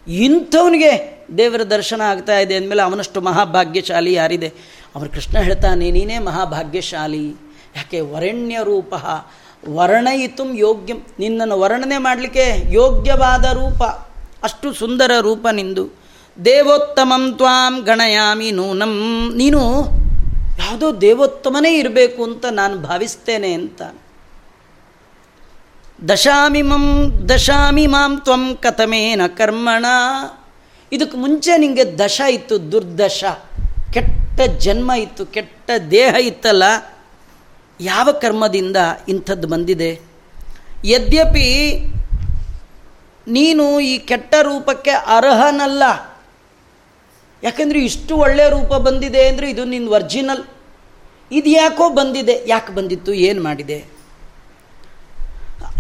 ಇಂಥವನಿಗೆ 0.08 0.94
ದೇವರ 1.38 1.64
ದರ್ಶನ 1.64 2.02
ಆಗ್ತಾ 2.02 2.40
ಇದೆ 2.40 2.56
ಅಂದಮೇಲೆ 2.56 2.82
ಅವನಷ್ಟು 2.82 3.22
ಮಹಾಭಾಗ್ಯಶಾಲಿ 3.22 4.14
ಯಾರಿದೆ? 4.14 4.48
ಅವರು 4.96 5.10
ಕೃಷ್ಣ 5.10 5.38
ಹೇಳ್ತಾನೆ, 5.38 5.92
ನೀನೇ 5.92 6.20
ಮಹಾಭಾಗ್ಯಶಾಲಿ, 6.20 7.28
ಯಾಕೆ 7.76 8.00
ವರಣ್ಯ 8.02 8.58
ರೂಪ, 8.64 8.94
ವರ್ಣಯಿತು 9.70 10.54
ಯೋಗ್ಯಂ, 10.54 11.00
ನಿನ್ನನ್ನು 11.20 11.60
ವರ್ಣನೆ 11.60 11.98
ಮಾಡಲಿಕ್ಕೆ 11.98 12.74
ಯೋಗ್ಯವಾದ 12.74 13.46
ರೂಪ, 13.46 13.84
ಅಷ್ಟು 14.44 14.74
ಸುಂದರ 14.74 15.12
ರೂಪ 15.22 15.48
ನಿಂದು. 15.52 15.86
ದೇವೋತ್ತಮಂ 16.46 17.34
ತ್ವಾಂ 17.34 17.82
ಗಣಯಾಮಿ 17.82 18.52
ನೂನಂ. 18.52 18.94
ನೀನು 19.36 19.62
ಯಾವುದೋ 20.60 21.02
ದೇವೋತ್ತಮನೇ 21.02 21.78
ಇರಬೇಕು 21.78 22.24
ಅಂತ 22.24 22.46
ನಾನು 22.52 22.78
ಭಾವಿಸ್ತೇನೆ 22.78 23.54
ಅಂತ. 23.54 23.82
ದಶಾಮಿ 26.10 26.62
ಮಂ, 26.62 26.86
ದಶಾಮಿ 27.30 27.88
ಮಾಂ 27.88 28.22
ತ್ವಂ 28.24 28.56
ಕಥಮೇನ 28.56 29.22
ಕರ್ಮಣ. 29.28 29.86
ಇದಕ್ಕೆ 30.92 31.18
ಮುಂಚೆ 31.18 31.58
ನಿಮಗೆ 31.58 32.00
ದಶ 32.00 32.22
ಇತ್ತು, 32.30 32.72
ದುರ್ದಶ. 32.72 33.24
ಕೆಟ್ಟ 33.94 34.42
ಜನ್ಮ 34.58 34.92
ಇತ್ತು, 34.92 35.26
ಕೆಟ್ಟ 35.26 35.72
ದೇಹ 35.92 36.16
ಇತ್ತಲ್ಲ, 36.16 36.64
ಯಾವ 37.82 38.12
ಕರ್ಮದಿಂದ 38.12 38.78
ಇಂಥದ್ದು 39.08 39.48
ಬಂದಿದೆ? 39.48 40.02
ಯದ್ಯಪಿ 40.86 41.48
ನೀನು 43.28 43.80
ಈ 43.80 43.98
ಕೆಟ್ಟ 43.98 44.36
ರೂಪಕ್ಕೆ 44.42 44.92
ಅರ್ಹನಲ್ಲ 44.92 45.84
ಯಾಕೆಂದರೆ 47.46 47.80
ಇಷ್ಟು 47.80 48.18
ಒಳ್ಳೆಯ 48.18 48.50
ರೂಪ 48.50 48.74
ಬಂದಿದೆ 48.74 49.28
ಅಂದರೆ 49.28 49.50
ಇದು 49.50 49.64
ನಿನ್ನ 49.66 49.90
ಒರ್ಜಿನಲ್. 49.90 50.44
ಇದು 51.32 51.50
ಯಾಕೋ 51.50 51.90
ಬಂದಿದೆ? 51.90 52.44
ಯಾಕೆ 52.48 52.76
ಬಂದಿತ್ತು? 52.76 53.14
ಏನು 53.14 53.44
ಮಾಡಿದೆ? 53.44 53.86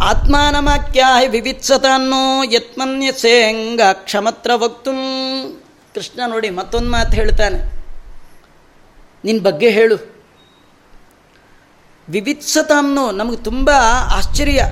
ಆತ್ಮಾನಮಾಕ್ಯಾಹ 0.03 1.30
ವಿವಿತ್ಸತನ್ನೋ 1.30 2.43
ಯತ್ಮನ್ಯ 2.43 3.11
ಸೇಂಗ 3.11 3.82
ಕ್ಷಮತ್ರ 3.93 4.51
ವಕ್ತು. 4.55 4.91
ಕೃಷ್ಣ 5.95 6.20
ನೋಡಿ 6.28 6.49
ಮತ್ತೊಂದು 6.49 6.91
ಮಾತು 6.91 7.11
ಹೇಳ್ತಾನೆ. 7.11 7.59
ನಿನ್ನ 9.26 9.41
ಬಗ್ಗೆ 9.41 9.70
ಹೇಳು. 9.70 9.97
ವಿವಿತ್ಸತಾಮ್ನೋ 12.09 13.11
ನಮಗೆ 13.11 13.38
ತುಂಬ 13.38 13.70
ಆಶ್ಚರ್ಯ, 14.13 14.63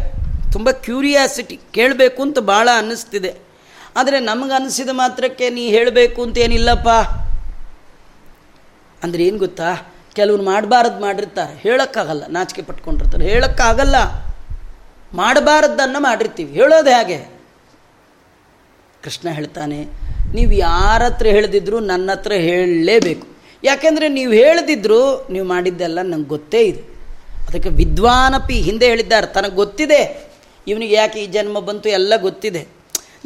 ತುಂಬ 0.52 0.72
ಕ್ಯೂರಿಯಾಸಿಟಿ, 0.72 1.60
ಕೇಳಬೇಕು 1.72 2.22
ಅಂತ 2.22 2.40
ಭಾಳ 2.40 2.70
ಅನ್ನಿಸ್ತಿದೆ. 2.78 3.43
ಆದರೆ 3.96 4.18
ನಮಗೆ 4.20 4.54
ಅನ್ನಿಸಿದ 4.54 4.92
ಮಾತ್ರಕ್ಕೆ 4.94 5.48
ನೀ 5.50 5.64
ಹೇಳಬೇಕು 5.68 6.20
ಅಂತ 6.24 6.38
ಏನಿಲ್ಲಪ್ಪ. 6.38 6.90
ಅಂದರೆ 9.04 9.22
ಏನು 9.24 9.38
ಗೊತ್ತಾ? 9.38 9.70
ಕೆಲವ್ರು 10.16 10.44
ಮಾಡಬಾರ್ದು 10.44 11.00
ಮಾಡಿರ್ತಾರೆ. 11.00 11.54
ಹೇಳೋಕ್ಕಾಗಲ್ಲ. 11.58 12.24
ನಾಚಿಕೆ 12.28 12.62
ಪಟ್ಕೊಂಡಿರ್ತಾರೆ. 12.62 13.26
ಹೇಳೋಕ್ಕಾಗಲ್ಲ. 13.30 13.98
ಮಾಡಬಾರದ್ದನ್ನು 15.14 16.00
ಮಾಡಿರ್ತೀವಿ. 16.00 16.52
ಹೇಳೋದು 16.54 16.90
ಹೇಗೆ? 16.90 17.20
ಕೃಷ್ಣ 19.04 19.30
ಹೇಳ್ತಾನೆ, 19.30 19.80
ನೀವು 20.36 20.52
ಯಾರ 20.52 21.02
ಹತ್ರ 21.04 21.28
ಹೇಳ್ದಿದ್ರು 21.28 21.78
ನನ್ನ 21.80 22.12
ಹತ್ರ 22.12 22.34
ಹೇಳಲೇಬೇಕು. 22.48 23.26
ಯಾಕೆಂದರೆ 23.64 24.08
ನೀವು 24.10 24.32
ಹೇಳಿದಿದ್ರು 24.34 25.28
ನೀವು 25.32 25.46
ಮಾಡಿದ್ದೆಲ್ಲ 25.46 26.00
ನಂಗೆ 26.02 26.28
ಗೊತ್ತೇ 26.28 26.62
ಇದೆ. 26.62 26.84
ಅದಕ್ಕೆ 27.48 27.70
ವಿದ್ವಾನಪಿ 27.70 28.58
ಹಿಂದೆ 28.62 28.88
ಹೇಳಿದ್ದಾರೆ. 28.88 29.28
ತನಗೆ 29.28 29.56
ಗೊತ್ತಿದೆ. 29.56 30.02
ಇವನಿಗೆ 30.68 30.96
ಯಾಕೆ 30.96 31.18
ಈ 31.24 31.28
ಜನ್ಮ 31.28 31.60
ಬಂತು 31.60 31.90
ಎಲ್ಲ 31.90 32.14
ಗೊತ್ತಿದೆ. 32.22 32.62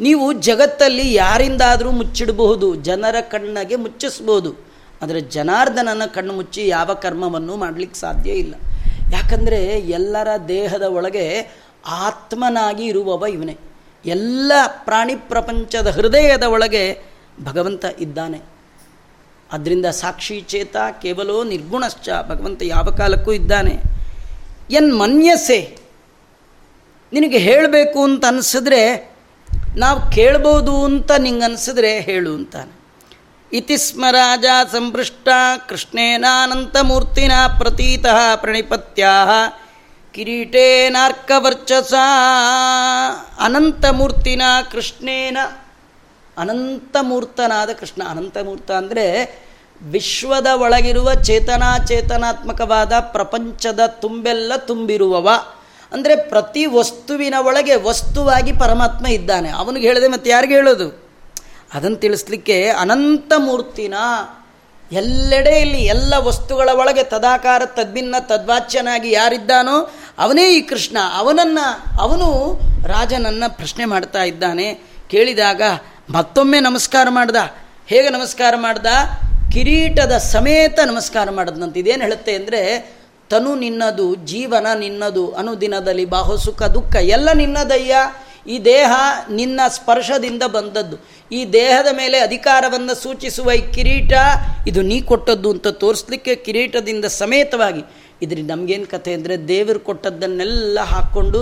ನೀವು 0.00 0.26
ಜಗತ್ತಲ್ಲಿ 0.48 1.06
ಯಾರಿಂದಾದರೂ 1.14 1.90
ಮುಚ್ಚಿಡಬಹುದು, 1.90 2.66
ಜನರ 2.88 3.16
ಕಣ್ಣಿಗೆ 3.20 3.76
ಮುಚ್ಚಿಸ್ಬೋದು 3.76 4.50
ಆದರೆ 5.02 5.20
ಜನಾರ್ದನನ 5.34 6.04
ಕಣ್ಣು 6.14 6.32
ಮುಚ್ಚಿ 6.32 6.62
ಯಾವ 6.68 6.90
ಕರ್ಮವನ್ನು 6.94 7.56
ಮಾಡಲಿಕ್ಕೆ 7.56 7.98
ಸಾಧ್ಯ 8.00 8.30
ಇಲ್ಲ. 8.30 8.54
ಯಾಕಂದರೆ 9.12 9.60
ಎಲ್ಲರ 9.98 10.28
ದೇಹದ 10.48 10.82
ಒಳಗೆ 10.98 11.26
ಆತ್ಮನಾಗಿ 11.86 12.84
ಇರುವವ 12.84 13.24
ಇವನೇ. 13.32 13.56
ಎಲ್ಲ 14.04 14.52
ಪ್ರಾಣಿ 14.84 15.14
ಪ್ರಪಂಚದ 15.30 15.88
ಹೃದಯದ 15.90 16.42
ಒಳಗೆ 16.42 16.84
ಭಗವಂತ 17.44 17.84
ಇದ್ದಾನೆ. 18.00 18.40
ಅದರಿಂದ 19.52 19.86
ಸಾಕ್ಷಿ 20.00 20.40
ಚೇತ 20.40 20.76
ಕೇವಲೋ 21.02 21.36
ನಿರ್ಗುಣಶ್ಚ 21.44 22.08
ಭಗವಂತ 22.28 22.60
ಯಾವ 22.62 22.88
ಕಾಲಕ್ಕೂ 22.98 23.32
ಇದ್ದಾನೆ. 23.32 23.74
ಎನ್ 24.70 24.90
ಮನ್ಯಸೆ, 24.98 25.60
ನಿನಗೆ 27.12 27.38
ಹೇಳಬೇಕು 27.38 28.00
ಅಂತ 28.02 28.24
ಅನಿಸಿದ್ರೆ 28.24 28.82
ನಾವು 29.76 30.10
ಕೇಳ್ಬೋದು 30.10 30.84
ಅಂತ 30.84 31.10
ನಿಂಗೆ 31.12 31.44
ಅನಿಸಿದ್ರೆ 31.44 32.00
ಹೇಳು 32.00 32.34
ಅಂತಾನೆ. 32.34 32.78
ಇತಿ 33.52 33.76
ಸ್ಮ 33.76 34.04
ರಾಜ 34.10 34.44
ಸಂಪೃಷ್ಟ 34.72 35.28
ಕೃಷ್ಣೇನಾನಂತಮೂರ್ತಿನ 35.68 37.32
ಪ್ರತೀತಃ 37.58 38.36
ಪ್ರಣಿಪತ್ಯಾ 38.36 39.12
ಕಿರೀಟೇನಾರ್ಕವರ್ಚಸ 40.14 41.94
ಅನಂತಮೂರ್ತಿನ 43.44 44.42
ಕೃಷ್ಣೇನ, 44.72 45.38
ಅನಂತಮೂರ್ತನಾದ 46.38 47.70
ಕೃಷ್ಣ, 47.72 48.02
ಅನಂತಮೂರ್ತ 48.10 48.70
ಅಂದರೆ 48.70 49.06
ವಿಶ್ವದ 49.82 50.46
ಒಳಗಿರುವ 50.46 51.14
ಚೇತನಾಚೇತನಾತ್ಮಕವಾದ 51.14 52.92
ಪ್ರಪಂಚದ 53.00 53.80
ತುಂಬೆಲ್ಲ 53.86 54.52
ತುಂಬಿರುವವ. 54.56 55.28
ಅಂದರೆ 55.92 56.16
ಪ್ರತಿ 56.16 56.66
ವಸ್ತುವಿನ 56.66 57.34
ಒಳಗೆ 57.38 57.74
ವಸ್ತುವಾಗಿ 57.74 58.52
ಪರಮಾತ್ಮ 58.52 59.06
ಇದ್ದಾನೆ. 59.06 59.48
ಅವನಿಗೆ 59.50 59.86
ಹೇಳಿದೆ 59.86 60.08
ಮತ್ತು 60.08 60.30
ಯಾರಿಗೆ 60.30 60.54
ಹೇಳೋದು? 60.54 61.08
ಅದನ್ನು 61.74 61.96
ತಿಳಿಸ್ಲಿಕ್ಕೆ 61.96 62.68
ಅನಂತ 62.68 63.32
ಮೂರ್ತಿನ 63.36 63.94
ಎಲ್ಲೆಡೆಯಲ್ಲಿ 64.92 65.78
ಎಲ್ಲ 65.78 66.14
ವಸ್ತುಗಳ 66.16 66.68
ಒಳಗೆ 66.72 67.02
ತದಾಕಾರ, 67.02 67.62
ತದ್ಭಿನ್ನ, 67.66 68.14
ತದ್ವಾಚ್ಯನಾಗಿ 68.20 69.10
ಯಾರಿದ್ದಾನೋ 69.10 69.90
ಅವನೇ 70.18 70.54
ಈ 70.54 70.60
ಕೃಷ್ಣ. 70.60 70.98
ಅವನನ್ನು, 71.16 72.00
ಅವನು 72.00 72.58
ರಾಜನನ್ನು 72.86 73.56
ಪ್ರಶ್ನೆ 73.56 73.84
ಮಾಡ್ತಾ 73.84 74.22
ಇದ್ದಾನೆ. 74.22 74.74
ಕೇಳಿದಾಗ 75.10 75.62
ಮತ್ತೊಮ್ಮೆ 76.10 76.60
ನಮಸ್ಕಾರ 76.60 77.06
ಮಾಡ್ದ. 77.10 77.36
ಹೇಗೆ 77.86 78.08
ನಮಸ್ಕಾರ 78.08 78.54
ಮಾಡ್ದ? 78.56 78.86
ಕಿರೀಟದ 79.52 80.12
ಸಮೇತ 80.12 80.78
ನಮಸ್ಕಾರ 80.86 81.30
ಮಾಡಿದ್ನಂತ. 81.30 81.76
ಇದೇನು 81.76 82.02
ಹೇಳುತ್ತೆ 82.02 82.34
ಅಂದರೆ 82.34 82.97
ತನು 83.30 83.52
ನಿನ್ನದು, 83.64 84.06
ಜೀವನ 84.30 84.66
ನಿನ್ನದು, 84.84 85.24
ಅನುದಿನದಲ್ಲಿ 85.40 86.06
ಬಾಹು 86.14 86.36
ಸುಖ, 86.46 86.62
ದುಃಖ, 86.76 86.94
ಎಲ್ಲ 87.16 87.28
ನಿನ್ನದಯ್ಯ. 87.42 87.94
ಈ 88.46 88.56
ದೇಹ 88.64 88.92
ನಿನ್ನ 89.38 89.60
ಸ್ಪರ್ಶದಿಂದ 89.76 90.44
ಬಂದದ್ದು. 90.56 90.96
ಈ 91.30 91.40
ದೇಹದ 91.52 91.90
ಮೇಲೆ 92.00 92.18
ಅಧಿಕಾರವನ್ನು 92.26 92.94
ಸೂಚಿಸುವ 93.02 93.56
ಈ 93.60 93.62
ಕಿರೀಟ, 93.74 94.12
ಇದು 94.70 94.82
ನೀ 94.82 94.98
ಕೊಟ್ಟದ್ದು 95.10 95.48
ಅಂತ 95.54 95.68
ತೋರಿಸ್ಲಿಕ್ಕೆ 95.82 96.34
ಕಿರೀಟದಿಂದ 96.46 97.06
ಸಮೇತವಾಗಿ. 97.20 97.82
ಇದರಿಂದ 98.24 98.50
ನಮಗೇನು 98.50 98.86
ಕಥೆ 98.86 99.10
ಅಂದರೆ 99.14 99.34
ದೇವರು 99.52 99.80
ಕೊಟ್ಟದ್ದನ್ನೆಲ್ಲ 99.88 100.78
ಹಾಕ್ಕೊಂಡು, 100.92 101.40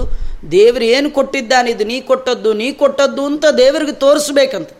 ದೇವರು 0.57 0.87
ಏನು 0.97 1.09
ಕೊಟ್ಟಿದ್ದಾನೆ, 1.11 1.69
ಇದು 1.71 1.85
ನೀ 1.85 1.99
ಕೊಟ್ಟದ್ದು 2.11 2.51
ನೀ 2.63 2.69
ಕೊಟ್ಟದ್ದು 2.83 3.23
ಅಂತ 3.31 3.45
ದೇವರಿಗೆ 3.63 3.97
ತೋರಿಸ್ಬೇಕಂತ. 4.05 4.71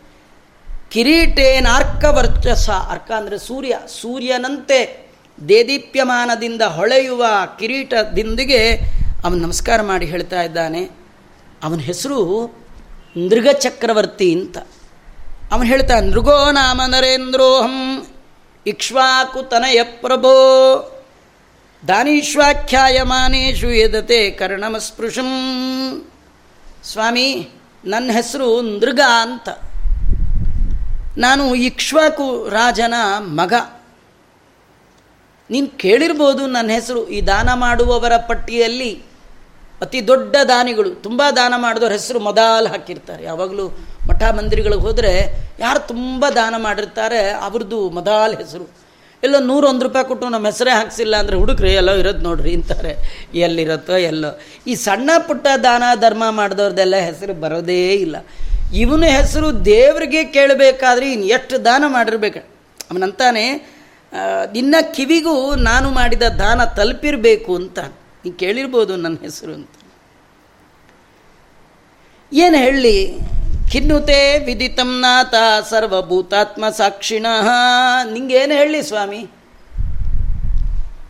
ಕಿರೀಟೇನ 0.93 1.67
ಅರ್ಕ 1.79 2.03
ವರ್ಚಸ 2.19 2.67
ಅರ್ಕ 2.93 3.09
ಅಂದರೆ 3.21 3.37
ಸೂರ್ಯ, 3.47 3.73
ಸೂರ್ಯನಂತೆ 4.01 4.79
ದೇದೀಪ್ಯಮಾನದಿಂದ 5.49 6.61
ಹೊಳೆಯುವ 6.61 7.25
ಕಿರೀಟದಿಂದಿಗೆ 7.59 8.75
ಅವನು 9.23 9.35
ನಮಸ್ಕಾರ 9.35 9.81
ಮಾಡಿ 9.81 10.05
ಹೇಳ್ತಾ 10.05 10.41
ಇದ್ದಾನೆ. 10.41 10.89
ಅವನ 11.63 11.79
ಹೆಸರು 11.79 12.47
ನೃಗ 13.17 13.47
ಚಕ್ರವರ್ತಿ 13.53 14.33
ಅಂತ. 14.33 14.57
ಅವನು 15.51 15.63
ಹೇಳ್ತಾ 15.63 15.99
ನೃಗೋ 15.99 16.51
ನಾಮ 16.51 16.81
ನರೇಂದ್ರೋಹಂ 16.87 18.07
ಇಕ್ಷ್ವಾಕುತನಯ 18.67 19.83
ಪ್ರಭೋ. 19.83 20.27
ದಾನೀಶ್ವಾಖ್ಯಾಯಮಾನೇಶು 21.87 23.67
ಎದತೆ 23.67 24.31
ಕರ್ಣಮಸ್ಪೃಶಂ. 24.31 25.31
ಸ್ವಾಮಿ, 26.83 27.49
ನನ್ನ 27.85 28.11
ಹೆಸರು 28.13 28.61
ನೃಗ 28.61 28.99
ಅಂತ. 29.21 29.49
ನಾನು 31.17 31.55
ಇಕ್ಷ್ವಾಕು 31.55 32.49
ರಾಜನ 32.49 32.93
ಮಗ. 33.17 33.53
ನೀನು 35.51 35.67
ಕೇಳಿರ್ಬೋದು 35.83 36.43
ನನ್ನ 36.55 36.69
ಹೆಸರು. 36.77 37.01
ಈ 37.17 37.19
ದಾನ 37.31 37.49
ಮಾಡುವವರ 37.65 38.15
ಪಟ್ಟಿಯಲ್ಲಿ 38.31 38.91
ಅತಿ 39.83 39.99
ದೊಡ್ಡ 40.07 40.35
ದಾನಿಗಳು, 40.51 40.89
ತುಂಬ 41.05 41.21
ದಾನ 41.39 41.53
ಮಾಡಿದವ್ರ 41.65 41.93
ಹೆಸರು 41.99 42.19
ಮೊದಲು 42.27 42.67
ಹಾಕಿರ್ತಾರೆ. 42.73 43.21
ಯಾವಾಗಲೂ 43.29 43.65
ಮಠ 44.09 44.23
ಮಂದಿರಗಳಿಗೆ 44.37 44.83
ಹೋದರೆ 44.87 45.13
ಯಾರು 45.59 45.79
ತುಂಬ 45.93 46.25
ದಾನ 46.39 46.55
ಮಾಡಿರ್ತಾರೆ, 46.65 47.21
ಅವ್ರದ್ದು 47.47 47.79
ಮೊದಲ 47.97 48.31
ಹೆಸರು. 48.41 48.65
ಎಲ್ಲೋ 49.23 49.39
ನೂರೊಂದು 49.49 49.83
ರೂಪಾಯಿ 49.85 50.05
ಕೊಟ್ಟು 50.09 50.25
ನಮ್ಮ 50.33 50.47
ಹೆಸರೇ 50.51 50.73
ಹಾಕ್ಸಿಲ್ಲ 50.79 51.15
ಅಂದರೆ 51.21 51.35
ಹುಡುಕ್ರಿ, 51.41 51.69
ಎಲ್ಲೋ 51.81 51.93
ಇರೋದು 52.01 52.21
ನೋಡ್ರಿ 52.27 52.51
ಅಂತಾರೆ. 52.57 52.91
ಎಲ್ಲಿರುತ್ತೋ 53.45 53.95
ಎಲ್ಲೋ. 54.11 54.31
ಈ 54.71 54.73
ಸಣ್ಣ 54.87 55.09
ಪುಟ್ಟ 55.27 55.47
ದಾನ, 55.63 55.83
ಧರ್ಮ 56.03 56.23
ಮಾಡಿದವ್ರದ್ದೆಲ್ಲ 56.39 56.97
ಹೆಸರು 57.09 57.33
ಬರೋದೇ 57.43 57.81
ಇಲ್ಲ. 58.05 58.17
ಇವನ 58.83 59.05
ಹೆಸರು 59.19 59.47
ದೇವರಿಗೆ 59.73 60.21
ಕೇಳಬೇಕಾದ್ರೆ 60.37 61.07
ಇನ್ನು 61.13 61.27
ಎಷ್ಟು 61.37 61.57
ದಾನ 61.65 61.83
ಮಾಡಿರ್ಬೇಕು? 61.87 62.41
ಅವನಂತಾನೆ 62.91 63.43
ನಿನ್ನ 64.53 64.75
ಕಿವಿಗೂ 64.93 65.55
ನಾನು 65.55 65.89
ಮಾಡಿದ 65.89 66.21
ದಾನ 66.21 66.63
ತಲುಪಿರಬೇಕು 66.63 67.55
ಅಂತ. 67.55 67.79
ನೀ 68.25 68.31
ಕೇಳಿರ್ಬೋದು 68.31 68.95
ನನ್ನ 68.95 69.17
ಹೆಸರು 69.21 69.53
ಅಂತ. 69.53 69.69
ಏನು 72.33 72.57
ಹೇಳಿ? 72.57 73.19
ಖಿನ್ನುತೆ 73.71 74.39
ವಿದಿತಂ 74.39 74.99
ನಾಥ 74.99 75.35
ಸರ್ವಭೂತಾತ್ಮ 75.69 76.69
ಸಾಕ್ಷಿಣ. 76.69 77.25
ನಿಂಗೇನು 78.11 78.53
ಹೇಳಿ 78.53 78.81
ಸ್ವಾಮಿ? 78.81 79.27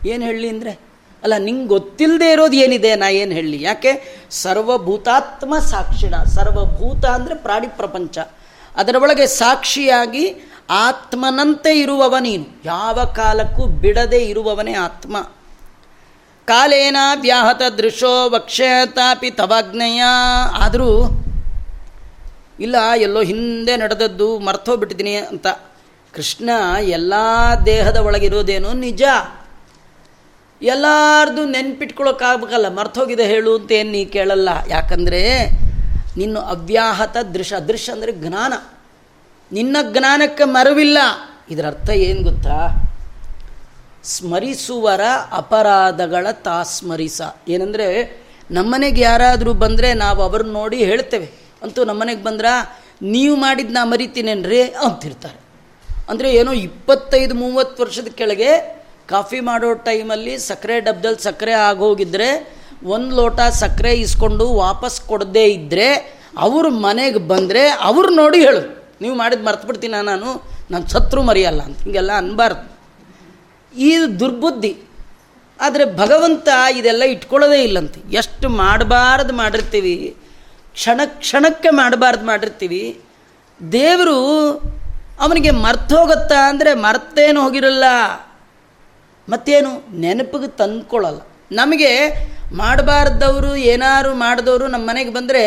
ಏನು 0.06 0.24
ಹೇಳಿ 0.24 0.48
ಅಂದರೆ? 0.48 0.80
ಅಲ್ಲ, 1.22 1.34
ನಿಂಗೆ 1.38 1.66
ಗೊತ್ತಿಲ್ಲದೆ 1.66 2.32
ಇರೋದು 2.32 2.56
ಏನಿದೆ? 2.56 2.94
ನಾ 2.94 3.08
ಏನು 3.08 3.32
ಹೇಳಿ? 3.32 3.62
ಯಾಕೆ? 3.62 4.24
ಸರ್ವಭೂತಾತ್ಮ 4.30 5.58
ಸಾಕ್ಷಿಣ. 5.58 6.14
ಸರ್ವಭೂತ 6.24 7.04
ಅಂದರೆ 7.06 7.34
ಪ್ರಾಣಿ 7.34 7.66
ಪ್ರಪಂಚ. 7.66 8.18
ಅದರ 8.76 8.96
ಒಳಗೆ 8.96 9.26
ಸಾಕ್ಷಿಯಾಗಿ 9.26 10.47
ಆತ್ಮನಂತೆ 10.70 11.80
ಇರುವವ 11.80 12.16
ನೀನು. 12.20 12.62
ಯಾವ 12.64 13.04
ಕಾಲಕ್ಕೂ 13.04 13.66
ಬಿಡದೆ 13.66 14.18
ಇರುವವನೇ 14.18 14.74
ಆತ್ಮ. 14.74 15.16
ಕಾಲೇನ 16.44 16.96
ವ್ಯಾಹತ 17.20 17.62
ದೃಶೋ 17.78 18.30
ವಕ್ಷತಾಪಿ 18.30 19.30
ತವಾಜ್ಞೆಯ. 19.30 20.02
ಆದರೂ, 20.52 21.04
ಇಲ್ಲ, 22.60 22.76
ಎಲ್ಲೋ 22.96 23.22
ಹಿಂದೆ 23.22 23.76
ನಡೆದದ್ದು 23.76 24.38
ಮರ್ತೋಗ್ಬಿಟ್ಟಿದ್ದೀನಿ 24.38 25.14
ಅಂತ. 25.14 25.46
ಕೃಷ್ಣ, 26.14 26.50
ಎಲ್ಲ 26.82 27.14
ದೇಹದ 27.66 27.96
ಒಳಗಿರೋದೇನೋ 27.96 28.72
ನಿಜ? 28.72 29.02
ಎಲ್ಲಾರ್ದು 30.62 31.46
ನೆನ್ಪಿಟ್ಕೊಳಕ್ಕಾಗಬೇಕಲ್ಲ, 31.46 32.68
ಮರ್ತೋಗಿದೆ 32.68 33.26
ಹೇಳು 33.26 33.56
ಅಂತ 33.56 33.72
ಏನು 33.72 33.90
ನೀ 33.90 34.04
ಕೇಳಲ್ಲ. 34.04 34.48
ಯಾಕಂದರೆ, 34.68 35.50
ನಿನ್ನ 36.16 36.38
ಅವ್ಯಾಹತ 36.38 37.16
ದೃಶ್ಯ 37.16 37.56
ದೃಶ್ಯ 37.60 37.92
ಅಂದರೆ 37.92 38.12
ಜ್ಞಾನ. 38.12 38.52
ನಿನ್ನ 39.52 39.76
ಜ್ಞಾನಕ್ಕೆ 39.92 40.44
ಮರವಿಲ್ಲ. 40.44 40.98
ಇದರ 41.50 41.66
ಅರ್ಥ 41.66 41.90
ಏನು 41.90 42.22
ಗೊತ್ತಾ? 42.22 42.68
ಸ್ಮರಿಸುವರ 44.04 45.00
ಅಪರಾಧಗಳ 45.32 46.26
ತಾ 46.30 46.62
ಸ್ಮರಿಸ 46.62 47.22
ಏನಂದರೆ, 47.48 48.18
ನಮ್ಮನೆಗೆ 48.50 49.00
ಯಾರಾದರೂ 49.00 49.52
ಬಂದರೆ 49.52 49.94
ನಾವು 49.94 50.22
ಅವ್ರನ್ನ 50.22 50.52
ನೋಡಿ 50.52 50.76
ಹೇಳ್ತೇವೆ. 50.76 51.30
ಅಂತೂ 51.62 51.84
ನಮ್ಮನೆಗೆ 51.84 52.22
ಬಂದ್ರೆ, 52.22 52.80
ನೀವು 53.02 53.36
ಮಾಡಿದ್ದು 53.36 53.72
ನಾ 53.72 53.84
ಮರಿತೀನೇನ್ರಿ? 53.84 54.62
ಅಂತಿರ್ತಾರೆ. 54.62 55.40
ಅಂದರೆ 56.08 56.34
ಏನೋ 56.34 56.52
ಇಪ್ಪತ್ತೈದು, 56.52 57.34
ಮೂವತ್ತು 57.34 57.82
ವರ್ಷದ 57.82 58.08
ಕೆಳಗೆ 58.14 58.82
ಕಾಫಿ 59.08 59.40
ಮಾಡೋ 59.40 59.72
ಟೈಮಲ್ಲಿ 59.72 60.38
ಸಕ್ಕರೆ 60.38 60.80
ಡಬ್ದಲ್ಲಿ 60.80 61.22
ಸಕ್ಕರೆ 61.22 61.52
ಆಗೋಗಿದ್ರೆ, 61.52 62.58
ಒಂದು 62.84 63.16
ಲೋಟ 63.16 63.40
ಸಕ್ಕರೆ 63.40 63.94
ಇಸ್ಕೊಂಡು 63.94 64.54
ವಾಪಸ್ 64.54 65.00
ಕೊಡದೇ 65.00 65.44
ಇದ್ದರೆ 65.44 66.18
ಅವ್ರ 66.38 66.68
ಮನೆಗೆ 66.68 67.18
ಬಂದರೆ 67.18 67.68
ಅವ್ರು 67.68 68.14
ನೋಡಿ 68.14 68.40
ಹೇಳು 68.40 68.77
ನೀವು 69.00 69.14
ಮಾಡಿದ್ದು 69.16 69.44
ಮರ್ತುಬಿಡ್ತೀನ 69.44 69.96
ನಾನು? 70.02 70.28
ನಾನು 70.70 70.84
ಶತ್ರು 70.88 71.22
ಮರೆಯಲ್ಲ 71.22 71.62
ಅಂತ. 71.62 71.78
ಹಿಂಗೆಲ್ಲ 71.82 72.12
ಅನ್ಬಾರ್ದು. 72.16 72.64
ಈ 73.72 73.90
ದುರ್ಬುದ್ಧಿ, 74.20 74.72
ಆದರೆ 75.60 75.84
ಭಗವಂತ 75.96 76.48
ಇದೆಲ್ಲ 76.76 77.02
ಇಟ್ಕೊಳ್ಳೋದೇ 77.02 77.60
ಇಲ್ಲಂತೆ. 77.62 78.00
ಎಷ್ಟು 78.12 78.48
ಮಾಡಬಾರ್ದು 78.48 79.32
ಮಾಡಿರ್ತೀವಿ, 79.32 79.94
ಕ್ಷಣ 80.74 81.00
ಕ್ಷಣಕ್ಕೆ 81.04 81.70
ಮಾಡಬಾರ್ದು 81.70 82.24
ಮಾಡಿರ್ತೀವಿ. 82.26 82.82
ದೇವರು 83.60 84.18
ಅವನಿಗೆ 85.20 85.50
ಮರ್ತೋಗತ್ತಾ 85.50 86.40
ಅಂದರೆ 86.48 86.74
ಮರ್ತೇನು 86.74 87.40
ಹೋಗಿರಲ್ಲ. 87.42 87.86
ಮತ್ತೇನು? 89.28 89.72
ನೆನಪಿಗೆ 90.00 90.48
ತಂದ್ಕೊಳ್ಳಲ್ಲ. 90.56 91.20
ನಮಗೆ 91.52 91.90
ಮಾಡಬಾರ್ದವರು, 92.56 93.50
ಏನಾರು 93.56 94.10
ಮಾಡಿದವರು 94.14 94.66
ನಮ್ಮ 94.66 94.84
ಮನೆಗೆ 94.88 95.12
ಬಂದರೆ 95.12 95.42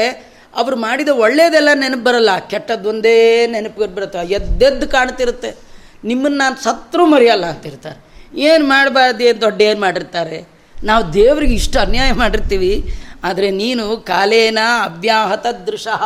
ಅವರು 0.56 0.76
ಮಾಡಿದ 0.76 1.10
ಒಳ್ಳೆಯದೆಲ್ಲ 1.10 1.70
ನೆನಪು 1.74 2.04
ಬರಲ್ಲ. 2.04 2.30
ಕೆಟ್ಟದ್ದೊಂದೇ 2.50 3.48
ನೆನಪು 3.48 3.96
ಬರುತ್ತೆ 3.96 4.34
ಎದ್ದೆದ್ದು 4.34 4.88
ಕಾಣ್ತಿರುತ್ತೆ. 4.88 5.56
ನಿಮ್ಮನ್ನು 6.04 6.38
ನಾನು 6.38 6.64
ಸತ್ರು 6.64 7.06
ಮರೆಯಲ್ಲ 7.06 7.46
ಅಂತಿರ್ತಾರೆ. 7.46 8.12
ಏನು 8.40 8.68
ಮಾಡಬಾರ್ದು 8.68 9.24
ಏನು 9.24 9.42
ದೊಡ್ಡ 9.42 9.62
ಏನು 9.62 9.82
ಮಾಡಿರ್ತಾರೆ. 9.82 10.48
ನಾವು 10.84 11.14
ದೇವರಿಗೆ 11.14 11.54
ಇಷ್ಟು 11.54 11.80
ಅನ್ಯಾಯ 11.80 12.12
ಮಾಡಿರ್ತೀವಿ. 12.12 12.94
ಆದರೆ 13.24 13.52
ನೀನು 13.52 13.98
ಕಾಲೇನ 13.98 14.60
ಅವ್ಯಾಹತ 14.84 15.48
ದೃಶಃ 15.48 16.04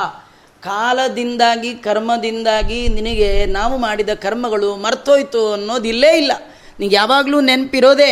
ಕಾಲದಿಂದಾಗಿ, 0.61 1.73
ಕರ್ಮದಿಂದಾಗಿ 1.73 2.87
ನಿನಗೆ 2.87 3.45
ನಾವು 3.45 3.77
ಮಾಡಿದ 3.77 4.09
ಕರ್ಮಗಳು 4.09 4.75
ಮರ್ತೋಯ್ತು 4.75 5.53
ಅನ್ನೋದಿಲ್ಲೇ 5.53 6.17
ಇಲ್ಲ. 6.17 6.31
ನಿಂಗೆ 6.79 6.95
ಯಾವಾಗಲೂ 6.95 7.41
ನೆನಪಿರೋದೇ. 7.41 8.11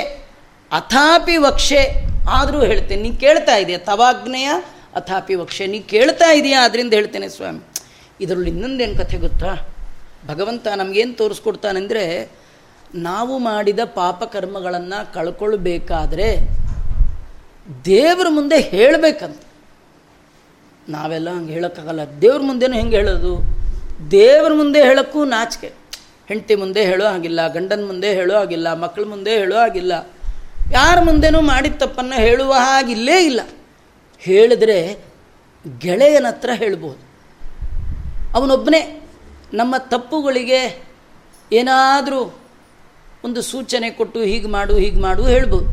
ಅಥಾಪಿ 0.72 1.38
ವಕ್ಷೆ 1.38 2.10
ಆದರೂ 2.30 2.62
ಹೇಳ್ತೇನೆ. 2.62 3.02
ನೀನು 3.02 3.16
ಕೇಳ್ತಾ 3.16 3.56
ಇದೆಯಾ. 3.56 3.78
ತವಾಗ್ನೆಯ 3.78 4.50
ಅಥಾಪಿ 4.96 5.36
ವಕ್ಷೆ, 5.36 5.68
ನೀ 5.68 5.80
ಕೇಳ್ತಾ 5.80 6.32
ಇದೆಯಾ? 6.32 6.66
ಅದರಿಂದ 6.66 6.94
ಹೇಳ್ತೇನೆ 6.94 7.30
ಸ್ವಾಮಿ. 7.30 7.60
ಇದರಲ್ಲಿ 8.22 8.50
ಇನ್ನೊಂದೇನು 8.50 8.98
ಕಥೆ 8.98 9.18
ಗೊತ್ತಾ? 9.18 9.70
ಭಗವಂತ 10.28 10.68
ನಮಗೇನು 10.68 11.14
ತೋರಿಸ್ಕೊಡ್ತಾನೆಂದರೆ, 11.14 12.32
ನಾವು 12.96 13.38
ಮಾಡಿದ 13.38 13.80
ಪಾಪಕರ್ಮಗಳನ್ನು 13.84 15.14
ಕಳ್ಕೊಳ್ಬೇಕಾದ್ರೆ 15.14 16.38
ದೇವ್ರ 17.86 18.28
ಮುಂದೆ 18.30 18.60
ಹೇಳಬೇಕಂತ. 18.60 19.42
ನಾವೆಲ್ಲ 20.90 21.30
ಹಂಗೆ 21.30 21.54
ಹೇಳೋಕ್ಕಾಗಲ್ಲ. 21.54 22.00
ದೇವ್ರ 22.22 22.42
ಮುಂದೆನೂ 22.42 22.74
ಹೆಂಗೆ 22.74 22.96
ಹೇಳೋದು? 22.96 23.64
ದೇವ್ರ 24.12 24.54
ಮುಂದೆ 24.54 24.84
ಹೇಳೋಕ್ಕೂ 24.84 25.26
ನಾಚಿಕೆ. 25.26 25.74
ಹೆಂಡತಿ 26.28 26.56
ಮುಂದೆ 26.56 26.86
ಹೇಳೋ 26.86 27.06
ಹಾಗಿಲ್ಲ, 27.06 27.48
ಗಂಡನ 27.48 27.86
ಮುಂದೆ 27.88 28.14
ಹೇಳೋ 28.14 28.36
ಹಾಗಿಲ್ಲ 28.36 28.74
ಮಕ್ಕಳ 28.74 29.04
ಮುಂದೆ 29.04 29.32
ಹೇಳೋ 29.32 29.56
ಹಾಗಿಲ್ಲ. 29.56 30.10
ಯಾರ 30.72 31.00
ಮುಂದೆನೂ 31.00 31.42
ಮಾಡಿದ 31.42 31.76
ತಪ್ಪನ್ನು 31.78 32.16
ಹೇಳುವ 32.16 32.54
ಹಾಗಿಲ್ಲೇ 32.54 33.26
ಇಲ್ಲ. 33.26 33.40
ಹೇಳಿದ್ರೆ 34.26 34.78
ಗೆಳೆಯನ 35.80 36.28
ಹತ್ರ 36.30 36.50
ಹೇಳ್ಬೋದು. 36.54 37.00
ಅವನೊಬ್ಬನೇ 38.38 38.82
ನಮ್ಮ 39.54 39.76
ತಪ್ಪುಗಳಿಗೆ 39.78 40.62
ಏನಾದರೂ 41.52 42.22
ಒಂದು 43.24 43.42
ಸೂಚನೆ 43.42 43.90
ಕೊಟ್ಟು 43.90 44.20
ಹೀಗೆ 44.22 44.48
ಮಾಡು 44.48 44.78
ಹೀಗೆ 44.78 45.00
ಮಾಡು 45.02 45.24
ಹೇಳ್ಬೋದು. 45.28 45.68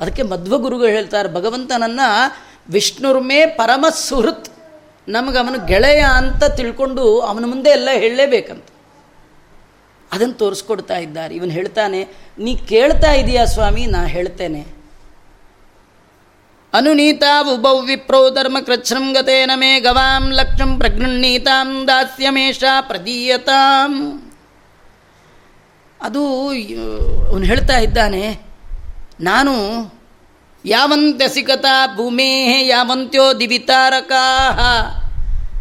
ಅದಕ್ಕೆ 0.00 0.22
ಮಧ್ವಗುರುಗಳು 0.22 0.88
ಹೇಳ್ತಾರೆ, 0.88 1.28
ಭಗವಂತನನ್ನು 1.34 2.08
ವಿಷ್ಣುರ್ಮೇ 2.72 3.46
ಪರಮ 3.46 3.84
ಸುಹೃತ್ 3.88 4.48
ನಮಗೆ 5.08 5.38
ಅವನು 5.38 5.66
ಗೆಳೆಯ 5.66 6.00
ಅಂತ 6.14 6.44
ತಿಳ್ಕೊಂಡು 6.44 7.04
ಅವನ 7.20 7.44
ಮುಂದೆ 7.44 7.70
ಎಲ್ಲ 7.70 7.88
ಹೇಳಲೇಬೇಕಂತ. 7.92 8.68
ಅದನ್ನು 10.12 10.34
ತೋರಿಸ್ಕೊಡ್ತಾ 10.34 10.96
ಇದ್ದಾರೆ. 10.98 11.34
ಇವನು 11.34 11.50
ಹೇಳ್ತಾನೆ, 11.50 12.00
ನೀ 12.38 12.52
ಕೇಳ್ತಾ 12.56 13.12
ಇದೀಯಾ 13.12 13.44
ಸ್ವಾಮಿ, 13.44 13.86
ನಾ 13.86 14.00
ಹೇಳ್ತೇನೆ. 14.06 14.81
ಅನುನೀತಾ 16.72 17.32
ಉಭೌ 17.52 17.78
ವಿಪ್ರೋ 17.80 18.30
ಧರ್ಮ 18.30 18.58
ಕೃಚ್ಛ್ರಂ 18.60 19.06
ಗತೇನ 19.12 19.50
ಮೇ 19.54 19.80
ಗವಾಂ 19.80 20.24
ಲಕ್ಷ್ಯಂ 20.30 20.78
ಪ್ರಗೃಹೀತಾಂ 20.78 21.68
ದಾಸ್ಯಮೇಷಾ 21.88 22.80
ಪ್ರದೀಯತಾಂ. 22.80 23.92
ಅದು 26.00 26.22
ಅವನು 27.30 27.44
ಹೇಳ್ತಾ 27.44 27.76
ಇದ್ದಾನೆ, 27.78 28.24
ನಾನು 29.20 29.54
ಯಾವಂತ್ಯ 30.64 31.28
ಸಿಕತಾ 31.28 31.74
ಭೂಮೇ 31.96 32.30
ಯಾವಂತ್ಯೋ 32.66 33.26
ದಿವಿತಾರಕಾ 33.40 34.24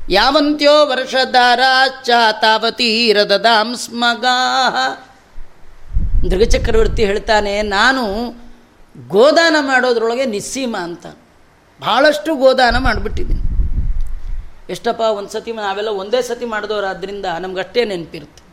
ಯಾವಂತ್ಯೋ 0.10 0.74
ವರ್ಷಧಾರಾಶ್ಚ 0.86 2.10
ತಾವತೀರದಾಂ 2.42 3.70
ಸ್ಮಗಾ 3.76 4.38
ದೃಗಚಕ್ರವರ್ತಿ 6.32 7.06
ಹೇಳ್ತಾನೆ, 7.06 7.62
ನಾನು 7.62 8.06
ಗೋದಾನ 9.08 9.56
ಮಾಡೋದ್ರೊಳಗೆ 9.60 10.26
ನಿಸ್ಸೀಮ 10.26 10.78
ಅಂತ. 10.78 11.06
ಭಾಳಷ್ಟು 11.82 12.36
ಗೋದಾನ 12.36 12.78
ಮಾಡಿಬಿಟ್ಟಿದ್ದೀನಿ. 12.78 13.42
ಎಷ್ಟಪ್ಪ, 14.70 15.02
ಒಂದು 15.02 15.30
ಸತಿ 15.30 15.52
ನಾವೆಲ್ಲ 15.52 15.90
ಒಂದೇ 15.90 16.22
ಸತಿ 16.22 16.46
ಮಾಡಿದವರಾದ್ರಿಂದ 16.46 17.26
ನಮ್ಗಷ್ಟೇ 17.40 17.86
ನೆನಪಿರುತ್ತೆ. 17.86 18.44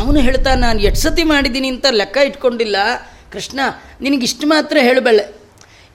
ಅವನು 0.00 0.20
ಹೇಳ್ತಾನೆ, 0.20 0.60
ನಾನು 0.60 0.80
ಎಷ್ಟು 0.80 1.10
ಸತಿ 1.10 1.22
ಮಾಡಿದ್ದೀನಿ 1.22 1.68
ಅಂತ 1.68 1.86
ಲೆಕ್ಕ 1.90 2.16
ಇಟ್ಕೊಂಡಿಲ್ಲ. 2.16 2.76
ಕೃಷ್ಣ 3.32 3.60
ನಿನಗಿಷ್ಟು 4.00 4.46
ಮಾತ್ರ 4.46 4.76
ಹೇಳಬಲ್ಲೆ. 4.80 5.34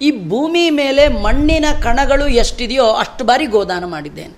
ಈ 0.01 0.27
ಭೂಮಿ 0.29 0.69
ಮೇಲೆ 0.69 1.07
ಮಣ್ಣಿನ 1.07 1.65
ಕಣಗಳು 1.83 2.27
ಎಷ್ಟಿದೆಯೋ 2.27 2.91
ಅಷ್ಟು 2.91 3.23
ಬಾರಿ 3.25 3.45
ಗೋದಾನ 3.45 3.85
ಮಾಡಿದ್ದೇನೆ. 3.85 4.33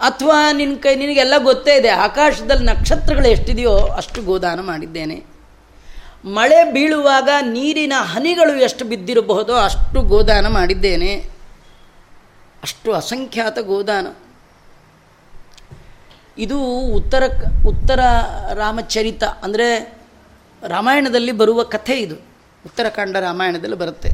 ಅಥವಾ 0.00 0.52
ನಿನ್ನ 0.52 0.76
ಕೈ, 0.76 0.94
ನಿನಗೆಲ್ಲ 0.94 1.34
ಗೊತ್ತೇ 1.38 1.76
ಇದೆ, 1.76 1.88
ಆಕಾಶದಲ್ಲಿ 1.88 2.66
ನಕ್ಷತ್ರಗಳು 2.66 3.28
ಎಷ್ಟಿದೆಯೋ 3.28 3.76
ಅಷ್ಟು 3.76 4.22
ಗೋದಾನ 4.22 4.60
ಮಾಡಿದ್ದೇನೆ. 4.60 5.29
ಮಳೆ 6.24 6.72
ಬೀಳುವಾಗ 6.72 7.28
ನೀರಿನ 7.42 7.92
ಹನಿಗಳು 7.96 8.56
ಎಷ್ಟು 8.56 8.84
ಬಿದ್ದಿರಬಹುದೋ 8.84 9.54
ಅಷ್ಟು 9.54 10.02
ಗೋದಾನ 10.02 10.46
ಮಾಡಿದ್ದೇನೆ. 10.48 11.16
ಅಷ್ಟು 12.62 12.92
ಅಸಂಖ್ಯಾತ 12.92 13.58
ಗೋದಾನ. 13.58 14.06
ಇದು 16.38 16.62
ಉತ್ತರ 16.94 17.22
ಉತ್ತರ 17.66 18.00
ರಾಮಚರಿತ, 18.54 19.24
ಅಂದರೆ 19.24 19.98
ರಾಮಾಯಣದಲ್ಲಿ 20.68 21.32
ಬರುವ 21.32 21.62
ಕಥೆ 21.62 21.96
ಇದು. 21.96 22.14
ಉತ್ತರಕಾಂಡ 22.66 23.16
ರಾಮಾಯಣದಲ್ಲಿ 23.16 23.76
ಬರುತ್ತೆ. 23.76 24.10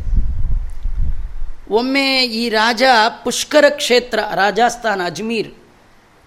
ಒಮ್ಮೆ 1.71 2.23
ಈ 2.23 2.49
ರಾಜ 2.49 2.83
ಪುಷ್ಕರ 3.25 3.65
ಕ್ಷೇತ್ರ, 3.69 4.19
ರಾಜಸ್ಥಾನ 4.35 5.01
ಅಜ್ಮೀರ್ 5.07 5.55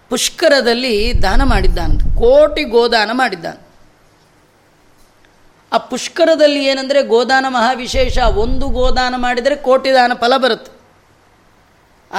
ಪುಷ್ಕರದಲ್ಲಿ 0.09 1.21
ದಾನ 1.21 1.43
ಮಾಡಿದ್ದಾನಂತ. 1.43 2.01
ಕೋಟಿ 2.01 2.63
ಗೋದಾನ 2.63 3.09
ಮಾಡಿದ್ದಾನೆ 3.13 3.68
ಆ 5.75 5.77
ಪುಷ್ಕರದಲ್ಲಿ 5.91 6.61
ಏನಂದರೆ 6.71 6.99
ಗೋದಾನ 7.13 7.45
ಮಹಾವಿಶೇಷ, 7.55 8.17
ಒಂದು 8.43 8.65
ಗೋದಾನ 8.77 9.15
ಮಾಡಿದರೆ 9.25 9.55
ಕೋಟಿ 9.67 9.89
ದಾನ 9.97 10.13
ಫಲ 10.23 10.33
ಬರುತ್ತೆ. 10.43 10.71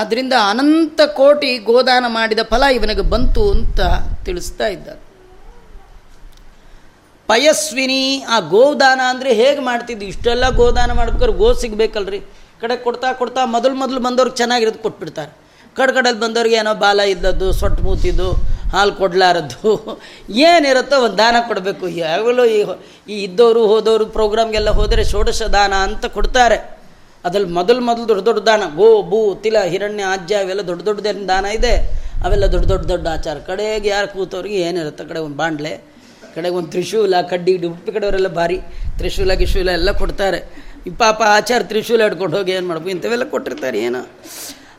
ಆದ್ದರಿಂದ 0.01 0.34
ಅನಂತ 0.51 1.01
ಕೋಟಿ 1.20 1.51
ಗೋದಾನ 1.70 2.05
ಮಾಡಿದ 2.18 2.42
ಫಲ 2.51 2.64
ಇವನಿಗೆ 2.78 3.05
ಬಂತು 3.14 3.44
ಅಂತ 3.55 3.80
ತಿಳಿಸ್ತಾ 4.26 4.66
ಇದ್ದಾರೆ. 4.74 5.01
ಪಯಸ್ವಿನಿ, 7.30 8.03
ಆ 8.34 8.36
ಗೋದಾನ 8.55 9.01
ಅಂದರೆ 9.12 9.32
ಹೇಗೆ 9.40 9.62
ಮಾಡ್ತಿದ್ವಿ 9.70 10.07
ಇಷ್ಟೆಲ್ಲ 10.12 10.44
ಗೋದಾನ 10.61 10.90
ಮಾಡ್ಬೇಕಾದ್ರೆ 11.01 11.34
ಗೋ 11.42 11.48
ಸಿಗಬೇಕಲ್ರಿ. 11.62 12.20
ಕಡೆ 12.62 12.76
ಕೊಡ್ತಾ 12.86 13.11
ಕೊಡ್ತಾ 13.20 13.42
ಮೊದಲು 13.57 13.74
ಮೊದಲು 13.82 14.01
ಬಂದವ್ರಿಗೆ 14.07 14.38
ಚೆನ್ನಾಗಿರೋದು 14.40 14.80
ಕೊಟ್ಬಿಡ್ತಾರೆ. 14.86 15.32
ಕಡೆ 15.78 15.90
ಕಡೆಯಲ್ಲಿ 15.96 16.22
ಬಂದವ್ರಿಗೆ 16.24 16.57
ಏನೋ 16.62 16.72
ಬಾಲ 16.84 17.01
ಇದ್ದದ್ದು, 17.14 17.48
ಸೊಟ್ಟು 17.61 17.82
ಮೂತಿದ್ದು 17.88 18.28
ಹಾಲು 18.75 18.93
ಕೊಡಲಾರದ್ದು. 19.01 19.71
ಏನಿರುತ್ತೋ 20.49 20.97
ಒಂದು 21.07 21.18
ದಾನ 21.23 21.37
ಕೊಡಬೇಕು. 21.49 21.87
ಯಾವಾಗಲೂ 22.03 22.45
ಈ 22.57 22.59
ಈ 23.12 23.16
ಇದ್ದವರು 23.29 23.62
ಹೋದವರು 23.73 24.07
ಪ್ರೋಗ್ರಾಮ್ಗೆಲ್ಲ 24.16 24.71
ಹೋದರೆ 24.79 25.05
ಷೋಡಶ 25.12 25.43
ದಾನ 25.57 25.73
ಅಂತ 25.89 26.07
ಕೊಡ್ತಾರೆ. 26.18 26.59
ಅದ್ರಲ್ಲಿ 27.25 27.51
ಮೊದಲು 27.59 27.81
ಮೊದಲು 27.89 28.05
ದೊಡ್ಡ 28.11 28.23
ದೊಡ್ಡ 28.29 28.41
ದಾನ. 28.51 28.62
ಗೋ 28.77 28.89
ಭೂ, 29.11 29.18
ತಿಲ, 29.45 29.57
ಹಿರಣ್ಯ, 29.73 30.05
ಆಜ್ಯ 30.12 30.43
ಅವೆಲ್ಲ 30.45 30.62
ದೊಡ್ಡ 30.68 30.83
ದೊಡ್ಡದೇನು 30.89 31.27
ದಾನ 31.33 31.47
ಇದೆ. 31.59 31.75
ಅವೆಲ್ಲ 32.25 32.47
ದೊಡ್ಡ 32.53 32.66
ದೊಡ್ಡ 32.73 32.85
ದೊಡ್ಡ 32.93 33.07
ಆಚಾರ. 33.16 33.37
ಕಡೆಗೆ 33.49 33.89
ಯಾರು 33.89 34.09
ಕೂತವ್ರಿಗೆ 34.09 34.59
ಏನಿರುತ್ತೆ 34.68 35.05
ಕಡೆ 35.11 35.21
ಒಂದು 35.27 35.37
ಬಾಂಡ್ಲೆ, 35.37 35.73
ಕಡೆಗೆ 36.35 36.55
ಒಂದು 36.61 36.71
ತ್ರಿಶೂಲ, 36.75 37.14
ಕಡ್ಡಿ 37.33 37.53
ಉಡುಪಿ 37.59 37.93
ಕಡೆಯವರೆಲ್ಲ 37.93 38.29
ಭಾರಿ. 38.41 38.59
ತ್ರಿಶೂಲ, 38.99 39.35
ಗಿಶೂಲ 39.43 39.68
ಎಲ್ಲ 39.79 39.91
ಕೊಡ್ತಾರೆ. 40.03 40.41
ಈ 40.87 40.91
ಪಾಪ 41.05 41.21
ಆಚಾರ 41.37 41.61
ತ್ರಿಶೂಲ 41.73 42.01
ಹಿಡ್ಕೊಂಡು 42.03 42.37
ಹೋಗಿ 42.37 42.53
ಏನು 42.53 42.66
ಮಾಡ್ಬೇಕು? 42.68 42.93
ಇಂಥವೆಲ್ಲ 42.97 43.25
ಕೊಟ್ಟಿರ್ತಾರೆ. 43.35 43.79
ಏನೋ? 43.89 44.03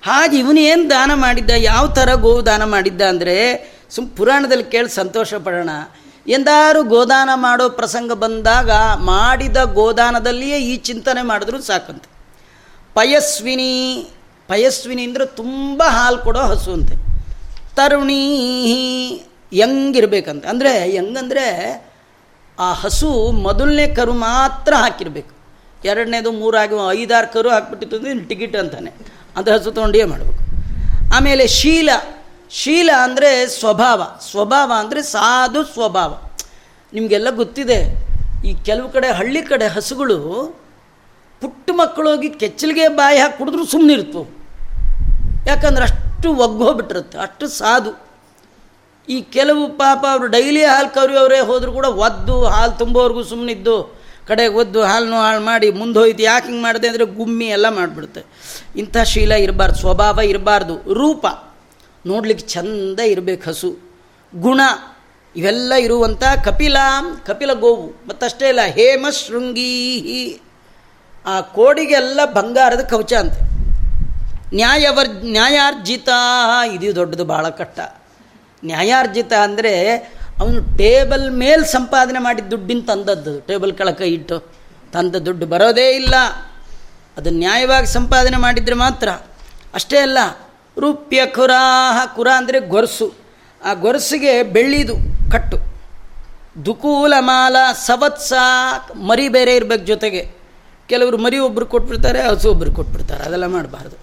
ಹಾಗೆ 0.10 0.36
ಇವನು 0.38 0.60
ಏನು 0.60 0.84
ದಾನ 0.90 1.12
ಮಾಡಿದ್ದ? 1.26 1.52
ಯಾವ 1.72 1.84
ಥರ 1.98 2.10
ಗೋ 2.26 2.32
ದಾನ 2.50 2.64
ಮಾಡಿದ್ದ 2.64 3.02
ಅಂದರೆ 3.14 3.36
ಸುಮ್ 3.96 4.10
ಪುರಾಣದಲ್ಲಿ 4.18 4.64
ಕೇಳಿ 4.64 4.90
ಸಂತೋಷ 4.90 5.34
ಪಡೋಣ. 5.34 5.70
ಎಂದಾರು 6.28 6.84
ಗೋದಾನ 6.84 7.30
ಮಾಡೋ 7.36 7.70
ಪ್ರಸಂಗ 7.70 8.12
ಬಂದಾಗ 8.12 8.72
ಮಾಡಿದ 8.96 9.58
ಗೋದಾನದಲ್ಲಿಯೇ 9.64 10.58
ಈ 10.58 10.76
ಚಿಂತನೆ 10.78 11.22
ಮಾಡಿದ್ರು 11.22 11.62
ಸಾಕಂತೆ. 11.62 12.10
ಪಯಸ್ವಿನಿ 12.94 13.72
ಪಯಸ್ವಿನಿ 14.48 15.04
ಅಂದರೆ 15.04 15.26
ತುಂಬ 15.26 15.84
ಹಾಲು 15.84 16.18
ಕೊಡೋ 16.18 16.40
ಹಸು 16.40 16.72
ಅಂತೆ. 16.74 16.96
ತರುಣಿ 17.76 18.22
ಯಂಗಿರ್ಬೇಕಂತೆ 19.54 20.48
ಅಂದರೆ 20.48 20.92
ಹೆಂಗಂದರೆ 20.92 21.46
ಆ 22.60 22.74
ಹಸು 22.74 23.32
ಮೊದಲನೇ 23.32 23.88
ಕರು 23.88 24.14
ಮಾತ್ರ 24.14 24.74
ಹಾಕಿರಬೇಕು. 24.74 25.34
ಎರಡನೇದು 25.86 26.32
ಮೂರಾಗಿ 26.32 27.02
ಐದಾರು 27.02 27.34
ಕರು 27.34 27.50
ಹಾಕ್ಬಿಟ್ಟಿತ್ತು 27.50 27.98
ಅಂದ್ರೆ 27.98 28.20
ಟಿಕೆಟ್ 28.20 28.56
ಅಂತಾನೆ. 28.56 28.92
ಅಂತ 29.38 29.50
ಹಸು 29.50 29.72
ತೊಗೊಂಡೇ 29.72 30.04
ಮಾಡಬೇಕು. 30.04 30.42
ಆಮೇಲೆ 31.16 31.48
ಶೀಲ. 31.48 31.90
ಶೀಲ 32.60 32.90
ಅಂದರೆ 33.06 33.30
ಸ್ವಭಾವ. 33.60 34.02
ಸ್ವಭಾವ 34.30 34.70
ಅಂದರೆ 34.84 35.02
ಸಾಧು 35.16 35.62
ಸ್ವಭಾವ. 35.76 36.12
ನಿಮಗೆಲ್ಲ 36.94 37.30
ಗೊತ್ತಿದೆ, 37.42 37.80
ಈ 38.48 38.52
ಕೆಲವು 38.68 38.88
ಕಡೆ 38.96 39.10
ಹಳ್ಳಿ 39.20 39.42
ಕಡೆ 39.52 39.68
ಹಸುಗಳು 39.76 40.18
ಪುಟ್ಟ 41.42 41.68
ಮಕ್ಕಳೋಗಿ 41.80 42.30
ಕೆಚ್ಚಲಿಗೆ 42.42 42.86
ಬಾಯಿ 43.00 43.18
ಹಾಕಿ 43.22 43.36
ಕುಡಿದ್ರು 43.38 43.64
ಸುಮ್ಮನೆ 43.74 43.94
ಇರ್ತವೆ. 43.98 44.28
ಯಾಕಂದ್ರೆ 45.50 45.84
ಅಷ್ಟು 45.90 46.30
ಒಗ್ಗೋಗ್ಬಿಟ್ಟಿರುತ್ತೆ 46.46 47.18
ಅಷ್ಟು 47.26 47.46
ಸಾಧು. 47.60 47.92
ಈ 49.08 49.18
ಕೆಲವು 49.36 49.64
ಪಾಪ 49.84 50.02
ಅವರು 50.12 50.28
ಡೈಲಿ 50.36 50.64
ಹಾಲು 50.72 50.90
ಕರಿಯೋರೇ 50.98 51.40
ಹೋದರೂ 51.50 51.72
ಕೂಡ 51.78 51.88
ಒದ್ದು, 52.08 52.36
ಹಾಲು 52.56 52.74
ತುಂಬೋರ್ಗೂ 52.82 53.24
ಸುಮ್ಮನಿದ್ದು 53.32 53.78
ಕಡೆಗೆ 54.28 54.56
ಒದ್ದು 54.64 54.82
ಹಾಲನ್ನು 54.90 55.20
ಹಾಳು 55.26 55.42
ಮಾಡಿ 55.48 55.68
ಮುಂದೆ 55.80 55.98
ಹೋಯ್ತು, 56.02 56.24
ಯಾಕೆ 56.32 56.46
ಹಿಂಗೆ 56.50 56.64
ಮಾಡಿದೆ 56.68 56.88
ಅಂದರೆ 56.92 57.06
ಗುಮ್ಮಿ 57.20 57.48
ಎಲ್ಲ 57.56 57.68
ಮಾಡಿಬಿಡುತ್ತೆ. 57.80 58.22
ಇಂಥ 58.82 58.98
ಶೀಲ 59.14 59.32
ಇರಬಾರ್ದು, 59.46 59.80
ಸ್ವಭಾವ 59.84 60.20
ಇರಬಾರ್ದು, 60.34 60.76
ರೂಪ. 61.02 61.26
ನೋಡ್ಲಿಕ್ಕೆ 62.06 62.48
ಚಂದ 62.48 63.00
ಇರಬೇಕು 63.00 63.50
ಹಸು. 63.50 63.70
ಗುಣ, 64.34 64.62
ಇವೆಲ್ಲ 65.36 65.74
ಇರುವಂಥ 65.74 66.24
ಕಪಿಲ 66.46 66.78
ಕಪಿಲ 67.26 67.54
ಗೋವು. 67.54 67.88
ಮತ್ತಷ್ಟೇ 68.10 68.48
ಇಲ್ಲ, 68.50 68.62
ಹೇಮ 68.62 69.06
ಶೃಂಗೀ 69.10 70.40
ಆ 71.26 71.42
ಕೋಡಿಗೆಲ್ಲ 71.42 72.20
ಬಂಗಾರದ 72.26 72.82
ಕವಚ 72.82 73.14
ಅಂತೆ. 73.14 73.42
ನ್ಯಾಯವರ್, 74.56 75.10
ನ್ಯಾಯಾರ್ಜಿತ, 75.26 76.10
ಇದು 76.72 76.96
ದೊಡ್ಡದು 76.96 77.26
ಭಾಳ 77.26 77.50
ಕಷ್ಟ. 77.50 77.80
ನ್ಯಾಯಾರ್ಜಿತ 78.66 79.34
ಅಂದರೆ 79.34 79.74
ಅವನು 80.40 80.78
ಟೇಬಲ್ 80.78 81.32
ಮೇಲೆ 81.32 81.66
ಸಂಪಾದನೆ 81.66 82.20
ಮಾಡಿದ 82.20 82.46
ದುಡ್ಡಿನ 82.46 82.80
ತಂದದ್ದು. 82.88 83.40
ಟೇಬಲ್ 83.40 83.74
ಕೆಳಕ 83.78 84.02
ಇಟ್ಟು 84.02 84.40
ತಂದ 84.94 85.16
ದುಡ್ಡು 85.16 85.46
ಬರೋದೇ 85.46 85.90
ಇಲ್ಲ. 85.92 86.16
ಅದು 87.18 87.30
ನ್ಯಾಯವಾಗಿ 87.30 87.88
ಸಂಪಾದನೆ 87.88 88.38
ಮಾಡಿದರೆ 88.38 88.76
ಮಾತ್ರ. 88.76 89.10
ಅಷ್ಟೇ 89.74 89.98
ಅಲ್ಲ 89.98 90.18
ರೂಪ್ಯ 90.84 91.20
ಖುರಾಹ 91.38 91.98
ಕುರ 92.16 92.28
ಅಂದರೆ 92.40 92.60
ಗೊರಸು. 92.74 93.08
ಆ 93.62 93.72
ಗೊರಸಿಗೆ 93.86 94.34
ಬೆಳ್ಳಿದು 94.56 94.96
ಕಟ್ಟು. 95.34 95.58
ದುಕೂಲ 96.68 97.14
ಮಾಲ 97.32 97.56
ಸವತ್ಸ 97.88 98.32
ಮರಿ 99.10 99.28
ಬೇರೆ 99.36 99.52
ಇರಬೇಕು 99.60 99.86
ಜೊತೆಗೆ. 99.92 100.22
ಕೆಲವರು 100.90 101.18
ಮರಿ 101.26 101.38
ಒಬ್ಬರು 101.48 101.66
ಕೊಟ್ಬಿಡ್ತಾರೆ, 101.74 102.22
ಹಸು 102.30 102.48
ಒಬ್ಬರು 102.54 102.72
ಕೊಟ್ಬಿಡ್ತಾರೆ, 102.80 103.22
ಅದೆಲ್ಲ 103.28 103.48
ಮಾಡಬಾರ್ದು. 103.56 103.98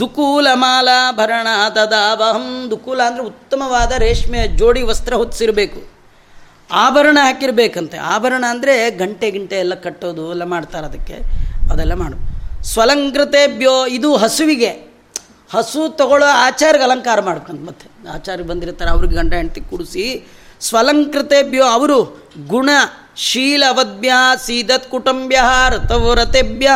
ದುಕೂಲ 0.00 0.48
ಮಾಲ 0.62 0.88
ಭರಣ 1.18 1.48
ತದಾವಹಂ. 1.76 2.46
ದುಕೂಲ 2.70 3.00
ಅಂದರೆ 3.08 3.24
ಉತ್ತಮವಾದ 3.30 3.92
ರೇಷ್ಮೆ 4.04 4.40
ಜೋಡಿ 4.60 4.82
ವಸ್ತ್ರ 4.90 5.12
ಹೊತ್ತಿಸಿರಬೇಕು. 5.20 5.80
ಆಭರಣ 6.70 7.18
ಹಾಕಿರಬೇಕಂತೆ. 7.26 7.98
ಆಭರಣ 8.14 8.44
ಅಂದರೆ 8.54 8.74
ಗಂಟೆ 9.02 9.28
ಗಿಂಟೆ 9.34 9.58
ಎಲ್ಲ 9.64 9.74
ಕಟ್ಟೋದು, 9.86 10.24
ಎಲ್ಲ 10.34 10.44
ಮಾಡ್ತಾರೆ 10.54 10.86
ಅದಕ್ಕೆ. 10.90 11.16
ಅದೆಲ್ಲ 11.72 11.94
ಮಾಡು. 12.02 12.16
ಸ್ವಲಂಕೃತೆಭ್ಯೋ, 12.72 13.74
ಇದು 13.98 14.10
ಹಸುವಿಗೆ. 14.24 14.72
ಹಸು 15.50 15.82
ತಗೊಳ್ಳೋ 15.88 16.26
ಆಚಾರ್ಗೆ 16.26 16.82
ಅಲಂಕಾರ 16.82 17.20
ಮಾಡ್ಕೊಂಡು 17.20 17.62
ಮತ್ತೆ. 17.66 17.86
ಆಚಾರ್ಯ 18.12 18.44
ಬಂದಿರ್ತಾರೆ, 18.44 18.90
ಅವ್ರಿಗೆ 18.90 19.14
ಗಂಡ 19.14 19.34
ಹೆಂಡತಿ 19.34 19.60
ಕೂಡಿಸಿ, 19.60 20.04
ಸ್ವಲಂಕೃತೆಭ್ಯೋ 20.60 21.64
ಅವರು, 21.66 21.98
ಗುಣ 22.46 22.70
ಶೀಲವದ್ಭ್ಯ 23.16 24.12
ಸೀದತ್ 24.46 24.90
ಕುಟುಂಬ್ಯ, 24.90 25.38
ರಥವ್ರತೆಭ್ಯ, 25.68 26.70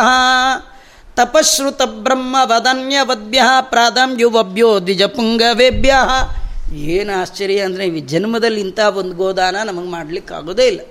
ತಪಶ್ರುತ 1.15 1.81
ಬ್ರಹ್ಮ 1.85 2.35
ವದನ್ಯವದ್ಭ್ಯ 2.43 3.41
ಪ್ರಾಧಾನ್ಯುವಭ್ಯೋ 3.61 4.79
ದ್ವಿಜಪುಂಗವೇಭ್ಯ. 4.79 5.93
ಏನು 6.73 7.21
ಆಶ್ಚರ್ಯ 7.21 7.59
ಅಂದರೆ, 7.59 7.85
ಈ 7.87 7.99
ಜನ್ಮದಲ್ಲಿ 7.99 8.61
ಇಂಥ 8.61 8.79
ಒಂದು 8.79 9.15
ಗೋದಾನ 9.15 9.55
ನಮಗೆ 9.63 9.89
ಮಾಡಲಿಕ್ಕೆ 9.89 10.33
ಆಗೋದೇ 10.33 10.67
ಇಲ್ಲ. 10.67 10.81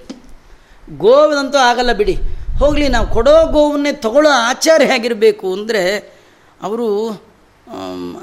ಗೋವಂತೂ 0.97 1.59
ಆಗಲ್ಲ 1.59 1.93
ಬಿಡಿ. 1.93 2.16
ಹೋಗಲಿ, 2.59 2.89
ನಾವು 2.89 3.07
ಕೊಡೋ 3.07 3.47
ಗೋವನ್ನೇ 3.47 3.93
ತಗೊಳ್ಳೋ 3.93 4.30
ಆಚಾರ 4.30 4.83
ಹೇಗಿರಬೇಕು 4.83 5.53
ಅಂದರೆ, 5.53 5.83
ಅವರು 6.62 6.89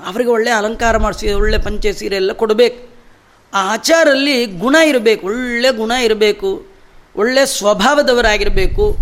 ಅವರಿಗೆ 0.07 0.29
ಒಳ್ಳೆ 0.29 0.51
ಅಲಂಕಾರ 0.51 0.97
ಮಾಡಿಸಿ, 0.97 1.33
ಒಳ್ಳೆ 1.33 1.57
ಪಂಚೆ 1.57 1.93
ಸೀರೆ 1.93 2.15
ಎಲ್ಲ 2.15 2.31
ಕೊಡಬೇಕು. 2.31 2.89
ಆ 3.53 3.73
ಆಚಾರಲ್ಲಿ 3.73 4.45
ಗುಣ 4.45 4.75
ಇರಬೇಕು, 4.75 5.27
ಒಳ್ಳೆ 5.27 5.71
ಗುಣ 5.71 5.91
ಇರಬೇಕು, 5.91 6.65
ಒಳ್ಳೆ 7.15 7.45
ಸ್ವಭಾವದವರಾಗಿರಬೇಕು, 7.45 8.95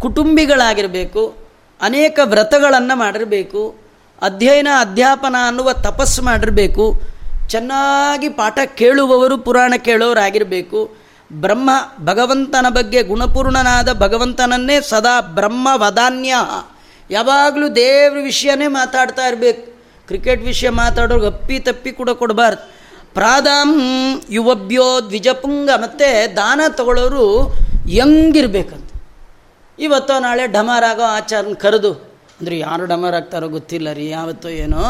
ಕುಟುಂಬಿಗಳಾಗಿರಬೇಕು, 0.00 1.36
ಅನೇಕ 1.80 2.20
ವ್ರತಗಳನ್ನು 2.24 2.98
ಮಾಡಿರಬೇಕು, 2.98 3.76
ಅಧ್ಯಯನ, 4.22 4.68
ಅಧ್ಯಾಪನ 4.80 5.36
ಅನ್ನುವ 5.46 5.72
ತಪಸ್ಸು 5.72 6.22
ಮಾಡಿರಬೇಕು, 6.22 7.00
ಚೆನ್ನಾಗಿ 7.48 8.28
ಪಾಠ 8.28 8.58
ಕೇಳುವವರು 8.74 9.38
ಪುರಾಣ 9.38 9.74
ಕೇಳೋರಾಗಿರಬೇಕು, 9.78 10.96
ಬ್ರಹ್ಮ 11.32 11.70
ಭಗವಂತನ 12.04 12.66
ಬಗ್ಗೆ 12.68 13.02
ಗುಣಪೂರ್ಣನಾದ 13.02 13.92
ಭಗವಂತನನ್ನೇ 13.92 14.80
ಸದಾ 14.80 15.20
ಬ್ರಹ್ಮ 15.20 15.68
ವದಾನ್ಯ. 15.74 16.34
ಯಾವಾಗಲೂ 17.10 17.68
ದೇವ್ರ 17.68 18.18
ವಿಷಯನೇ 18.22 18.66
ಮಾತಾಡ್ತಾ 18.66 19.26
ಇರಬೇಕು. 19.26 19.77
ಕ್ರಿಕೆಟ್ 20.08 20.42
ವಿಷಯ 20.50 20.70
ಮಾತಾಡೋರ್ಗೆ 20.82 21.28
ಅಪ್ಪಿ 21.34 21.56
ತಪ್ಪಿ 21.68 21.90
ಕೂಡ 22.00 22.10
ಕೊಡಬಾರ್ದು. 22.22 22.62
ಪ್ರಾದಾಂ 23.16 23.70
ಯುವಭ್ಯೋ 24.36 24.86
ದ್ವಿಜಪುಂಗ, 25.10 25.70
ಮತ್ತು 25.84 26.08
ದಾನ 26.38 26.60
ತಗೊಳ್ಳೋರು 26.78 27.24
ಯಂಗಿರ್ಬೇಕಂತ. 27.98 28.90
ಇವತ್ತೋ 29.78 30.14
ನಾಳೆ 30.26 30.44
ಡಮಾರಾಗೋ 30.56 31.04
ಆಚಾರನ 31.18 31.54
ಕರೆದು, 31.64 31.92
ಅಂದರೆ 32.38 32.56
ಯಾರು 32.66 32.84
ಡಮಾರ್ 32.92 33.16
ಆಗ್ತಾರೋ 33.20 33.46
ಗೊತ್ತಿಲ್ಲ 33.56 33.88
ರೀ, 33.98 34.06
ಯಾವತ್ತೋ 34.16 34.50
ಏನೋ. 34.64 34.82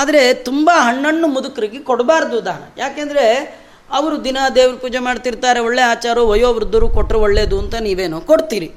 ಆದರೆ 0.00 0.22
ತುಂಬ 0.48 0.70
ಹಣ್ಣಣ್ಣು 0.86 1.26
ಮುದುಕರಿಗೆ 1.34 1.80
ಕೊಡಬಾರ್ದು 1.90 2.38
ದಾನ. 2.46 2.62
ಯಾಕೆಂದರೆ 2.82 3.24
ಅವರು 3.98 4.16
ದಿನ 4.26 4.38
ದೇವ್ರ 4.56 4.74
ಪೂಜೆ 4.84 5.00
ಮಾಡ್ತಿರ್ತಾರೆ, 5.06 5.60
ಒಳ್ಳೆ 5.68 5.82
ಆಚಾರ 5.92 6.18
ವಯೋವೃದ್ಧರು 6.32 6.86
ಕೊಟ್ಟರು 6.96 7.18
ಒಳ್ಳೆಯದು 7.26 7.56
ಅಂತ 7.62 7.74
ನೀವೇನೋ 7.86 8.20
ಕೊಡ್ತೀರಿ. 8.30 8.68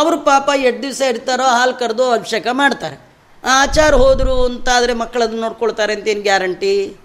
ಅವರು 0.00 0.16
ಪಾಪ 0.30 0.48
ಎರಡು 0.66 0.82
ದಿವಸ 0.86 1.02
ಇರ್ತಾರೋ 1.12 1.46
ಹಾಲು 1.56 1.74
ಕರೆದು 1.82 2.06
ಅಭಿಷೇಕ 2.16 2.46
ಮಾಡ್ತಾರೆ. 2.62 2.96
ಆಚಾರ 3.46 3.94
ಹೋದರು 3.94 4.44
ಅಂತಾದರೆ 4.44 4.92
ಮಕ್ಕಳನ್ನು 4.92 5.36
ನೋಡ್ಕೊಳ್ತಾರೆ 5.36 5.92
ಅಂತ 5.92 6.08
ಏನು 6.08 6.22
ಗ್ಯಾರಂಟಿ? 6.22 6.96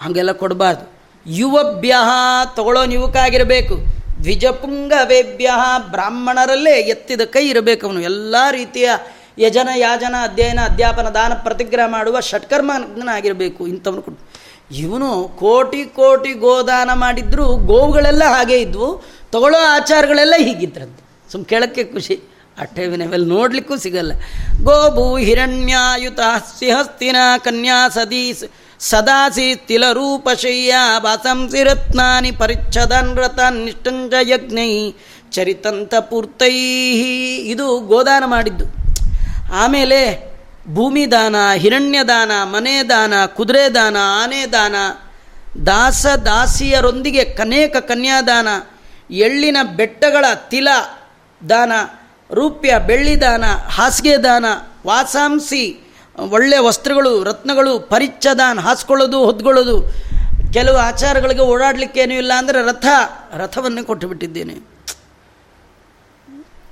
ಹಾಗೆಲ್ಲ 0.00 0.32
ಕೊಡಬಾರ್ದು. 0.32 0.96
ಯುವಭ್ಯ 1.26 1.94
ತಗೊಳ್ಳೋ 2.56 2.84
ಯುವಕಾಗಿರಬೇಕು 2.84 3.74
ದ್ವಿಜಪುಂಗವೇಭ್ಯ 4.22 5.50
ಬ್ರಾಹ್ಮಣರಲ್ಲೇ 5.90 6.70
ಎತ್ತಿದ 6.70 7.20
ಕೈ 7.20 7.48
ಇರಬೇಕು 7.48 7.86
ಅವನು 7.86 8.00
ಎಲ್ಲ 8.00 8.36
ರೀತಿಯ 8.50 8.90
ಯಜನ, 9.38 9.68
ಯಾಜನ, 9.76 10.14
ಅಧ್ಯಯನ, 10.22 10.58
ಅಧ್ಯಾಪನ, 10.64 11.08
ದಾನ, 11.08 11.32
ಪ್ರತಿಗ್ರಹ 11.34 11.86
ಮಾಡುವ 11.86 12.20
ಷಟ್ಕರ್ಮನಾಗಿರಬೇಕು 12.20 13.66
ಇಂಥವನು 13.66 14.02
ಕೊಟ್ಟು 14.02 14.46
ಇವನು 14.74 15.28
ಕೋಟಿ 15.28 15.84
ಕೋಟಿ 15.84 16.32
ಗೋದಾನ 16.32 16.90
ಮಾಡಿದ್ರು 16.94 17.56
ಗೋವುಗಳೆಲ್ಲ 17.56 18.24
ಹಾಗೆ 18.24 18.60
ಇದ್ವು. 18.60 19.04
ತಗೊಳ್ಳೋ 19.32 19.58
ಆಚಾರಗಳೆಲ್ಲ 19.58 20.34
ಹೀಗಿದ್ರಂತೆ. 20.38 21.32
ಸುಮ್ 21.32 21.44
ಕೇಳೋಕ್ಕೆ 21.44 21.84
ಖುಷಿ. 21.84 22.20
ಅಷ್ಟೇ 22.60 22.86
ವಿನವೆಲ್ಲ 22.86 23.26
ನೋಡಲಿಕ್ಕೂ 23.28 23.76
ಸಿಗಲ್ಲ. 23.76 24.12
ಗೋಭೂ 24.62 25.16
ಹಿರಣ್ಯಾಯುತ 25.16 26.20
ಸಿಹಸ್ತಿನ 26.58 27.16
ಕನ್ಯಾ 27.44 27.88
ಸದೀಸ್ 27.88 28.44
ಸದಾಸಿ 28.80 29.48
ತಿಲರೂಪಶಯ್ಯ 29.68 30.74
ವಾಸಂಸಿ 30.98 31.62
ರತ್ನಾನಿ 31.62 32.30
ಪರಿಚ್ಛದನ್ 32.30 33.16
ರಥನ್ 33.16 33.60
ನಿಷ್ಠಂಜ 33.64 34.14
ಚರಿತಂತ 35.32 35.94
ಪೂರ್ತೈ. 36.10 36.56
ಇದು 37.52 37.66
ಗೋದಾನ 37.80 38.24
ಮಾಡಿದ್ದು. 38.26 38.66
ಆಮೇಲೆ 39.54 40.00
ಭೂಮಿ 40.74 41.10
ದಾನ 41.10 41.36
ಹಿರಣ್ಯ 41.54 41.98
ದಾನ 42.04 42.30
ಮನೆ 42.44 42.82
ದಾನ 42.82 43.14
ಕುದುರೆ 43.26 43.64
ದಾನ 43.74 43.96
ಆನೆ 44.22 44.40
ದಾನ 44.46 44.76
ದಾಸ 45.66 46.06
ದಾಸಿಯರೊಂದಿಗೆ 46.06 47.20
ಅನೇಕ 47.20 47.76
ಕನ್ಯಾದಾನ, 47.76 48.48
ಎಳ್ಳಿನ 49.10 49.56
ಬೆಟ್ಟಗಳ 49.76 50.24
ತಿಲ 50.50 50.68
ದಾನ 51.48 51.72
ರೂಪ್ಯ, 52.30 52.78
ಬೆಳ್ಳಿ 52.78 53.16
ದಾನ, 53.20 53.44
ಹಾಸಿಗೆ 53.76 54.16
ದಾನ, 54.22 54.46
ವಾಸಾಂಸಿ 54.86 55.64
ಒಳ್ಳೆಯ 56.36 56.60
ವಸ್ತ್ರಗಳು, 56.60 57.12
ರತ್ನಗಳು, 57.24 57.72
ಪರಿಚ್ಛದಾನ, 57.92 58.60
ಹಾಸ್ಕೊಳ್ಳೋದು, 58.60 59.18
ಹೊದ್ಕೊಳ್ಳೋದು. 59.24 59.76
ಕೆಲವು 60.52 60.76
ಆಚಾರಗಳಿಗೆ 60.76 61.40
ಓಡಾಡಲಿಕ್ಕೇನೂ 61.40 62.14
ಇಲ್ಲ 62.14 62.32
ಅಂದರೆ 62.36 62.58
ರಥ, 62.66 62.86
ರಥವನ್ನು 63.36 63.84
ಕೊಟ್ಟು 63.84 64.08
ಬಿಟ್ಟಿದ್ದೇನೆ. 64.08 64.56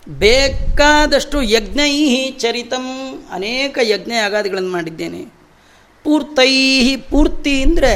ಬೇಕಾದಷ್ಟು 0.08 1.42
ಯಜ್ಞೈ 1.42 1.92
ಚರಿತಂ, 2.30 2.86
ಅನೇಕ 3.32 3.78
ಯಜ್ಞ 3.82 4.12
ಯಾಗಾದಿಗಳನ್ನು 4.12 4.70
ಮಾಡಿದ್ದೇನೆ. 4.70 5.22
ಪೂರ್ತೈ 6.04 6.52
ಪೂರ್ತಿ 7.10 7.62
ಅಂದರೆ 7.62 7.92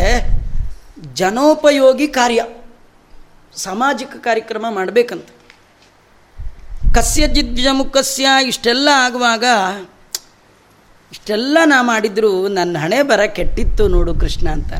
ಜನೋಪಯೋಗಿ 1.14 2.08
ಕಾರ್ಯ, 2.08 2.42
ಸಾಮಾಜಿಕ 3.56 4.16
ಕಾರ್ಯಕ್ರಮ 4.28 4.64
ಮಾಡಬೇಕಂತ. 4.70 5.28
ಕಸ್ಯ 6.94 7.28
ಜಿದ್ವಿಜಮುಖಸ್ಯ 7.28 8.28
ಇಷ್ಟೆಲ್ಲ 8.46 8.88
ಆಗುವಾಗ, 8.94 9.44
ಇಷ್ಟೆಲ್ಲ 11.12 11.58
ನಾ 11.64 11.82
ಮಾಡಿದ್ರು 11.82 12.48
ನನ್ನ 12.48 12.76
ಹಣೆ 12.80 13.02
ಬರ 13.02 13.20
ಕೆಟ್ಟಿತ್ತು 13.26 13.88
ನೋಡು 13.88 14.14
ಕೃಷ್ಣ 14.14 14.48
ಅಂತ. 14.48 14.72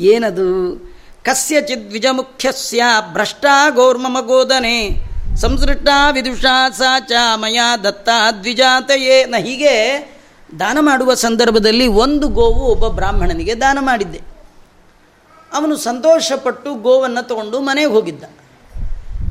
ಏನದು? 0.00 0.46
ಕಸ್ಯಚಿತ್ 1.24 1.88
ದ್ವಿಜಮುಖ್ಯಸ್ಯ 1.88 2.82
ಭ್ರಷ್ಟ 3.12 3.46
ಗೌರ್ಮಮ 3.74 4.16
ಗೋದನೆ 4.20 4.76
ಸಂಸೃಷ್ಟ 5.36 5.88
ವಿದುಷಾ 6.12 6.70
ಸಾ 6.70 7.00
ಚ 7.00 7.12
ಮಯ 7.34 7.60
ದತ್ತ 7.84 8.08
ದ್ವಿಜಾತಯೇ. 8.40 9.24
ನ 9.24 9.34
ಹೀಗೆ 9.36 9.74
ದಾನ 10.58 10.78
ಮಾಡುವ 10.80 11.14
ಸಂದರ್ಭದಲ್ಲಿ 11.14 11.86
ಒಂದು 11.86 12.28
ಗೋವು 12.28 12.64
ಒಬ್ಬ 12.64 12.88
ಬ್ರಾಹ್ಮಣನಿಗೆ 12.88 13.60
ದಾನ 13.60 13.78
ಮಾಡಿದ್ದೆ. 13.80 14.20
ಅವನು 15.52 15.76
ಸಂತೋಷಪಟ್ಟು 15.76 16.74
ಗೋವನ್ನು 16.74 17.28
ತಗೊಂಡು 17.28 17.60
ಮನೆಗೆ 17.60 17.90
ಹೋಗಿದ್ದ. 17.90 18.24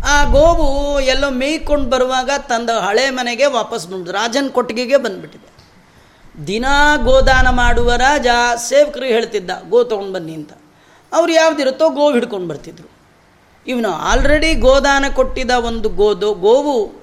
ಆ 0.07 0.23
ಗೋವು 0.23 0.99
ಎಲ್ಲೋ 0.99 1.29
ಮೇಯ್ಕೊಂಡು 1.29 1.89
ಬರುವಾಗ 1.89 2.29
ತಂದ 2.39 2.69
ಹಳೆ 2.69 3.09
ಮನೆಗೆ 3.09 3.45
ವಾಪಸ್ 3.45 3.87
ಬಂದು 3.87 4.11
ರಾಜನ 4.11 4.47
ಕೊಟ್ಟಿಗೆಗೆ 4.51 4.97
ಬಂದುಬಿಟ್ಟಿದೆ. 4.97 5.49
ದಿನಾ 6.47 6.95
ಗೋದಾನ 6.95 7.49
ಮಾಡುವ 7.49 7.95
ರಾಜ 7.95 8.27
ಸೇವಕರು 8.55 9.05
ಹೇಳ್ತಿದ್ದ, 9.05 9.51
ಗೋ 9.69 9.83
ತೊಗೊಂಡು 9.83 10.13
ಬನ್ನಿ 10.13 10.33
ಅಂತ. 10.33 10.51
ಅವ್ರು 11.13 11.33
ಯಾವುದಿರುತ್ತೋ 11.33 11.89
ಗೋವು 11.89 12.13
ಹಿಡ್ಕೊಂಡು 12.13 12.47
ಬರ್ತಿದ್ರು. 12.47 12.89
ಇವನು 13.67 13.89
ಆಲ್ರೆಡಿ 13.89 14.53
ಗೋದಾನ 14.53 15.05
ಕೊಟ್ಟಿದ್ದ 15.15 15.51
ಒಂದು 15.51 15.89
ಗೋದು, 15.89 16.33
ಗೋವು 16.33 16.99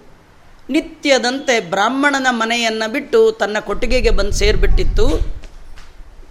ನಿತ್ಯದಂತೆ 0.71 1.61
ಬ್ರಾಹ್ಮಣನ 1.61 2.27
ಮನೆಯನ್ನು 2.31 2.93
ಬಿಟ್ಟು 2.93 3.33
ತನ್ನ 3.33 3.59
ಕೊಟ್ಟಿಗೆಗೆ 3.61 4.11
ಬಂದು 4.11 4.33
ಸೇರಿಬಿಟ್ಟಿತ್ತು. 4.33 5.37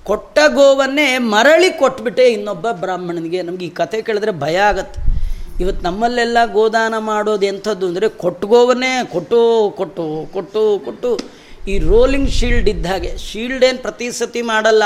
ಕೊಟ್ಟ 0.04 0.40
ಗೋವನ್ನೇ 0.48 1.18
ಮರಳಿ 1.18 1.70
ಕೊಟ್ಬಿಟ್ಟೆ 1.70 2.28
ಇನ್ನೊಬ್ಬ 2.28 2.72
ಬ್ರಾಹ್ಮಣನಿಗೆ. 2.72 3.42
ನಮಗೆ 3.42 3.66
ಈ 3.66 3.70
ಕತೆ 3.70 4.02
ಕೇಳಿದ್ರೆ 4.02 4.32
ಭಯ 4.32 4.58
ಆಗತ್ತೆ. 4.58 5.25
ಇವತ್ತು 5.60 5.86
ನಮ್ಮಲ್ಲೆಲ್ಲ 5.86 6.38
ಗೋದಾನ 6.54 6.94
ಮಾಡೋದು 6.98 7.46
ಎಂಥದ್ದು 7.46 7.88
ಅಂದರೆ 7.88 8.10
ಕೊಟ್ಟು 8.10 8.48
ಗೋವನ್ನೇ 8.48 9.06
ಕೊಟ್ಟು 9.06 9.74
ಕೊಟ್ಟು 9.78 10.30
ಕೊಟ್ಟು 10.34 10.82
ಕೊಟ್ಟು. 10.86 11.20
ಈ 11.68 11.80
ರೋಲಿಂಗ್ 11.80 12.30
ಶೀಲ್ಡ್ 12.30 12.70
ಇದ್ದ 12.70 12.86
ಹಾಗೆ. 12.86 13.18
ಶೀಲ್ಡ್ 13.18 13.66
ಏನು 13.66 13.78
ಪ್ರತಿ 13.78 14.12
ಸತಿ 14.12 14.42
ಮಾಡಲ್ಲ. 14.42 14.84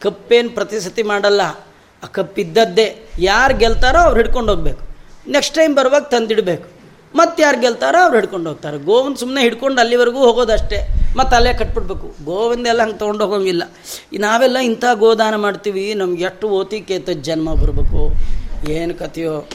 ಕಪ್ಪೇನು 0.00 0.50
ಪ್ರತಿ 0.50 0.80
ಸತಿ 0.80 1.02
ಮಾಡಲ್ಲ. 1.02 1.40
ಆ 2.04 2.06
ಕಪ್ಪಿದ್ದದ್ದೇ 2.06 3.08
ಯಾರು 3.18 3.56
ಗೆಲ್ತಾರೋ 3.56 3.98
ಅವ್ರು 3.98 4.16
ಹಿಡ್ಕೊಂಡು 4.16 4.54
ಹೋಗ್ಬೇಕು. 4.54 4.80
ನೆಕ್ಸ್ಟ್ 5.30 5.54
ಟೈಮ್ 5.54 5.76
ಬರುವಾಗ 5.76 6.02
ತಂದಿಡಬೇಕು. 6.02 6.68
ಮತ್ತೆ 7.14 7.42
ಯಾರು 7.42 7.60
ಗೆಲ್ತಾರೋ 7.60 8.02
ಅವ್ರು 8.02 8.14
ಹಿಡ್ಕೊಂಡು 8.14 8.50
ಹೋಗ್ತಾರೆ. 8.50 8.78
ಗೋವನ್ 8.78 9.16
ಸುಮ್ಮನೆ 9.16 9.40
ಹಿಡ್ಕೊಂಡು 9.40 9.80
ಅಲ್ಲಿವರೆಗೂ 9.80 10.18
ಹೋಗೋದಷ್ಟೇ. 10.18 10.88
ಮತ್ತು 11.16 11.36
ಅಲ್ಲೇ 11.36 11.54
ಕಟ್ಬಿಡ್ಬೇಕು. 11.54 12.24
ಗೋವಿಂದೆಲ್ಲ 12.24 12.82
ಹಂಗೆ 12.82 12.98
ತೊಗೊಂಡು 12.98 13.24
ಹೋಗೋಂಗಿಲ್ಲ. 13.24 13.62
ನಾವೆಲ್ಲ 14.18 14.58
ಇಂಥ 14.58 14.84
ಗೋದಾನ 14.94 15.36
ಮಾಡ್ತೀವಿ. 15.36 15.94
ನಮ್ಗೆ 15.94 16.24
ಎಷ್ಟು 16.24 16.48
ಓತಿಕೇತ 16.48 17.10
ಜನ್ಮ 17.10 17.54
ಬರಬೇಕು. 17.54 18.10
ಏನು 18.70 18.94
ಕಥೆಯೋ. 18.94 19.48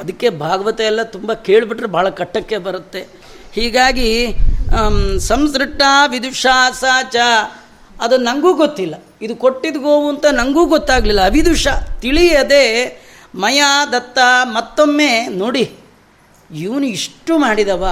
ಅದಕ್ಕೆ 0.00 0.28
ಭಾಗವತ 0.44 0.80
ಎಲ್ಲ 0.90 1.02
ತುಂಬ 1.14 1.32
ಕೇಳಿಬಿಟ್ರೆ 1.32 1.88
ಭಾಳ 1.96 2.08
ಕಟ್ಟಕ್ಕೆ 2.20 2.58
ಬರುತ್ತೆ. 2.58 3.00
ಹೀಗಾಗಿ 3.52 4.10
ಸಂಸೃಷ್ಟ 5.28 5.82
ವಿದುಷಾ 6.06 6.56
ಚ, 7.14 7.16
ಅದು 8.00 8.16
ನನಗೂ 8.16 8.50
ಗೊತ್ತಿಲ್ಲ. 8.54 8.94
ಇದು 9.22 9.34
ಕೊಟ್ಟಿದ್ದ 9.36 9.78
ಗೋವು 9.82 10.06
ಅಂತ 10.08 10.26
ನನಗೂ 10.32 10.62
ಗೊತ್ತಾಗಲಿಲ್ಲ. 10.66 11.22
ಅವಿದುಷ, 11.24 11.66
ತಿಳಿಯದೆ 12.00 12.64
ಮಯ 13.34 13.62
ದತ್ತ 13.92 14.18
ಮತ್ತೊಮ್ಮೆ 14.56 15.10
ನೋಡಿ, 15.42 15.64
ಇವನು 16.50 16.86
ಇಷ್ಟು 16.86 17.32
ಮಾಡಿದವ, 17.38 17.84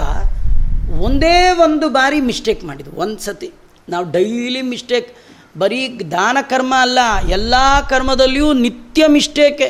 ಒಂದೇ 1.06 1.36
ಒಂದು 1.64 1.88
ಬಾರಿ 1.88 2.20
ಮಿಸ್ಟೇಕ್ 2.20 2.62
ಮಾಡಿದ್ವು 2.64 2.94
ಒಂದು 3.02 3.18
ಸತಿ 3.18 3.50
ನಾವು 3.88 4.06
ಡೈಲಿ 4.12 4.62
ಮಿಸ್ಟೇಕ್ 4.62 5.10
ಬರೀ 5.58 5.80
ದಾನ 6.10 6.38
ಕರ್ಮ 6.50 6.74
ಅಲ್ಲ, 6.80 6.98
ಎಲ್ಲ 7.28 7.54
ಕರ್ಮದಲ್ಲಿಯೂ 7.88 8.48
ನಿತ್ಯ 8.64 9.04
ಮಿಸ್ಟೇಕೆ 9.08 9.68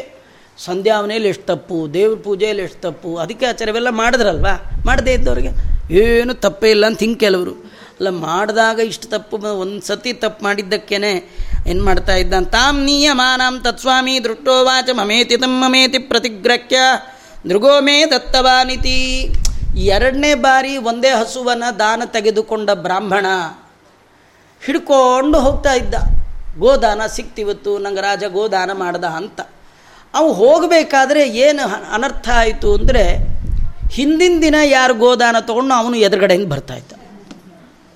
ಸಂಧ್ಯಾವನೆಯಲ್ಲಿ 0.65 1.29
ಎಷ್ಟು 1.29 1.47
ತಪ್ಪು, 1.47 1.95
ದೇವ್ರ 1.95 2.19
ಪೂಜೆಯಲ್ಲಿ 2.25 2.63
ಎಷ್ಟು 2.63 2.81
ತಪ್ಪು, 2.81 3.17
ಅದಕ್ಕೆ 3.17 3.47
ಆಚಾರವೆಲ್ಲ 3.47 3.89
ಮಾಡಿದ್ರಲ್ವಾ? 3.91 4.83
ಮಾಡದೇ 4.87 5.13
ಇದ್ದವ್ರಿಗೆ? 5.13 5.51
ಏನು 5.95 6.35
ತಪ್ಪೇ 6.35 6.71
ಇಲ್ಲ 6.71 6.87
ಅಂತ 6.87 6.99
ಹಿಂಗೆ 6.99 7.19
ಕೆಲವರು. 7.19 7.51
ಅಲ್ಲ, 7.99 8.09
ಮಾಡಿದಾಗ 8.09 8.79
ಇಷ್ಟು 8.79 9.09
ತಪ್ಪು, 9.09 9.37
ಒಂದು 9.37 9.87
ಸತಿ 9.87 10.13
ತಪ್ಪು 10.13 10.45
ಮಾಡಿದ್ದಕ್ಕೇನೆ 10.45 11.13
ಏನು 11.67 11.85
ಮಾಡ್ತಾ 11.85 12.15
ಇದ್ದ 12.15 12.35
ತಾಂ 12.35 12.85
ನೀಯಮಾನಾಂ 12.85 13.61
ತತ್ಸ್ವಾಮಿ 13.61 14.25
ದೃಷ್ಟೋವಾಚ 14.25 14.89
ಮಮೇತಿ 14.93 15.37
ತಮ್ಮಮೇತಿ 15.37 15.99
ಪ್ರತಿಗ್ರಹ್ಯ 15.99 16.77
ನೃಗೋಮೇ 17.47 18.05
ದತ್ತವಾನಿತಿ. 18.07 19.33
ಎರಡನೇ 19.77 20.35
ಬಾರಿ 20.35 20.77
ಒಂದೇ 20.77 21.11
ಹಸುವನ್ನು 21.11 21.79
ದಾನ 21.79 22.03
ತೆಗೆದುಕೊಂಡ 22.07 22.71
ಬ್ರಾಹ್ಮಣ 22.75 23.27
ಹಿಡ್ಕೊಂಡು 24.67 25.41
ಹೋಗ್ತಾ 25.41 25.73
ಇದ್ದ. 25.75 25.95
ಗೋದಾನ 26.59 27.03
ಸಿಕ್ತಿವತ್ತು 27.07 27.79
ನಂಗೆ 27.79 28.01
ರಾಜ 28.01 28.25
ಗೋದಾನ 28.25 28.71
ಮಾಡ್ದ 28.73 29.05
ಅಂತ. 29.05 29.41
ಅವು 30.15 30.33
ಹೋಗಬೇಕಾದ್ರೆ 30.33 31.29
ಏನು 31.29 31.65
ಅನರ್ಥ 31.97 32.29
ಆಯಿತು 32.35 32.75
ಅಂದರೆ 32.75 33.05
ಹಿಂದಿನ 33.97 34.35
ದಿನ 34.43 34.57
ಯಾರು 34.63 34.95
ಗೋದಾನ 34.95 35.37
ತೊಗೊಂಡು 35.41 35.75
ಅವನು 35.75 35.97
ಎದುರುಗಡೆ 35.97 36.35
ಹೆಂಗೆ 36.35 36.49
ಬರ್ತಾಯಿದ್ದ 36.49 36.93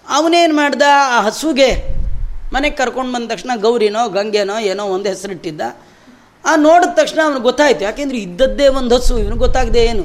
ಅವನೇನು 0.04 0.54
ಮಾಡ್ದ? 0.54 0.82
ಆ 1.14 1.20
ಹಸುಗೆ 1.20 1.70
ಮನೆಗೆ 2.54 2.76
ಕರ್ಕೊಂಡು 2.76 3.12
ಬಂದ 3.12 3.28
ತಕ್ಷಣ 3.28 3.50
ಗೌರಿನೋ, 3.56 4.08
ಗಂಗೆನೋ 4.08 4.58
ಏನೋ 4.58 4.84
ಒಂದು 4.84 5.08
ಹೆಸರಿಟ್ಟಿದ್ದ. 5.08 5.60
ಆ 6.44 6.56
ನೋಡಿದ 6.56 6.90
ತಕ್ಷಣ 6.94 7.18
ಅವನಿಗೆ 7.24 7.42
ಗೊತ್ತಾಯ್ತು. 7.42 7.84
ಯಾಕೆಂದರೆ 7.84 8.18
ಇದ್ದದ್ದೇ 8.18 8.68
ಒಂದು 8.68 8.96
ಹಸು 8.96 9.18
ಇವನು 9.18 9.36
ಗೊತ್ತಾಗದೆ 9.36 9.84
ಏನು. 9.84 10.04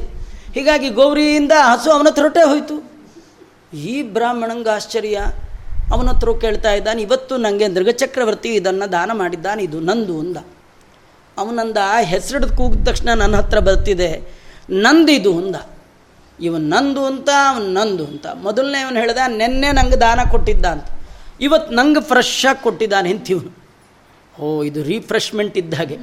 ಹೀಗಾಗಿ 0.56 0.90
ಗೌರಿಯಿಂದ 0.90 1.52
ಹಸು 1.52 1.92
ಅವನ 1.92 2.08
ಹತ್ರ 2.08 2.44
ಹೋಯಿತು. 2.52 2.78
ಈ 3.74 4.02
ಬ್ರಾಹ್ಮಣಂಗೆ 4.02 4.70
ಆಶ್ಚರ್ಯ. 4.70 5.18
ಅವನ 5.94 6.08
ಹತ್ರ 6.10 6.30
ಕೇಳ್ತಾ 6.42 6.72
ಇದ್ದಾನೆ, 6.72 7.02
ಇವತ್ತು 7.02 7.38
ನನಗೆ 7.38 7.68
ನೃಗ 7.68 7.90
ಚಕ್ರವರ್ತಿ 7.90 8.50
ಇದನ್ನು 8.50 8.92
ದಾನ 8.92 9.12
ಮಾಡಿದ್ದಾನೆ, 9.14 9.64
ಇದು 9.64 9.80
ನಂದು 9.80 10.20
ಅಂದ. 10.20 10.38
ಅವನಂದ 11.38 11.78
ಹೆಸರಿಡ್ದು 12.02 12.58
ಕೂಗಿದ 12.58 12.88
ತಕ್ಷಣ 12.88 13.10
ನನ್ನ 13.14 13.36
ಹತ್ರ 13.36 13.60
ಬರ್ತಿದೆ 13.60 14.22
ನಂದಿದು 14.70 15.38
ಅಂದ. 15.38 15.56
ಇವನ್ 16.40 16.62
ನಂದು 16.62 17.06
ಅಂತ, 17.06 17.30
ಅವನು 17.50 17.68
ನಂದು 17.74 18.06
ಅಂತ. 18.06 18.28
ಮೊದಲನೇ 18.44 18.82
ಇವನು 18.82 19.00
ಹೇಳ್ದ, 19.00 19.18
ನೆನ್ನೆ 19.28 19.72
ನಂಗೆ 19.72 19.96
ದಾನ 19.96 20.20
ಕೊಟ್ಟಿದ್ದ 20.32 20.66
ಅಂತ. 20.66 20.86
ಇವತ್ತು 21.42 21.74
ನಂಗೆ 21.74 22.02
ಫ್ರೆಶ್ 22.02 22.46
ಆಗಿ 22.46 22.64
ಕೊಟ್ಟಿದ್ದಾನೆ 22.64 23.10
ಅಂತೀವನು 23.10 23.52
ಓ, 24.44 24.64
ಇದು 24.64 24.84
ರೀಫ್ರೆಶ್ಮೆಂಟ್ 24.84 25.58
ಇದ್ದ 25.58 25.74
ಹಾಗೆ. 25.74 25.98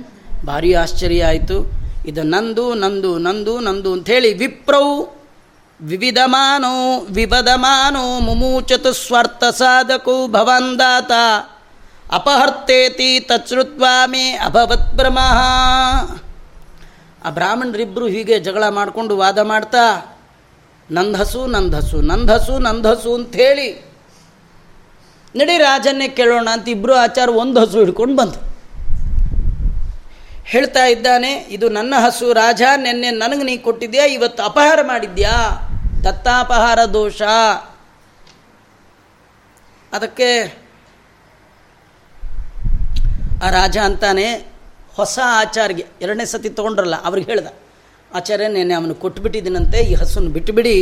ಭಾರಿ 0.46 0.74
ಆಶ್ಚರ್ಯ 0.74 1.24
ಆಯಿತು. 1.24 1.84
ಇದು 2.06 2.22
ನಂದು 2.22 2.74
ನಂದು 2.74 3.18
ನಂದು 3.18 3.60
ನಂದು 3.60 3.92
ಅಂಥೇಳಿ 3.92 4.34
ವಿಪ್ರೌ 4.34 5.06
ವಿವಿಧಮಾನೋ 5.80 6.98
ವಿವದಮಾನೋ 7.10 8.20
ಮುಮೂಚತು 8.20 8.92
ಸ್ವಾರ್ಥ 8.92 9.44
ಸಾಧಕು 9.44 10.26
ಭವಂದಾತ 10.26 11.12
ಅಪಹರ್ತೇತಿ 12.12 13.20
ತಚ್ರುತ್ವಾ 13.20 14.06
ಮೇ 14.06 14.30
ಅಭವತ್ 14.30 14.94
ಬ್ರಹ್ಮಃ. 14.94 15.38
ಆ 17.24 17.30
ಬ್ರಾಹ್ಮಣರಿಬ್ಬರು 17.30 18.06
ಹೀಗೆ 18.06 18.38
ಜಗಳ 18.38 18.68
ಮಾಡಿಕೊಂಡು 18.68 19.16
ವಾದ 19.16 19.38
ಮಾಡ್ತಾ, 19.38 20.16
ನಂದಸು 20.90 21.46
ನಂದಸು 21.46 22.00
ನಂದಸು 22.00 22.58
ನಂದಸು 22.58 23.14
ಅಂಥೇಳಿ, 23.14 23.86
ನಡಿ 25.36 25.58
ರಾಜನ್ನೇ 25.58 26.08
ಕೇಳೋಣ 26.08 26.48
ಅಂತ 26.52 26.68
ಇಬ್ಬರು 26.68 26.94
ಆಚಾರ 26.94 27.28
ಒಂದು 27.28 27.60
ಹಸು 27.60 27.78
ಹಿಡ್ಕೊಂಡು 27.78 28.16
ಬಂತು 28.16 28.54
ಹೇಳ್ತಾ 30.44 30.84
ಇದ್ದಾನೆ, 30.84 31.32
ಇದು 31.32 31.68
ನನ್ನ 31.68 31.94
ಹಸು 32.04 32.32
ರಾಜ, 32.32 32.62
ನಿನ್ನೆ 32.76 33.10
ನನಗೆ 33.10 33.42
ನೀ 33.42 33.56
ಕೊಟ್ಟಿದ್ಯಾ, 33.56 34.04
ಇವತ್ತು 34.04 34.42
ಅಪಹಾರ 34.42 34.78
ಮಾಡಿದ್ಯಾ? 34.82 35.32
ದತ್ತಾಪಹಾರ 36.04 36.84
ದೋಷ. 36.84 37.22
ಅದಕ್ಕೆ 39.92 40.63
ಆ 43.42 43.48
ರಾಜ 43.58 43.76
ಅಂತಾನೆ 43.88 44.26
ಹೊಸ 44.98 45.16
ಆಚಾರ್ಯ 45.42 45.82
ಎರಡನೇ 46.04 46.24
ಸತಿ 46.32 46.50
ತೊಗೊಂಡ್ರಲ್ಲ, 46.58 46.96
ಅವ್ರಿಗೆ 47.06 47.26
ಹೇಳ್ದ, 47.32 47.48
ಆಚಾರ್ಯ 48.10 48.48
ನೆನೆ 48.56 48.74
ಅವನು 48.78 48.94
ಕೊಟ್ಬಿಟ್ಟಿದ್ದೀನಂತೆ, 49.04 49.78
ಈ 49.90 49.94
ಹಸುನ 50.02 50.28
ಬಿಟ್ಟುಬಿಡಿ 50.36 50.76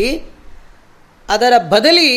ಅದರ 1.28 1.53
ಬದಲಿ 1.74 2.11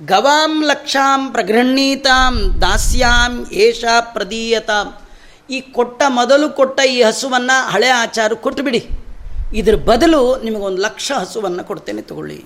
ಗವಾಂ 0.00 0.52
ಲಕ್ಷಾಂ 0.70 1.20
ಪ್ರಗೃಹೀತಾಂ 1.34 2.34
ದಾಸ್ಯಾಂ 2.62 3.32
ಏಷ 3.64 3.84
ಪ್ರದೀಯತಾಂ. 4.14 4.88
ಈ 5.54 5.58
ಕೊಟ್ಟ 5.76 6.02
ಮೊದಲು 6.18 6.46
ಕೊಟ್ಟ 6.58 6.78
ಈ 6.94 6.98
ಹಸುವನ್ನು 7.08 7.56
ಹಳೆ 7.72 7.90
ಆಚಾರ 8.02 8.32
ಕೊಟ್ಟುಬಿಡಿ 8.44 8.80
ಇದ್ರ 9.60 9.76
ಬದಲು 9.90 10.20
ನಿಮಗೊಂದು 10.46 10.80
ಲಕ್ಷ 10.86 11.08
ಹಸುವನ್ನು 11.22 11.62
ಕೊಡ್ತೇನೆ 11.70 12.02
ತಗೊಳ್ಳಿ. 12.10 12.38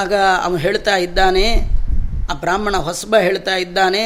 ಆಗ 0.00 0.12
ಅವನು 0.44 0.60
ಹೇಳ್ತಾ 0.66 0.94
ಇದ್ದಾನೆ 1.06 1.46
ಆ 2.30 2.34
ಬ್ರಾಹ್ಮಣ 2.42 2.76
ಹೊಸಬ 2.88 3.16
ಹೇಳ್ತಾ 3.26 3.54
ಇದ್ದಾನೆ, 3.64 4.02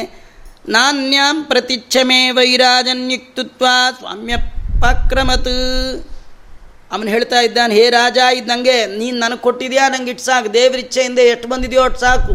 ನಾನ್ಯಾಂ 0.75 1.37
ಪ್ರತಿಚ್ಛಮೇ 1.51 2.19
ವೈರಾಜನ್ಯುಕ್ತತ್ವ 2.37 3.65
ಸ್ವಾಮ್ಯ 3.99 4.35
ಪಕ್ರಮತ್. 4.83 5.53
ಅವನು 6.93 7.09
ಹೇಳ್ತಾ 7.15 7.39
ಇದ್ದಾನೆ, 7.47 7.73
ಹೇ 7.79 7.85
ರಾಜ, 7.89 8.17
ಇದು 8.37 8.47
ನನಗೆ 8.47 8.75
ನೀನು 8.99 9.17
ನನಗೆ 9.17 9.41
ಕೊಟ್ಟಿದ್ಯಾ? 9.47 9.83
ನಂಗೆ 9.93 10.11
ಇಟ್ಟು 10.13 10.23
ಸಾಕು, 10.23 10.49
ದೇವ್ರ 10.53 10.79
ಇಚ್ಛೆಯಿಂದ 10.83 11.21
ಎಷ್ಟು 11.33 11.47
ಬಂದಿದೆಯೋ 11.53 11.83
ಅಷ್ಟು 11.83 11.99
ಸಾಕು. 11.99 12.33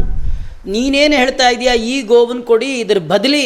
ನೀನೇನು 0.73 1.15
ಹೇಳ್ತಾ 1.15 1.47
ಇದೆಯಾ? 1.55 1.73
ಈ 1.91 1.95
ಗೋವನ್ನು 2.11 2.43
ಕೊಡಿ, 2.43 2.69
ಇದ್ರ 2.79 3.01
ಬದಲಿ 3.13 3.45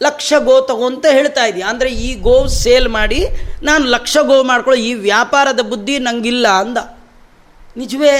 ಲಕ್ಷ 0.00 0.32
ಗೋ 0.48 0.56
ಅಂತ 0.88 1.06
ಹೇಳ್ತಾ 1.18 1.44
ಇದೆಯಾ? 1.50 1.66
ಅಂದರೆ 1.68 1.90
ಈ 2.06 2.10
ಗೋವು 2.26 2.48
ಸೇಲ್ 2.62 2.88
ಮಾಡಿ, 2.98 3.20
ನಾನು 3.62 3.84
ಲಕ್ಷ 3.94 4.16
ಗೋ 4.30 4.36
ಮಾಡ್ಕೊಳ್ಳೋ, 4.50 4.78
ಈ 4.88 4.92
ವ್ಯಾಪಾರದ 5.08 5.62
ಬುದ್ಧಿ 5.72 5.96
ನಂಗಿಲ್ಲ 6.08 6.48
ಅಂದ. 6.64 6.78
ನಿಜವೇ 7.76 8.12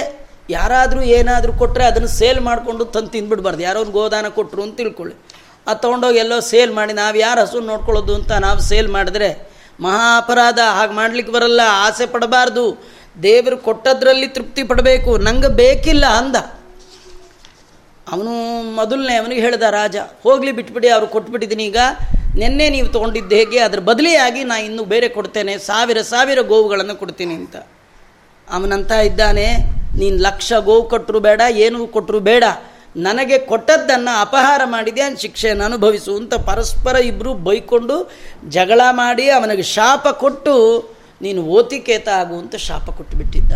ಯಾರಾದರೂ 0.51 1.01
ಏನಾದರೂ 1.01 1.53
ಕೊಟ್ಟರೆ 1.53 1.85
ಅದನ್ನು 1.85 2.07
ಸೇಲ್ 2.07 2.41
ಮಾಡಿಕೊಂಡು 2.41 2.85
ತಂದು 2.85 3.07
ತಿಂದ್ಬಿಡ್ಬಾರ್ದು 3.07 3.63
ಯಾರೋ 3.63 3.79
ಒಂದು 3.79 3.91
ಗೋದಾನ 3.91 4.27
ಕೊಟ್ಟರು 4.27 4.61
ಅಂತ 4.63 4.77
ತಿಳ್ಕೊಳ್ಳಿ. 4.77 5.15
ಅದು 5.67 5.79
ತೊಗೊಂಡೋಗಿ 5.81 6.17
ಎಲ್ಲೋ 6.17 6.39
ಸೇಲ್ 6.39 6.71
ಮಾಡಿ, 6.73 6.93
ನಾವು 6.93 7.17
ಯಾರು 7.17 7.41
ಹಸು 7.41 7.59
ನೋಡ್ಕೊಳ್ಳೋದು 7.59 8.15
ಅಂತ 8.15 8.31
ನಾವು 8.31 8.59
ಸೇಲ್ 8.59 8.87
ಮಾಡಿದ್ರೆ 8.87 9.29
ಮಹಾ 9.79 10.07
ಅಪರಾಧ. 10.17 10.59
ಹಾಗೆ 10.77 10.93
ಮಾಡ್ಲಿಕ್ಕೆ 10.93 11.33
ಬರಲ್ಲ, 11.33 11.61
ಆಸೆ 11.85 12.05
ಪಡಬಾರ್ದು. 12.05 12.65
ದೇವರು 13.23 13.57
ಕೊಟ್ಟದ್ರಲ್ಲಿ 13.57 14.27
ತೃಪ್ತಿ 14.27 14.63
ಪಡಬೇಕು. 14.63 15.17
ನಂಗೆ 15.17 15.47
ಬೇಕಿಲ್ಲ 15.47 16.05
ಅಂದ. 16.05 16.37
ಅವನು 18.11 18.33
ಮೊದಲನೇ, 18.75 19.15
ಅವನಿಗೆ 19.15 19.41
ಹೇಳ್ದ 19.41 19.63
ರಾಜ, 19.69 19.97
ಹೋಗಲಿ 20.23 20.51
ಬಿಟ್ಬಿಡಿ, 20.51 20.89
ಅವ್ರು 20.89 21.07
ಕೊಟ್ಬಿಟ್ಟಿದ್ದೀನಿ 21.07 21.65
ಈಗ 21.65 21.81
ನಿನ್ನೆ 22.35 22.69
ನೀವು 22.69 22.87
ತೊಗೊಂಡಿದ್ದು 22.87 23.35
ಹೇಗೆ? 23.35 23.59
ಅದ್ರ 23.59 23.79
ಬದಲಿಯಾಗಿ 23.79 24.43
ನಾನು 24.43 24.63
ಇನ್ನೂ 24.63 24.83
ಬೇರೆ 24.83 25.07
ಕೊಡ್ತೇನೆ. 25.09 25.57
ಸಾವಿರ 25.57 26.01
ಸಾವಿರ 26.01 26.41
ಗೋವುಗಳನ್ನು 26.41 26.95
ಕೊಡ್ತೀನಿ 26.95 27.33
ಅಂತ. 27.33 27.55
ಅವನಂತ 28.51 28.91
ಇದ್ದಾನೆ. 28.91 29.47
ನೀನು 29.97 30.17
ಲಕ್ಷ 30.17 30.53
ಗೋವು 30.59 30.83
ಕೊಟ್ಟರು 30.83 31.19
ಬೇಡ 31.19 31.41
ಏನೂ 31.51 31.87
ಕೊಟ್ಟರು 31.87 32.19
ಬೇಡ. 32.19 32.43
ನನಗೆ 32.97 33.37
ಕೊಟ್ಟದ್ದನ್ನು 33.37 34.21
ಅಪಹಾರ 34.21 34.61
ಮಾಡಿದೆ 34.65 35.21
ಶಿಕ್ಷೆಯನ್ನು 35.21 35.65
ಅನುಭವಿಸು 35.65 36.15
ಅಂತ 36.15 36.33
ಪರಸ್ಪರ 36.33 36.95
ಇಬ್ಬರು 36.95 37.33
ಬೈಕೊಂಡು 37.33 38.11
ಜಗಳ 38.49 38.81
ಮಾಡಿ 38.91 39.29
ಅವನಿಗೆ 39.29 39.61
ಶಾಪ 39.61 40.07
ಕೊಟ್ಟು 40.07 40.55
ನೀನು 41.21 41.41
ಓತಿಕೇತ 41.41 42.07
ಆಗು 42.07 42.35
ಅಂತ 42.35 42.55
ಶಾಪ 42.55 42.89
ಕೊಟ್ಟು 42.89 43.17
ಬಿಟ್ಟಿದ್ದ 43.17 43.51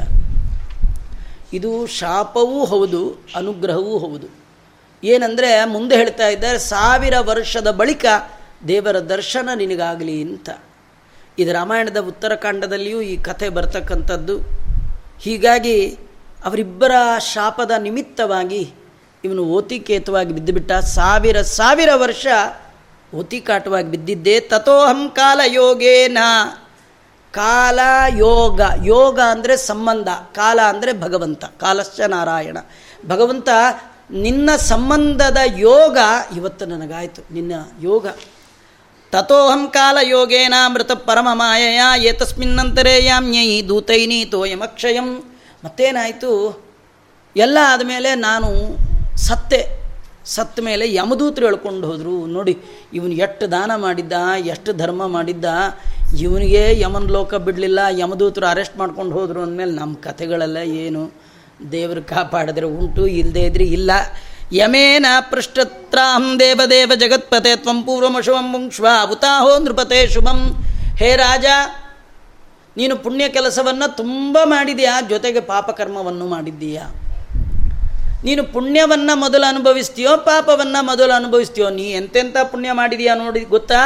ಇದು 1.54 1.86
ಶಾಪವೂ 1.86 2.66
ಹೌದು, 2.66 3.26
ಅನುಗ್ರಹವೂ 3.36 3.98
ಹೌದು. 3.98 4.28
ಏನಂದರೆ 5.04 5.66
ಮುಂದೆ 5.66 5.96
ಹೇಳ್ತಾ 5.96 6.28
ಇದ್ದಾರೆ, 6.28 6.58
ಸಾವಿರ 6.58 7.14
ವರ್ಷದ 7.20 7.72
ಬಳಿಕ 7.72 8.06
ದೇವರ 8.68 9.00
ದರ್ಶನ 9.00 9.50
ನಿನಗಾಗಲಿ 9.56 10.22
ಅಂತ. 10.22 10.50
ಇದು 11.40 11.54
ರಾಮಾಯಣದ 11.54 11.98
ಉತ್ತರಕಾಂಡದಲ್ಲಿಯೂ 11.98 13.02
ಈ 13.02 13.18
ಕಥೆ 13.18 13.50
ಬರ್ತಕ್ಕಂಥದ್ದು. 13.50 14.40
ಹೀಗಾಗಿ 15.20 15.98
ಅವರಿಬ್ಬರ 16.46 16.92
ಶಾಪದ 17.34 17.72
ನಿಮಿತ್ತವಾಗಿ 17.72 18.74
ಇವನು 19.24 19.44
ಓತಿಕೇತವಾಗಿ 19.44 20.34
ಬಿದ್ದುಬಿಟ್ಟ. 20.34 20.72
ಸಾವಿರ 20.72 21.42
ಸಾವಿರ 21.42 21.90
ವರ್ಷ 21.96 22.28
ಓತಿಕಾಟವಾಗಿ 23.16 23.92
ಬಿದ್ದಿದ್ದೆ. 23.92 24.40
ತಥೋಹಂ 24.40 25.10
ಕಾಲ 25.10 25.42
ಯೋಗೇನ 25.46 26.18
ಕಾಲ 27.32 27.80
ಯೋಗ 28.18 28.62
ಯೋಗ 28.84 29.20
ಅಂದರೆ 29.20 29.58
ಸಂಬಂಧ. 29.58 30.08
ಕಾಲ 30.08 30.60
ಅಂದರೆ 30.68 30.94
ಭಗವಂತ. 30.94 31.46
ಕಾಲಶ್ಚ 31.46 32.02
ನಾರಾಯಣ. 32.02 32.58
ಭಗವಂತ, 33.08 33.50
ನಿನ್ನ 34.12 34.50
ಸಂಬಂಧದ 34.56 35.38
ಯೋಗ 35.58 35.98
ಇವತ್ತು 36.38 36.66
ನನಗಾಯಿತು. 36.66 37.34
ನಿನ್ನ 37.34 37.54
ಯೋಗ. 37.82 38.08
ತಥೋಹಂ 39.12 39.68
ಕಾಲ 39.68 39.98
ಯೋಗೇನ 40.02 40.54
ಮೃತ 40.68 40.92
ಪರಮ 40.92 41.28
ಮಾಯಯ. 41.34 41.82
ಏತಸ್ಮಿನ್ನಂತರೇ 42.04 43.06
ಯಾಮ್ಯೈ 43.06 43.62
ದೂತೈನಿ 43.62 44.26
ತೋಯಮಕ್ಷಯಂ. 44.26 45.35
ಮತ್ತೇನಾಯಿತು? 45.66 46.32
ಎಲ್ಲ 47.36 47.58
ಆದಮೇಲೆ 47.68 48.16
ನಾನು 48.16 48.50
ಸತ್ತೆ 49.18 49.62
ಸತ್ತ 50.26 50.60
ಮೇಲೆ 50.60 50.94
ಯಮದೂತರು 50.94 51.46
ಹೇಳ್ಕೊಂಡು 51.46 51.88
ಹೋದರು. 51.88 52.26
ನೋಡಿ, 52.26 52.58
ಇವನು 52.94 53.14
ಎಷ್ಟು 53.14 53.52
ದಾನ 53.52 53.72
ಮಾಡಿದ್ದ, 53.76 54.14
ಎಷ್ಟು 54.46 54.74
ಧರ್ಮ 54.74 55.08
ಮಾಡಿದ್ದ, 55.08 55.46
ಇವನಿಗೆ 56.20 56.80
ಯಮನ 56.80 57.08
ಲೋಕ 57.08 57.36
ಬಿಡಲಿಲ್ಲ, 57.36 57.80
ಯಮದೂತರು 57.92 58.46
ಅರೆಸ್ಟ್ 58.46 58.78
ಮಾಡ್ಕೊಂಡು 58.78 59.14
ಹೋದರು 59.16 59.42
ಅಂದಮೇಲೆ 59.42 59.72
ನಮ್ಮ 59.72 59.96
ಕಥೆಗಳೆಲ್ಲ 59.96 60.58
ಏನು? 60.58 61.04
ದೇವರು 61.72 62.02
ಕಾಪಾಡಿದ್ರೆ 62.04 62.66
ಉಂಟು 62.66 63.08
ಇಲ್ಲದೇ 63.08 63.40
ಇದ್ರೆ 63.40 63.64
ಇಲ್ಲ. 63.64 63.92
ಯಮೇನ 64.52 65.06
ಪೃಷ್ಠತ್ರಾಹಂ 65.32 66.40
ದೇವದೇವ 66.40 66.92
ಜಗತ್ಪತೆ 66.96 67.56
ತ್ವಂ 67.56 67.84
ಪೂರ್ವಮಶುಭಂ 67.84 68.48
ಮುಂಕ್ಷ್ವ 68.52 68.88
ಉತಾಹೋ 69.12 69.60
ನೃಪತೆ 69.60 70.08
ಶುಭಂ. 70.08 70.40
ಹೇ 70.98 71.16
ರಾಜ 71.16 71.46
ನೀನು 72.78 72.96
ಪುಣ್ಯ 72.96 73.30
ಕೆಲಸವನ್ನು 73.30 73.88
ತುಂಬ 73.98 74.38
ಮಾಡಿದೆಯಾ? 74.44 74.96
ಜೊತೆಗೆ 75.10 75.40
ಪಾಪಕರ್ಮವನ್ನು 75.40 76.26
ಮಾಡಿದ್ದೀಯಾ? 76.28 76.86
ನೀನು 78.24 78.44
ಪುಣ್ಯವನ್ನು 78.44 79.14
ಮೊದಲು 79.20 79.46
ಅನುಭವಿಸ್ತೀಯೋ, 79.50 80.18
ಪಾಪವನ್ನು 80.18 80.86
ಮೊದಲು 80.86 81.14
ಅನುಭವಿಸ್ತೀಯೋ? 81.14 81.70
ನೀ 81.70 81.86
ಎಂತೆಂಥ 81.92 82.38
ಪುಣ್ಯ 82.52 82.72
ಮಾಡಿದೀಯಾ 82.72 83.16
ನೋಡಿ, 83.16 83.40
ಗೊತ್ತಾ? 83.40 83.82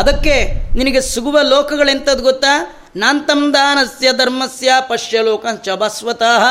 ಅದಕ್ಕೆ 0.00 0.36
ನಿನಗೆ 0.76 1.00
ಸಿಗುವ 1.00 1.38
ಲೋಕಗಳೆಂಥದ್ದು 1.42 2.22
ಗೊತ್ತಾ? 2.22 2.52
ನಾಂತಂ 2.96 3.40
ದಾನಸ್ಯ 3.54 4.08
ಧರ್ಮಸ್ಯ 4.12 4.72
ಪಶ್ಯ 4.88 5.22
ಲೋಕಂಚ 5.22 5.68
ಬಸ್ವತಃ 5.68 6.44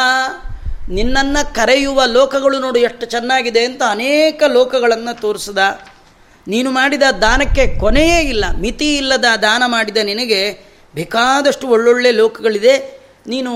ನಿನ್ನನ್ನು 0.90 1.42
ಕರೆಯುವ 1.56 2.02
ಲೋಕಗಳು 2.06 2.58
ನೋಡು 2.60 2.80
ಎಷ್ಟು 2.80 3.06
ಚೆನ್ನಾಗಿದೆ 3.06 3.62
ಅಂತ 3.66 3.82
ಅನೇಕ 3.90 4.44
ಲೋಕಗಳನ್ನು 4.48 5.14
ತೋರಿಸಿದ. 5.22 5.58
ನೀನು 6.48 6.70
ಮಾಡಿದ 6.72 7.06
ದಾನಕ್ಕೆ 7.22 7.80
ಕೊನೆಯೇ 7.80 8.20
ಇಲ್ಲ, 8.30 8.46
ಮಿತಿ 8.62 8.90
ಇಲ್ಲದ 8.98 9.28
ದಾನ 9.42 9.64
ಮಾಡಿದ 9.66 9.98
ನಿನಗೆ 10.04 10.42
ಬೇಕಾದಷ್ಟು 10.96 11.66
ಒಳ್ಳೊಳ್ಳೆ 11.76 12.12
ಲೋಕಗಳಿದೆ. 12.22 12.74
ನೀನು 13.32 13.52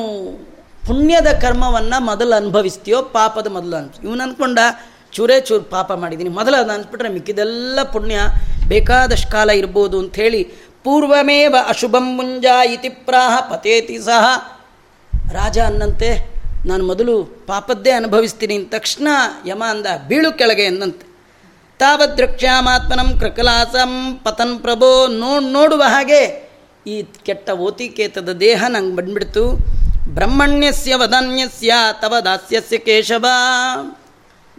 ಪುಣ್ಯದ 0.88 1.30
ಕರ್ಮವನ್ನು 1.44 1.98
ಮೊದಲು 2.10 2.34
ಅನುಭವಿಸ್ತೀಯೋ 2.42 3.00
ಪಾಪದ 3.16 3.48
ಮೊದಲು 3.56 3.76
ಅನ್ಸ್, 3.80 3.98
ಇವನು 4.06 4.22
ಅಂದ್ಕೊಂಡ 4.26 4.60
ಚೂರೇ 5.16 5.38
ಚೂರು 5.48 5.66
ಪಾಪ 5.76 5.90
ಮಾಡಿದ್ದೀನಿ 6.02 6.32
ಮೊದಲು 6.38 6.56
ಅದು 6.62 6.72
ಅನ್ಸ್ಬಿಟ್ರೆ 6.76 7.10
ಮಿಕ್ಕಿದೆಲ್ಲ 7.10 7.80
ಪುಣ್ಯ. 7.94 8.18
ಬೇಕಾದಷ್ಟು 8.68 9.30
ಕಾಲ 9.32 9.50
ಇರ್ಬೋದು 9.62 9.98
ಅಂಥೇಳಿ, 10.04 10.42
ಪೂರ್ವಮೇವ 10.86 11.56
ಅಶುಭಂ 11.68 12.08
ಮುಂಜಾ 12.18 12.56
ಇತಿ 12.74 12.90
ಪ್ರಾಹ 13.08 13.34
ಪತೇತಿ 13.52 13.98
ಸಹ. 14.08 14.26
ರಾಜ 15.34 15.58
ಅನ್ನಂತೆ, 15.70 16.10
ನಾನು 16.70 16.84
ಮೊದಲು 16.86 17.16
ಪಾಪದ್ದೇ 17.50 17.92
ಅನುಭವಿಸ್ತೀನಿ 17.92 18.58
ತಕ್ಷಣ 18.76 19.08
ಯಮ 19.46 19.64
ಅಂದ, 19.74 19.88
ಬೀಳು 20.10 20.32
ಕೆಳಗೆ 20.40 20.66
ಎಂದಂತೆ 20.72 21.06
ತಾವದ್ರಕ್ಷ್ಯಾಮಾತ್ಮನಂ 21.80 23.10
ಕೃಕಲಾಸಂ 23.22 23.94
ಪತನ್ 24.26 24.58
ಪ್ರಭೋ 24.60 24.92
ನೋಡ್, 25.22 25.48
ನೋಡುವ 25.58 25.84
ಹಾಗೆ 25.88 26.22
ಈ 26.88 27.04
ಕೆಟ್ಟ 27.04 27.50
ಓತಿಕೇತದ 27.50 28.30
ದೇಹ 28.30 28.66
ನಂಗೆ 28.68 28.96
ಬಂದ್ಬಿಡ್ತು. 28.96 29.52
ಬ್ರಹ್ಮಣ್ಯಸ್ಯ 30.14 30.96
ವದನ್ಯಸ್ಯ 30.96 31.74
ತವ 32.02 32.16
ದಾಸ್ಯಸ್ಯ 32.26 32.78
ಕೇಶವ. 32.78 33.26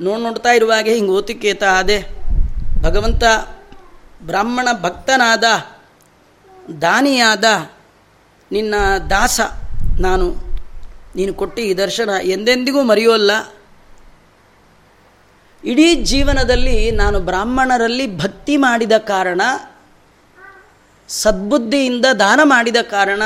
ನೋಡಿ 0.01 0.23
ನೋಡ್ತಾ 0.23 0.51
ಇರುವಾಗೆ 0.51 0.95
ಹಿಂಗೆ 0.95 1.11
ಓತಿಕೇತ 1.11 1.63
ಆದೆ. 1.65 2.05
ಭಗವಂತ 2.83 3.25
ಬ್ರಾಹ್ಮಣ 4.23 4.69
ಭಕ್ತನಾದ, 4.83 5.45
ದಾನಿಯಾದ 6.83 7.45
ನಿನ್ನ 8.53 8.75
ದಾಸ 9.11 9.41
ನಾನು. 10.01 10.35
ನೀನು 11.17 11.35
ಕೊಟ್ಟು 11.35 11.63
ಈ 11.63 11.75
ದರ್ಶನ 11.75 12.11
ಎಂದೆಂದಿಗೂ 12.23 12.83
ಮರೆಯೋಲ್ಲ. 12.83 13.31
ಇಡೀ 15.65 15.95
ಜೀವನದಲ್ಲಿ 15.95 16.91
ನಾನು 16.91 17.21
ಬ್ರಾಹ್ಮಣರಲ್ಲಿ 17.21 18.19
ಭಕ್ತಿ 18.19 18.57
ಮಾಡಿದ 18.57 18.93
ಕಾರಣ 18.99 19.41
ಸದ್ಬುದ್ಧಿಯಿಂದ 21.09 22.07
ದಾನ 22.19 22.41
ಮಾಡಿದ 22.45 22.77
ಕಾರಣ 22.83 23.23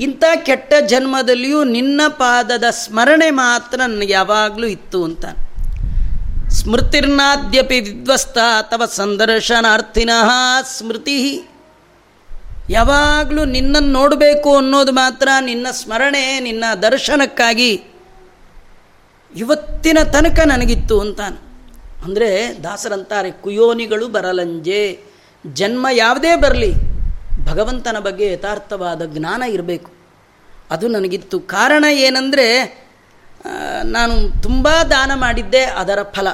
ಇಂಥ 0.00 0.24
ಕೆಟ್ಟ 0.42 0.74
ಜನ್ಮದಲ್ಲಿಯೂ 0.86 1.64
ನಿನ್ನ 1.64 2.00
ಪಾದದ 2.08 2.64
ಸ್ಮರಣೆ 2.70 3.30
ಮಾತ್ರ 3.30 3.78
ನನಗೆ 3.78 4.12
ಯಾವಾಗಲೂ 4.12 4.66
ಇತ್ತು 4.66 5.04
ಅಂತ. 5.04 5.24
ಸ್ಮೃತಿರ್ನಾದ್ಯಪಿ 6.48 7.80
ವಿಧ್ವಸ್ತ 7.80 8.38
ತವ 8.70 8.84
ಸಂದರ್ಶನಾರ್ಥಿನಃ 8.84 10.30
ಸ್ಮೃತಿ. 10.62 11.42
ಯಾವಾಗಲೂ 12.70 13.44
ನಿನ್ನನ್ನು 13.44 13.92
ನೋಡಬೇಕು 13.92 14.56
ಅನ್ನೋದು 14.56 14.92
ಮಾತ್ರ 14.92 15.28
ನಿನ್ನ 15.40 15.66
ಸ್ಮರಣೆ, 15.70 16.40
ನಿನ್ನ 16.40 16.64
ದರ್ಶನಕ್ಕಾಗಿ 16.82 17.82
ಇವತ್ತಿನ 19.36 19.98
ತನಕ 20.12 20.40
ನನಗಿತ್ತು 20.46 21.00
ಅಂತಾನೆ. 21.00 21.38
ಅಂದರೆ 22.04 22.58
ದಾಸರಂತಾರೆ, 22.64 23.30
ಕುಯೋನಿಗಳು 23.30 24.08
ಬರಲಂಜೆ. 24.08 25.11
ಜನ್ಮ 25.46 25.86
ಯಾವುದೇ 25.92 26.36
ಬರಲಿ, 26.36 26.72
ಭಗವಂತನ 27.44 27.96
ಬಗ್ಗೆ 27.98 28.32
ಯಥಾರ್ಥವಾದ 28.32 29.02
ಜ್ಞಾನ 29.04 29.42
ಇರಬೇಕು. 29.42 29.92
ಅದು 30.70 30.88
ನನಗಿತ್ತು. 30.88 31.40
ಕಾರಣ 31.40 31.84
ಏನಂದರೆ 31.84 32.82
ನಾನು 33.84 34.42
ತುಂಬ 34.42 34.68
ದಾನ 34.68 35.12
ಮಾಡಿದ್ದೆ, 35.14 35.64
ಅದರ 35.64 36.02
ಫಲ. 36.02 36.28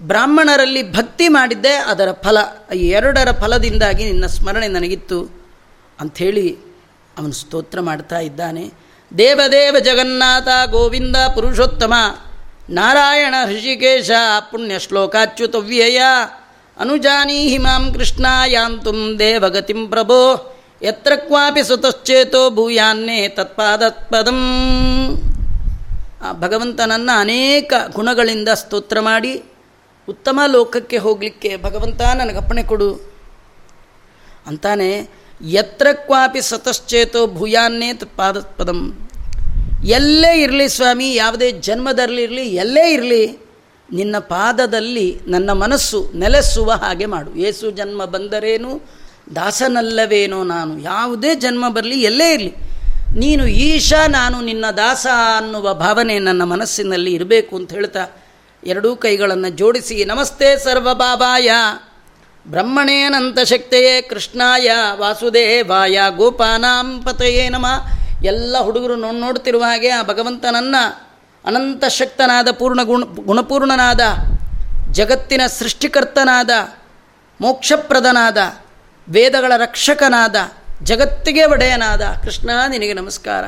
ಬ್ರಾಹ್ಮಣರಲ್ಲಿ 0.00 0.92
ಭಕ್ತಿ 0.92 1.28
ಮಾಡಿದ್ದೆ, 1.28 1.72
ಅದರ 1.72 2.12
ಫಲ. 2.12 2.38
ಎರಡರ 2.74 3.28
ಫಲದಿಂದಾಗಿ 3.40 4.04
ನಿನ್ನ 4.04 4.26
ಸ್ಮರಣೆ 4.26 4.68
ನನಗಿತ್ತು 4.68 5.44
ಅಂಥೇಳಿ 6.00 6.58
ಅವನು 7.18 7.32
ಸ್ತೋತ್ರ 7.32 7.80
ಮಾಡ್ತಾ 7.80 8.18
ಇದ್ದಾನೆ. 8.18 8.70
ದೇವದೇವ 9.18 9.76
ಜಗನ್ನಾಥ 9.78 10.48
ಗೋವಿಂದ 10.70 11.16
ಪುರುಷೋತ್ತಮ, 11.16 11.94
ನಾರಾಯಣ 12.70 13.34
ಹೃಷಿಕೇಶ 13.46 14.10
ಪುಣ್ಯ 14.50 14.78
ಶ್ಲೋಕಾಚ್ಯುತವ್ಯಯ 14.78 16.02
ಅನುಜಾನೀಹಿ 16.78 17.58
ಮಾಂ 17.58 17.84
ಕೃಷ್ಣ 17.94 18.26
ಯಾಂತುಂ 18.46 18.98
ದೇವಗತಿಂ 19.18 19.82
ಪ್ರಭೋ 19.88 20.18
ಎತ್ರ 20.82 21.12
ಕ್ವಾಪಿ 21.16 21.62
ಸುತಶ್ಚೇತೋ 21.62 22.50
ಭೂಯಾನ್ನೇ 22.50 23.28
ತತ್ಪಾದತ್ಪದಂ. 23.28 24.40
ಆ 26.22 26.32
ಭಗವಂತನನ್ನು 26.32 27.14
ಅನೇಕ 27.20 27.72
ಗುಣಗಳಿಂದ 27.94 28.48
ಸ್ತೋತ್ರ 28.54 29.00
ಮಾಡಿ, 29.00 29.32
ಉತ್ತಮ 30.08 30.40
ಲೋಕಕ್ಕೆ 30.46 30.98
ಹೋಗಲಿಕ್ಕೆ 30.98 31.50
ಭಗವಂತ 31.56 32.02
ನನಗಪ್ಪಣೆ 32.02 32.62
ಕೊಡು. 32.62 32.90
ಅಂತಾನೆ 34.46 34.90
ಎತ್ರ 35.60 35.86
ಕ್ವಾಪಿ 35.92 36.40
ಸತಶ್ಚೇತೋ 36.40 37.26
ಭೂಯಾನ್ನೇ 37.26 37.90
ತತ್ಪಾದತ್ಪದಂ. 37.92 38.80
ಎಲ್ಲೇ 39.98 40.32
ಇರಲಿ 40.42 40.68
ಸ್ವಾಮಿ, 40.68 41.08
ಯಾವುದೇ 41.14 41.50
ಜನ್ಮದಲ್ಲಿರಲಿ 41.66 42.46
ಎಲ್ಲೇ 42.54 42.86
ಇರಲಿ 42.92 43.24
ನಿನ್ನ 43.92 44.18
ಪಾದದಲ್ಲಿ 44.18 45.20
ನನ್ನ 45.26 45.52
ಮನಸ್ಸು 45.52 46.12
ನೆಲೆಸುವ 46.14 46.70
ಹಾಗೆ 46.70 47.06
ಮಾಡು. 47.06 47.34
ಏಸು 47.34 47.70
ಜನ್ಮ 47.70 48.04
ಬಂದರೇನು? 48.04 48.80
ದಾಸನಲ್ಲವೇನೋ 49.36 50.44
ನಾನು. 50.44 50.78
ಯಾವುದೇ 50.78 51.34
ಜನ್ಮ 51.34 51.68
ಬರಲಿ, 51.68 52.00
ಎಲ್ಲೇ 52.00 52.32
ಇರಲಿ. 52.32 52.54
ನೀನು 53.18 53.46
ಈಶ, 53.46 53.92
ನಾನು 54.08 54.40
ನಿನ್ನ 54.40 54.64
ದಾಸ 54.76 55.06
ಅನ್ನುವ 55.36 55.74
ಭಾವನೆ 55.74 56.18
ನನ್ನ 56.18 56.42
ಮನಸ್ಸಿನಲ್ಲಿ 56.42 57.12
ಇರಬೇಕು 57.12 57.56
ಅಂತ 57.56 57.72
ಹೇಳ್ತಾ 57.72 58.06
ಎರಡೂ 58.64 58.96
ಕೈಗಳನ್ನು 58.96 59.48
ಜೋಡಿಸಿ, 59.48 60.04
ನಮಸ್ತೆ 60.04 60.64
ಸರ್ವಬಾಬಾಯ. 60.64 61.50
ಬ್ರಹ್ಮಣೇನಂತ 62.48 63.38
ಶಕ್ತಿಯೇ 63.40 64.02
ಕೃಷ್ಣಾಯ. 64.02 64.70
ವಾಸುದೇವಾಯ 64.94 66.00
ಗೋಪಾನಾಂ 66.16 67.02
ಪತಯೇ 67.02 67.48
ನಮ. 67.48 67.66
ಎಲ್ಲ 68.24 68.58
ಹುಡುಗರು 68.58 68.96
ನೋಡಿ 68.96 69.20
ನೋಡ್ತಿರುವ 69.20 69.62
ಹಾಗೆ 69.62 69.88
ಆ 69.88 70.02
ಭಗವಂತನನ್ನು 70.02 71.05
ಅನಂತ 71.46 71.84
ಶಕ್ತನಾದ 71.84 72.48
ಪೂರ್ಣ 72.50 72.82
ಗುಣ, 72.82 73.02
ಗುಣಪೂರ್ಣನಾದ, 73.04 74.00
ಜಗತ್ತಿನ 74.92 75.40
ಸೃಷ್ಟಿಕರ್ತನಾದ, 75.46 76.50
ಮೋಕ್ಷಪ್ರದನಾದ, 77.40 78.38
ವೇದಗಳ 79.08 79.52
ರಕ್ಷಕನಾದ, 79.56 80.36
ಜಗತ್ತಿಗೆ 80.82 81.44
ಒಡೆಯನಾದ 81.44 82.02
ಕೃಷ್ಣ 82.02 82.50
ನಿನಗೆ 82.68 82.92
ನಮಸ್ಕಾರ. 82.92 83.44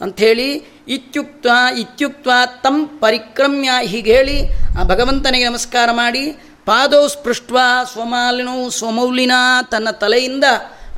ಅಂಥೇಳಿ 0.00 0.54
ಇತ್ಯುಕ್ತ 0.88 1.46
ಇತ್ಯುಕ್ತ 1.78 2.28
ತಂ 2.62 2.86
ಪರಿಕ್ರಮ್ಯ 2.86 3.70
ಹೀಗೆ 3.82 4.16
ಹೇಳಿ 4.16 4.42
ಆ 4.80 4.82
ಭಗವಂತನಿಗೆ 4.82 5.48
ನಮಸ್ಕಾರ 5.48 5.88
ಮಾಡಿ 5.92 6.32
ಪಾದೋ 6.66 7.06
ಸ್ಪೃಷ್ಟ 7.06 7.52
ಸ್ವಮಾಲಿನೋ 7.92 8.68
ಸ್ವಮೌಲಿನ 8.68 9.32
ತನ್ನ 9.70 9.90
ತಲೆಯಿಂದ 9.90 10.44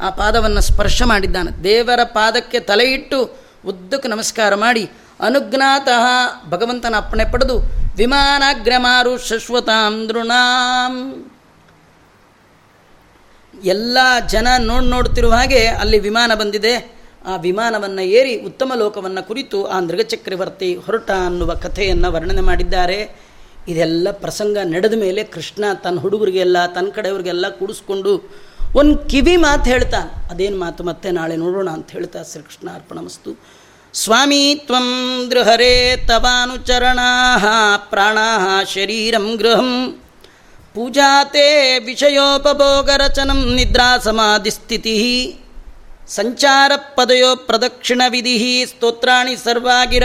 ಆ 0.02 0.10
ಪಾದವನ್ನು 0.10 0.60
ಸ್ಪರ್ಶ 0.60 1.02
ಮಾಡಿದ್ದಾನೆ. 1.02 1.64
ದೇವರ 1.64 2.00
ಪಾದಕ್ಕೆ 2.04 2.60
ತಲೆಯಿಟ್ಟು 2.60 3.36
ಉದ್ದಕ್ಕೆ 3.66 4.08
ನಮಸ್ಕಾರ 4.08 4.54
ಮಾಡಿ 4.54 4.90
ಅನುಜ್ಞಾತಃ 5.20 6.04
ಭಗವಂತನ 6.50 6.94
ಅಪ್ಪಣೆ 6.96 7.24
ಪಡೆದು 7.32 7.56
ವಿಮಾನಾಗ್ರಮಾರು 7.96 9.18
ಶಶ್ವತಾಂ 9.18 10.06
ದೃಣಾಂ 10.08 10.94
ಎಲ್ಲ 13.64 13.98
ಜನ 14.28 14.48
ನೋಡ್ 14.58 14.84
ನೋಡ್ತಿರುವ 14.84 15.32
ಹಾಗೆ 15.32 15.66
ಅಲ್ಲಿ 15.66 15.98
ವಿಮಾನ 15.98 16.34
ಬಂದಿದೆ. 16.34 17.00
ಆ 17.26 17.36
ವಿಮಾನವನ್ನು 17.36 18.02
ಏರಿ 18.02 18.36
ಉತ್ತಮ 18.40 18.72
ಲೋಕವನ್ನು 18.74 19.26
ಕುರಿತು 19.28 19.66
ಆ 19.66 19.80
ನೃಗಚಕ್ರವರ್ತಿ 19.80 20.74
ಹೊರಟ 20.74 21.10
ಅನ್ನುವ 21.10 21.54
ಕಥೆಯನ್ನು 21.54 22.12
ವರ್ಣನೆ 22.12 22.40
ಮಾಡಿದ್ದಾರೆ. 22.40 23.30
ಇದೆಲ್ಲ 23.68 24.08
ಪ್ರಸಂಗ 24.10 24.58
ನಡೆದ 24.62 24.94
ಮೇಲೆ 24.94 25.24
ಕೃಷ್ಣ 25.24 25.64
ತನ್ನ 25.84 25.98
ಹುಡುಗರಿಗೆಲ್ಲ, 25.98 26.66
ತನ್ನ 26.66 26.90
ಕಡೆಯವ್ರಿಗೆಲ್ಲ 26.90 27.48
ಕೂಡಿಸ್ಕೊಂಡು 27.48 28.12
ಒಂದು 28.76 28.98
ಕಿವಿ 28.98 29.36
ಮಾತು 29.36 29.64
ಹೇಳ್ತಾನೆ. 29.70 30.30
ಅದೇನು 30.30 30.56
ಮಾತು 30.56 30.84
ಮತ್ತೆ 30.84 31.10
ನಾಳೆ 31.10 31.36
ನೋಡೋಣ 31.36 31.70
ಅಂತ 31.70 31.90
ಹೇಳ್ತಾ 31.90 32.22
ಶ್ರೀಕೃಷ್ಣ 32.22 32.70
ಅರ್ಪಣಮಸ್ತು. 32.70 33.59
ಸ್ವಾಮಿ 33.94 34.62
ತ್ವಂ 34.66 34.86
ದೃಹರೇ 35.30 36.04
ತವಾನುಚರಣಾ 36.08 37.08
ಪ್ರಾಣಾ 37.90 38.64
ಶರೀರಂ 38.64 39.36
ಗೃಹಂ. 39.36 40.00
ಪೂಜಾತೆ 40.74 41.78
ವಿಷಯೋಪಭೋಗರಚನಂ 41.78 43.54
ನಿದ್ರಾ 43.54 43.98
ಸಮಾಧಿಸ್ಥಿತಿ 43.98 45.38
ಸಂಚಾರ 46.08 46.72
ಪದಯೋ 46.76 47.36
ಪ್ರದಕ್ಷಿಣ 47.36 48.02
ವಿಧಿ 48.08 48.66
ಸ್ತೋತ್ರಾಣಿ 48.68 49.36
ಸರ್ವಾಗಿರ 49.36 50.04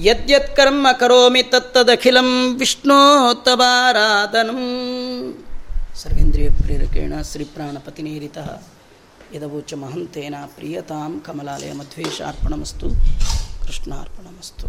ಯದ್ಯತ್ಕರ್ಮ 0.00 0.86
ಕರೋಮಿ 1.00 1.42
ತತ್ತದಖಿಲಂ 1.42 2.58
ವಿಷ್ಣೋತ್ತವಾರಾಧನಂ 2.58 4.60
ಸರ್ವೇಂದ್ರಿಯ 6.02 6.48
ಪ್ರೇರಕೇಣ 6.62 7.12
ಶ್ರೀ 7.12 7.32
ಶ್ರೀಪ್ರಾಣಪತಿನೇರಿತಃ 7.32 8.73
ಯದವೋಚ 9.34 9.74
ಮಹಂತೇನ 9.74 10.36
ಪ್ರಿಯತಾಂ 10.56 11.12
ಕಮಲಾಲಯ 11.20 11.72
ಮಧ್ವೇಶಾರ್ಪಣಮಸ್ತು 11.72 12.88
ಕೃಷ್ಣಾರ್ಪಣಮಸ್ತು 13.64 14.66